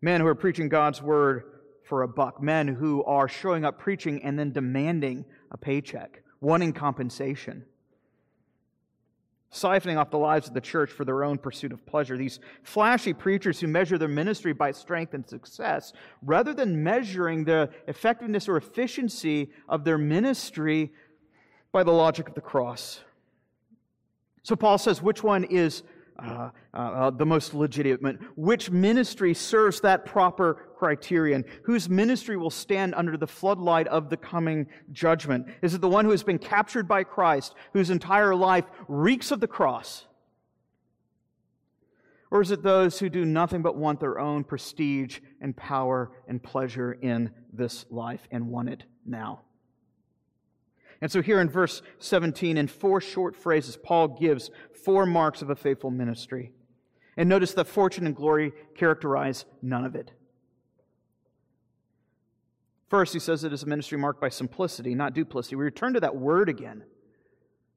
Men 0.01 0.21
who 0.21 0.27
are 0.27 0.35
preaching 0.35 0.69
God's 0.69 1.01
word 1.01 1.43
for 1.83 2.03
a 2.03 2.07
buck, 2.07 2.41
men 2.41 2.67
who 2.67 3.03
are 3.03 3.27
showing 3.27 3.65
up 3.65 3.77
preaching 3.77 4.23
and 4.23 4.39
then 4.39 4.51
demanding 4.51 5.25
a 5.51 5.57
paycheck, 5.57 6.23
wanting 6.39 6.73
compensation. 6.73 7.65
Siphoning 9.51 9.97
off 9.97 10.09
the 10.09 10.17
lives 10.17 10.47
of 10.47 10.53
the 10.53 10.61
church 10.61 10.91
for 10.91 11.03
their 11.03 11.23
own 11.23 11.37
pursuit 11.37 11.73
of 11.73 11.85
pleasure. 11.85 12.17
These 12.17 12.39
flashy 12.63 13.13
preachers 13.13 13.59
who 13.59 13.67
measure 13.67 13.97
their 13.97 14.07
ministry 14.07 14.53
by 14.53 14.71
strength 14.71 15.13
and 15.13 15.27
success, 15.27 15.91
rather 16.21 16.53
than 16.53 16.83
measuring 16.83 17.43
the 17.43 17.69
effectiveness 17.87 18.47
or 18.47 18.57
efficiency 18.57 19.49
of 19.67 19.83
their 19.83 19.97
ministry 19.97 20.93
by 21.71 21.83
the 21.83 21.91
logic 21.91 22.29
of 22.29 22.35
the 22.35 22.41
cross. 22.41 23.01
So 24.43 24.55
Paul 24.55 24.77
says, 24.77 25.01
which 25.01 25.23
one 25.23 25.43
is 25.43 25.83
uh, 26.23 26.49
uh, 26.73 26.77
uh, 26.77 27.09
the 27.09 27.25
most 27.25 27.53
legitimate? 27.53 28.19
Which 28.35 28.69
ministry 28.69 29.33
serves 29.33 29.81
that 29.81 30.05
proper 30.05 30.69
criterion? 30.77 31.45
Whose 31.63 31.89
ministry 31.89 32.37
will 32.37 32.49
stand 32.49 32.95
under 32.95 33.17
the 33.17 33.27
floodlight 33.27 33.87
of 33.87 34.09
the 34.09 34.17
coming 34.17 34.67
judgment? 34.91 35.47
Is 35.61 35.73
it 35.73 35.81
the 35.81 35.89
one 35.89 36.05
who 36.05 36.11
has 36.11 36.23
been 36.23 36.39
captured 36.39 36.87
by 36.87 37.03
Christ, 37.03 37.55
whose 37.73 37.89
entire 37.89 38.35
life 38.35 38.65
reeks 38.87 39.31
of 39.31 39.39
the 39.39 39.47
cross? 39.47 40.05
Or 42.31 42.41
is 42.41 42.51
it 42.51 42.63
those 42.63 42.97
who 42.97 43.09
do 43.09 43.25
nothing 43.25 43.61
but 43.61 43.75
want 43.75 43.99
their 43.99 44.17
own 44.17 44.45
prestige 44.45 45.19
and 45.41 45.55
power 45.55 46.11
and 46.27 46.41
pleasure 46.41 46.93
in 46.93 47.31
this 47.51 47.85
life 47.89 48.25
and 48.31 48.47
want 48.47 48.69
it 48.69 48.83
now? 49.05 49.41
And 51.01 51.11
so, 51.11 51.21
here 51.21 51.41
in 51.41 51.49
verse 51.49 51.81
17, 51.97 52.57
in 52.57 52.67
four 52.67 53.01
short 53.01 53.35
phrases, 53.35 53.75
Paul 53.75 54.07
gives 54.07 54.51
four 54.85 55.05
marks 55.07 55.41
of 55.41 55.49
a 55.49 55.55
faithful 55.55 55.89
ministry. 55.89 56.51
And 57.17 57.27
notice 57.27 57.53
that 57.55 57.67
fortune 57.67 58.05
and 58.05 58.15
glory 58.15 58.53
characterize 58.75 59.45
none 59.61 59.83
of 59.83 59.95
it. 59.95 60.11
First, 62.87 63.13
he 63.13 63.19
says 63.19 63.43
it 63.43 63.53
is 63.53 63.63
a 63.63 63.67
ministry 63.67 63.97
marked 63.97 64.21
by 64.21 64.29
simplicity, 64.29 64.93
not 64.93 65.13
duplicity. 65.13 65.55
We 65.55 65.63
return 65.63 65.93
to 65.93 65.99
that 66.01 66.15
word 66.15 66.49
again. 66.49 66.83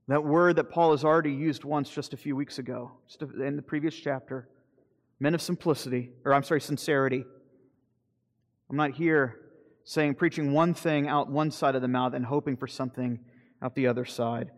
That 0.08 0.24
word 0.24 0.56
that 0.56 0.70
Paul 0.70 0.90
has 0.90 1.02
already 1.02 1.32
used 1.32 1.64
once 1.64 1.88
just 1.88 2.12
a 2.12 2.16
few 2.16 2.36
weeks 2.36 2.58
ago, 2.58 2.92
just 3.06 3.22
in 3.22 3.56
the 3.56 3.62
previous 3.62 3.94
chapter. 3.94 4.48
Men 5.18 5.34
of 5.34 5.40
simplicity, 5.40 6.10
or 6.24 6.34
I'm 6.34 6.42
sorry, 6.42 6.60
sincerity. 6.60 7.24
I'm 8.68 8.76
not 8.76 8.90
here 8.90 9.43
saying, 9.84 10.14
preaching 10.14 10.52
one 10.52 10.74
thing 10.74 11.08
out 11.08 11.30
one 11.30 11.50
side 11.50 11.74
of 11.74 11.82
the 11.82 11.88
mouth 11.88 12.14
and 12.14 12.24
hoping 12.24 12.56
for 12.56 12.66
something 12.66 13.20
out 13.62 13.74
the 13.74 13.86
other 13.86 14.04
side. 14.04 14.50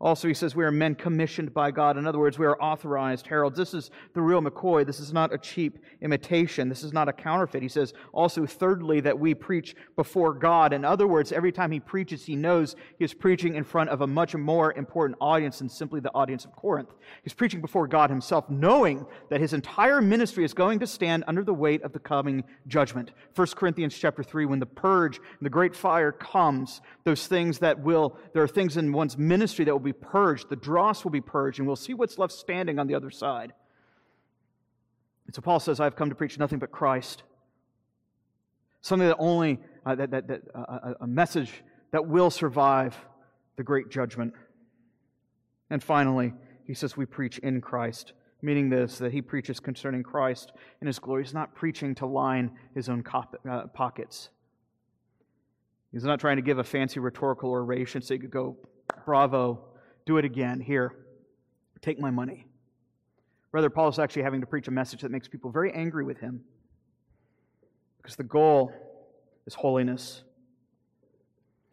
Also, 0.00 0.26
he 0.26 0.32
says 0.32 0.56
we 0.56 0.64
are 0.64 0.70
men 0.70 0.94
commissioned 0.94 1.52
by 1.52 1.70
God. 1.70 1.98
In 1.98 2.06
other 2.06 2.18
words, 2.18 2.38
we 2.38 2.46
are 2.46 2.60
authorized 2.60 3.26
heralds. 3.26 3.58
This 3.58 3.74
is 3.74 3.90
the 4.14 4.22
real 4.22 4.40
McCoy. 4.40 4.86
This 4.86 4.98
is 4.98 5.12
not 5.12 5.34
a 5.34 5.36
cheap 5.36 5.78
imitation. 6.00 6.70
This 6.70 6.82
is 6.82 6.94
not 6.94 7.06
a 7.06 7.12
counterfeit. 7.12 7.62
He 7.62 7.68
says 7.68 7.92
also, 8.12 8.46
thirdly, 8.46 9.00
that 9.00 9.18
we 9.18 9.34
preach 9.34 9.76
before 9.96 10.32
God. 10.32 10.72
In 10.72 10.86
other 10.86 11.06
words, 11.06 11.32
every 11.32 11.52
time 11.52 11.70
he 11.70 11.80
preaches, 11.80 12.24
he 12.24 12.34
knows 12.34 12.76
he 12.98 13.04
is 13.04 13.12
preaching 13.12 13.56
in 13.56 13.62
front 13.62 13.90
of 13.90 14.00
a 14.00 14.06
much 14.06 14.34
more 14.34 14.72
important 14.72 15.18
audience 15.20 15.58
than 15.58 15.68
simply 15.68 16.00
the 16.00 16.14
audience 16.14 16.46
of 16.46 16.56
Corinth. 16.56 16.88
He's 17.22 17.34
preaching 17.34 17.60
before 17.60 17.86
God 17.86 18.08
himself, 18.08 18.48
knowing 18.48 19.04
that 19.28 19.40
his 19.40 19.52
entire 19.52 20.00
ministry 20.00 20.44
is 20.44 20.54
going 20.54 20.78
to 20.78 20.86
stand 20.86 21.24
under 21.26 21.44
the 21.44 21.52
weight 21.52 21.82
of 21.82 21.92
the 21.92 21.98
coming 21.98 22.44
judgment. 22.68 23.10
1 23.34 23.46
Corinthians 23.48 23.98
chapter 23.98 24.22
3, 24.22 24.46
when 24.46 24.60
the 24.60 24.66
purge 24.66 25.18
and 25.18 25.44
the 25.44 25.50
great 25.50 25.76
fire 25.76 26.10
comes, 26.10 26.80
those 27.04 27.26
things 27.26 27.58
that 27.58 27.78
will, 27.78 28.16
there 28.32 28.42
are 28.42 28.48
things 28.48 28.78
in 28.78 28.92
one's 28.92 29.18
ministry 29.18 29.66
that 29.66 29.72
will 29.72 29.78
be 29.78 29.89
be 29.92 29.98
purged, 29.98 30.48
the 30.48 30.56
dross 30.56 31.04
will 31.04 31.10
be 31.10 31.20
purged, 31.20 31.58
and 31.58 31.66
we'll 31.66 31.76
see 31.76 31.94
what's 31.94 32.18
left 32.18 32.32
standing 32.32 32.78
on 32.78 32.86
the 32.86 32.94
other 32.94 33.10
side. 33.10 33.52
And 35.26 35.34
so 35.34 35.42
Paul 35.42 35.60
says, 35.60 35.80
I've 35.80 35.96
come 35.96 36.08
to 36.08 36.14
preach 36.14 36.38
nothing 36.38 36.58
but 36.58 36.72
Christ. 36.72 37.22
Something 38.80 39.08
that 39.08 39.16
only, 39.18 39.60
uh, 39.86 39.94
that, 39.94 40.10
that, 40.10 40.28
that 40.28 40.42
uh, 40.54 40.94
a 41.00 41.06
message 41.06 41.52
that 41.92 42.06
will 42.06 42.30
survive 42.30 42.96
the 43.56 43.62
great 43.62 43.90
judgment. 43.90 44.34
And 45.70 45.82
finally, 45.82 46.32
he 46.66 46.74
says, 46.74 46.96
We 46.96 47.06
preach 47.06 47.38
in 47.38 47.60
Christ, 47.60 48.12
meaning 48.42 48.70
this, 48.70 48.98
that 48.98 49.12
he 49.12 49.22
preaches 49.22 49.60
concerning 49.60 50.02
Christ 50.02 50.52
and 50.80 50.88
his 50.88 50.98
glory. 50.98 51.22
He's 51.22 51.34
not 51.34 51.54
preaching 51.54 51.94
to 51.96 52.06
line 52.06 52.50
his 52.74 52.88
own 52.88 53.02
cop- 53.02 53.36
uh, 53.48 53.66
pockets. 53.68 54.30
He's 55.92 56.04
not 56.04 56.20
trying 56.20 56.36
to 56.36 56.42
give 56.42 56.58
a 56.58 56.64
fancy 56.64 57.00
rhetorical 57.00 57.50
oration 57.50 58.02
so 58.02 58.14
you 58.14 58.20
could 58.20 58.30
go, 58.30 58.56
bravo, 59.04 59.64
do 60.06 60.16
it 60.18 60.24
again. 60.24 60.60
Here, 60.60 60.94
take 61.80 61.98
my 61.98 62.10
money. 62.10 62.46
Brother 63.50 63.70
Paul 63.70 63.88
is 63.88 63.98
actually 63.98 64.22
having 64.22 64.40
to 64.40 64.46
preach 64.46 64.68
a 64.68 64.70
message 64.70 65.00
that 65.00 65.10
makes 65.10 65.26
people 65.26 65.50
very 65.50 65.72
angry 65.72 66.04
with 66.04 66.18
him 66.18 66.42
because 67.98 68.16
the 68.16 68.22
goal 68.22 68.72
is 69.46 69.54
holiness. 69.54 70.22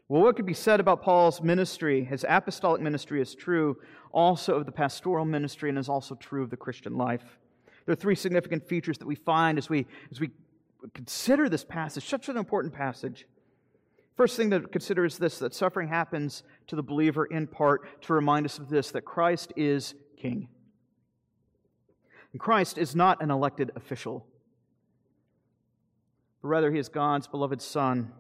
Well, 0.10 0.22
what 0.22 0.36
could 0.36 0.46
be 0.46 0.54
said 0.54 0.80
about 0.80 1.02
Paul's 1.02 1.42
ministry? 1.42 2.04
His 2.04 2.26
apostolic 2.28 2.82
ministry 2.82 3.22
is 3.22 3.36
true 3.36 3.78
also 4.12 4.56
of 4.56 4.66
the 4.66 4.72
pastoral 4.72 5.26
ministry 5.26 5.70
and 5.70 5.78
is 5.78 5.90
also 5.90 6.16
true 6.16 6.44
of 6.44 6.50
the 6.50 6.58
Christian 6.58 6.98
life. 6.98 7.38
There 7.86 7.94
are 7.94 7.98
three 7.98 8.16
significant 8.16 8.68
features 8.68 8.98
that 8.98 9.06
we 9.06 9.16
find 9.16 9.58
as 9.58 9.70
we, 9.70 9.86
as 10.12 10.20
we 10.20 10.32
consider 10.94 11.50
this 11.50 11.64
passage, 11.64 12.08
such 12.08 12.30
an 12.30 12.38
important 12.38 12.74
passage. 12.74 13.28
First 14.18 14.36
thing 14.36 14.50
to 14.50 14.62
consider 14.62 15.06
is 15.06 15.20
this 15.20 15.38
that 15.40 15.54
suffering 15.54 15.90
happens 15.90 16.42
to 16.66 16.76
the 16.76 16.82
believer 16.82 17.26
in 17.26 17.46
part 17.46 18.02
to 18.02 18.14
remind 18.14 18.48
us 18.48 18.58
of 18.58 18.68
this 18.68 18.90
that 18.92 19.06
Christ 19.06 19.54
is 19.56 19.94
king. 20.18 20.50
And 22.34 22.42
Christ 22.42 22.80
is 22.80 22.96
not 22.96 23.22
an 23.22 23.30
elected 23.30 23.72
official, 23.76 24.26
but 26.42 26.48
rather 26.48 26.72
he 26.72 26.80
is 26.80 26.90
God's 26.90 27.28
beloved 27.28 27.62
Son 27.62 28.12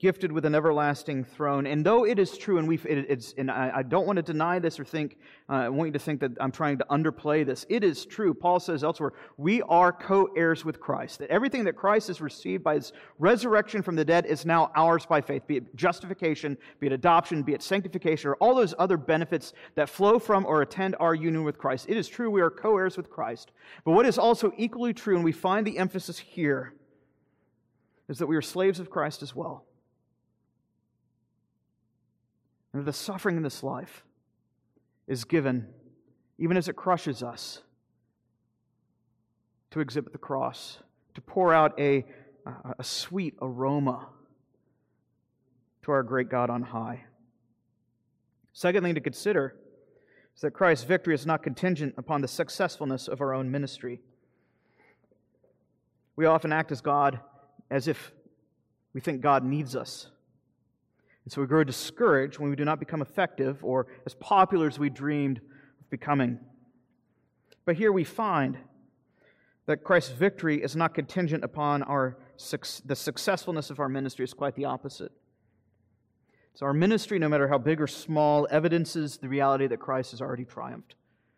gifted 0.00 0.32
with 0.32 0.44
an 0.44 0.54
everlasting 0.54 1.24
throne. 1.24 1.66
And 1.66 1.86
though 1.86 2.04
it 2.04 2.18
is 2.18 2.36
true, 2.36 2.58
and 2.58 2.66
we 2.66 2.76
it, 2.78 3.06
it's 3.08 3.32
and 3.38 3.50
I, 3.50 3.70
I, 3.76 3.82
don't 3.82 4.06
want 4.06 4.16
to 4.16 4.22
deny 4.22 4.58
this 4.58 4.80
or 4.80 4.84
think 4.84 5.16
uh, 5.48 5.52
I 5.52 5.68
want 5.68 5.88
you 5.88 5.92
to 5.92 5.98
think 5.98 6.20
that 6.20 6.32
I'm 6.40 6.50
trying 6.50 6.78
to 6.78 6.86
underplay 6.90 7.46
this. 7.46 7.64
It 7.68 7.84
is 7.84 8.04
true. 8.04 8.34
Paul 8.34 8.58
says 8.58 8.82
elsewhere, 8.82 9.12
we 9.36 9.62
are 9.62 9.92
co-heirs 9.92 10.64
with 10.64 10.80
Christ. 10.80 11.20
That 11.20 11.30
everything 11.30 11.64
that 11.64 11.76
Christ 11.76 12.08
has 12.08 12.20
received 12.20 12.64
by 12.64 12.74
his 12.74 12.92
resurrection 13.18 13.82
from 13.82 13.94
the 13.94 14.04
dead 14.04 14.26
is 14.26 14.44
now 14.44 14.72
ours 14.74 15.06
by 15.06 15.20
faith, 15.20 15.46
be 15.46 15.58
it 15.58 15.76
justification, 15.76 16.58
be 16.80 16.88
it 16.88 16.92
adoption, 16.92 17.42
be 17.42 17.54
it 17.54 17.62
sanctification, 17.62 18.30
or 18.30 18.34
all 18.36 18.54
those 18.54 18.74
other 18.78 18.96
benefits 18.96 19.52
that 19.76 19.88
flow 19.88 20.18
from 20.18 20.44
or 20.44 20.60
attend 20.60 20.96
our 20.98 21.14
union 21.14 21.44
with 21.44 21.56
Christ. 21.56 21.86
It 21.88 21.96
is 21.96 22.08
true 22.08 22.30
we 22.30 22.40
are 22.40 22.50
co-heirs 22.50 22.96
with 22.96 23.10
Christ. 23.10 23.52
But 23.84 23.92
what 23.92 24.06
is 24.06 24.18
also 24.18 24.52
equally 24.56 24.92
true, 24.92 25.14
and 25.14 25.24
we 25.24 25.32
find 25.32 25.64
the 25.64 25.78
emphasis 25.78 26.18
here, 26.18 26.74
is 28.08 28.18
that 28.18 28.26
we 28.26 28.36
are 28.36 28.42
slaves 28.42 28.80
of 28.80 28.90
Christ 28.90 29.22
as 29.22 29.36
well 29.36 29.64
and 32.74 32.84
the 32.84 32.92
suffering 32.92 33.36
in 33.36 33.42
this 33.42 33.62
life 33.62 34.04
is 35.06 35.24
given, 35.24 35.68
even 36.38 36.56
as 36.56 36.68
it 36.68 36.74
crushes 36.74 37.22
us, 37.22 37.62
to 39.70 39.80
exhibit 39.80 40.12
the 40.12 40.18
cross, 40.18 40.78
to 41.14 41.20
pour 41.20 41.54
out 41.54 41.78
a, 41.78 42.04
a 42.78 42.84
sweet 42.84 43.34
aroma 43.40 44.08
to 45.82 45.92
our 45.92 46.02
great 46.02 46.28
God 46.28 46.50
on 46.50 46.62
high. 46.62 47.04
Second 48.52 48.82
thing 48.82 48.94
to 48.96 49.00
consider 49.00 49.54
is 50.34 50.40
that 50.40 50.50
Christ's 50.50 50.84
victory 50.84 51.14
is 51.14 51.26
not 51.26 51.42
contingent 51.44 51.94
upon 51.96 52.22
the 52.22 52.28
successfulness 52.28 53.06
of 53.06 53.20
our 53.20 53.32
own 53.32 53.50
ministry. 53.50 54.00
We 56.16 56.26
often 56.26 56.52
act 56.52 56.72
as 56.72 56.80
God 56.80 57.20
as 57.70 57.86
if 57.86 58.12
we 58.92 59.00
think 59.00 59.20
God 59.20 59.44
needs 59.44 59.76
us. 59.76 60.08
And 61.24 61.32
so 61.32 61.40
we 61.40 61.46
grow 61.46 61.64
discouraged 61.64 62.38
when 62.38 62.50
we 62.50 62.56
do 62.56 62.64
not 62.64 62.78
become 62.78 63.00
effective 63.00 63.64
or 63.64 63.86
as 64.06 64.14
popular 64.14 64.66
as 64.66 64.78
we 64.78 64.90
dreamed 64.90 65.38
of 65.38 65.90
becoming. 65.90 66.38
But 67.64 67.76
here 67.76 67.92
we 67.92 68.04
find 68.04 68.58
that 69.66 69.82
Christ's 69.82 70.12
victory 70.12 70.62
is 70.62 70.76
not 70.76 70.94
contingent 70.94 71.42
upon 71.42 71.82
our, 71.84 72.18
the 72.84 72.94
successfulness 72.94 73.70
of 73.70 73.80
our 73.80 73.88
ministry. 73.88 74.24
is 74.24 74.34
quite 74.34 74.54
the 74.54 74.66
opposite. 74.66 75.12
So 76.54 76.66
our 76.66 76.74
ministry, 76.74 77.18
no 77.18 77.28
matter 77.28 77.48
how 77.48 77.58
big 77.58 77.80
or 77.80 77.86
small, 77.86 78.46
evidences 78.50 79.16
the 79.16 79.28
reality 79.28 79.66
that 79.66 79.80
Christ 79.80 80.10
has 80.10 80.20
already 80.20 80.44
triumphed. 80.44 80.94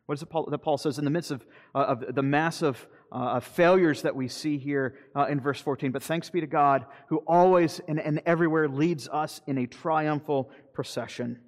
What 0.07 0.15
is 0.15 0.23
it 0.23 0.27
Paul, 0.27 0.47
that 0.51 0.59
Paul 0.59 0.79
says 0.79 0.99
in 0.99 1.05
the 1.05 1.11
midst 1.11 1.33
of, 1.33 1.45
uh, 1.75 1.79
of 1.79 2.15
the 2.15 2.23
massive 2.23 2.89
uh, 3.11 3.41
failures 3.41 4.03
that 4.03 4.15
we 4.15 4.29
see 4.29 4.57
here 4.57 4.97
uh, 5.17 5.27
in 5.27 5.41
verse 5.41 5.61
14? 5.61 5.91
But 5.91 6.03
thanks 6.03 6.31
be 6.31 6.41
to 6.41 6.47
God 6.47 6.87
who 7.09 7.19
always 7.27 7.81
and, 7.89 7.99
and 7.99 8.23
everywhere 8.25 8.69
leads 8.69 9.09
us 9.09 9.41
in 9.49 9.59
a 9.59 9.67
triumphal 9.67 10.51
procession. 10.73 11.41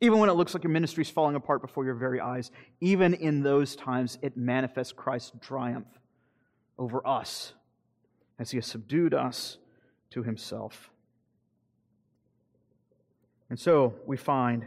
Even 0.00 0.18
when 0.18 0.30
it 0.30 0.32
looks 0.32 0.54
like 0.54 0.64
your 0.64 0.72
ministry 0.72 1.02
is 1.02 1.10
falling 1.10 1.36
apart 1.36 1.60
before 1.60 1.84
your 1.84 1.94
very 1.94 2.20
eyes, 2.20 2.50
even 2.80 3.14
in 3.14 3.42
those 3.42 3.76
times, 3.76 4.18
it 4.22 4.36
manifests 4.36 4.92
Christ's 4.92 5.32
triumph 5.40 5.86
over 6.78 7.06
us 7.06 7.52
as 8.38 8.50
he 8.50 8.56
has 8.56 8.66
subdued 8.66 9.14
us 9.14 9.58
to 10.10 10.22
himself. 10.22 10.90
And 13.50 13.60
so 13.60 13.94
we 14.06 14.16
find 14.16 14.66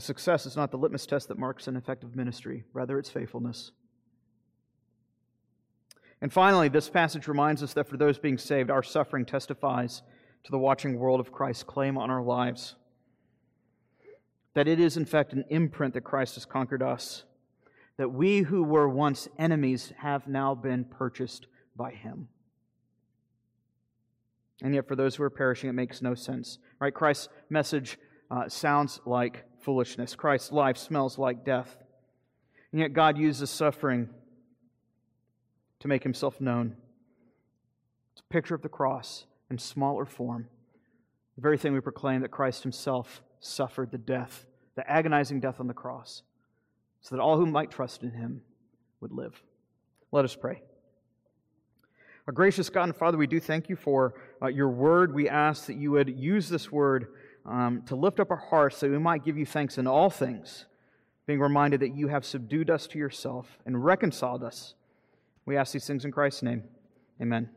success 0.00 0.46
is 0.46 0.56
not 0.56 0.70
the 0.70 0.78
litmus 0.78 1.06
test 1.06 1.28
that 1.28 1.38
marks 1.38 1.66
an 1.66 1.76
effective 1.76 2.14
ministry, 2.16 2.64
rather, 2.72 2.98
it's 2.98 3.10
faithfulness. 3.10 3.72
And 6.20 6.32
finally, 6.32 6.68
this 6.68 6.90
passage 6.90 7.28
reminds 7.28 7.62
us 7.62 7.74
that 7.74 7.88
for 7.88 7.96
those 7.96 8.18
being 8.18 8.38
saved, 8.38 8.70
our 8.70 8.82
suffering 8.82 9.24
testifies 9.24 10.02
to 10.44 10.50
the 10.50 10.58
watching 10.58 10.98
world 10.98 11.20
of 11.20 11.32
Christ's 11.32 11.62
claim 11.62 11.96
on 11.96 12.10
our 12.10 12.22
lives. 12.22 12.74
that 14.58 14.66
it 14.66 14.80
is, 14.80 14.96
in 14.96 15.04
fact, 15.04 15.32
an 15.32 15.44
imprint 15.50 15.94
that 15.94 16.00
Christ 16.00 16.34
has 16.34 16.44
conquered 16.44 16.82
us, 16.82 17.22
that 17.96 18.12
we 18.12 18.40
who 18.40 18.64
were 18.64 18.88
once 18.88 19.28
enemies 19.38 19.92
have 19.98 20.26
now 20.26 20.52
been 20.52 20.84
purchased 20.84 21.46
by 21.76 21.92
him. 21.92 22.26
And 24.60 24.74
yet, 24.74 24.88
for 24.88 24.96
those 24.96 25.14
who 25.14 25.22
are 25.22 25.30
perishing, 25.30 25.70
it 25.70 25.74
makes 25.74 26.02
no 26.02 26.16
sense. 26.16 26.58
Right? 26.80 26.92
Christ's 26.92 27.28
message 27.48 27.98
uh, 28.30 28.48
sounds 28.48 29.00
like 29.06 29.44
foolishness. 29.60 30.14
Christ's 30.14 30.52
life 30.52 30.76
smells 30.76 31.18
like 31.18 31.44
death. 31.44 31.76
And 32.72 32.80
yet, 32.80 32.92
God 32.92 33.16
uses 33.16 33.50
suffering 33.50 34.10
to 35.80 35.88
make 35.88 36.02
himself 36.02 36.40
known. 36.40 36.76
It's 38.12 38.20
a 38.20 38.32
picture 38.32 38.54
of 38.54 38.62
the 38.62 38.68
cross 38.68 39.24
in 39.50 39.58
smaller 39.58 40.04
form. 40.04 40.48
The 41.36 41.42
very 41.42 41.56
thing 41.56 41.72
we 41.72 41.80
proclaim 41.80 42.20
that 42.22 42.30
Christ 42.30 42.62
himself 42.62 43.22
suffered 43.40 43.90
the 43.90 43.98
death, 43.98 44.46
the 44.74 44.88
agonizing 44.90 45.40
death 45.40 45.60
on 45.60 45.68
the 45.68 45.74
cross, 45.74 46.22
so 47.00 47.14
that 47.14 47.22
all 47.22 47.36
who 47.36 47.46
might 47.46 47.70
trust 47.70 48.02
in 48.02 48.10
him 48.10 48.42
would 49.00 49.12
live. 49.12 49.40
Let 50.10 50.24
us 50.24 50.34
pray. 50.34 50.62
Our 52.26 52.32
gracious 52.32 52.68
God 52.68 52.84
and 52.84 52.96
Father, 52.96 53.16
we 53.16 53.26
do 53.26 53.40
thank 53.40 53.70
you 53.70 53.76
for 53.76 54.14
uh, 54.42 54.48
your 54.48 54.68
word. 54.68 55.14
We 55.14 55.28
ask 55.28 55.66
that 55.66 55.76
you 55.76 55.92
would 55.92 56.10
use 56.18 56.48
this 56.48 56.70
word 56.70 57.06
um, 57.48 57.82
to 57.86 57.96
lift 57.96 58.20
up 58.20 58.30
our 58.30 58.36
hearts 58.36 58.76
so 58.76 58.90
we 58.90 58.98
might 58.98 59.24
give 59.24 59.38
you 59.38 59.46
thanks 59.46 59.78
in 59.78 59.86
all 59.86 60.10
things, 60.10 60.66
being 61.26 61.40
reminded 61.40 61.80
that 61.80 61.94
you 61.94 62.08
have 62.08 62.24
subdued 62.24 62.70
us 62.70 62.86
to 62.88 62.98
yourself 62.98 63.58
and 63.64 63.84
reconciled 63.84 64.44
us. 64.44 64.74
We 65.46 65.56
ask 65.56 65.72
these 65.72 65.86
things 65.86 66.04
in 66.04 66.12
Christ's 66.12 66.42
name. 66.42 66.64
Amen. 67.20 67.48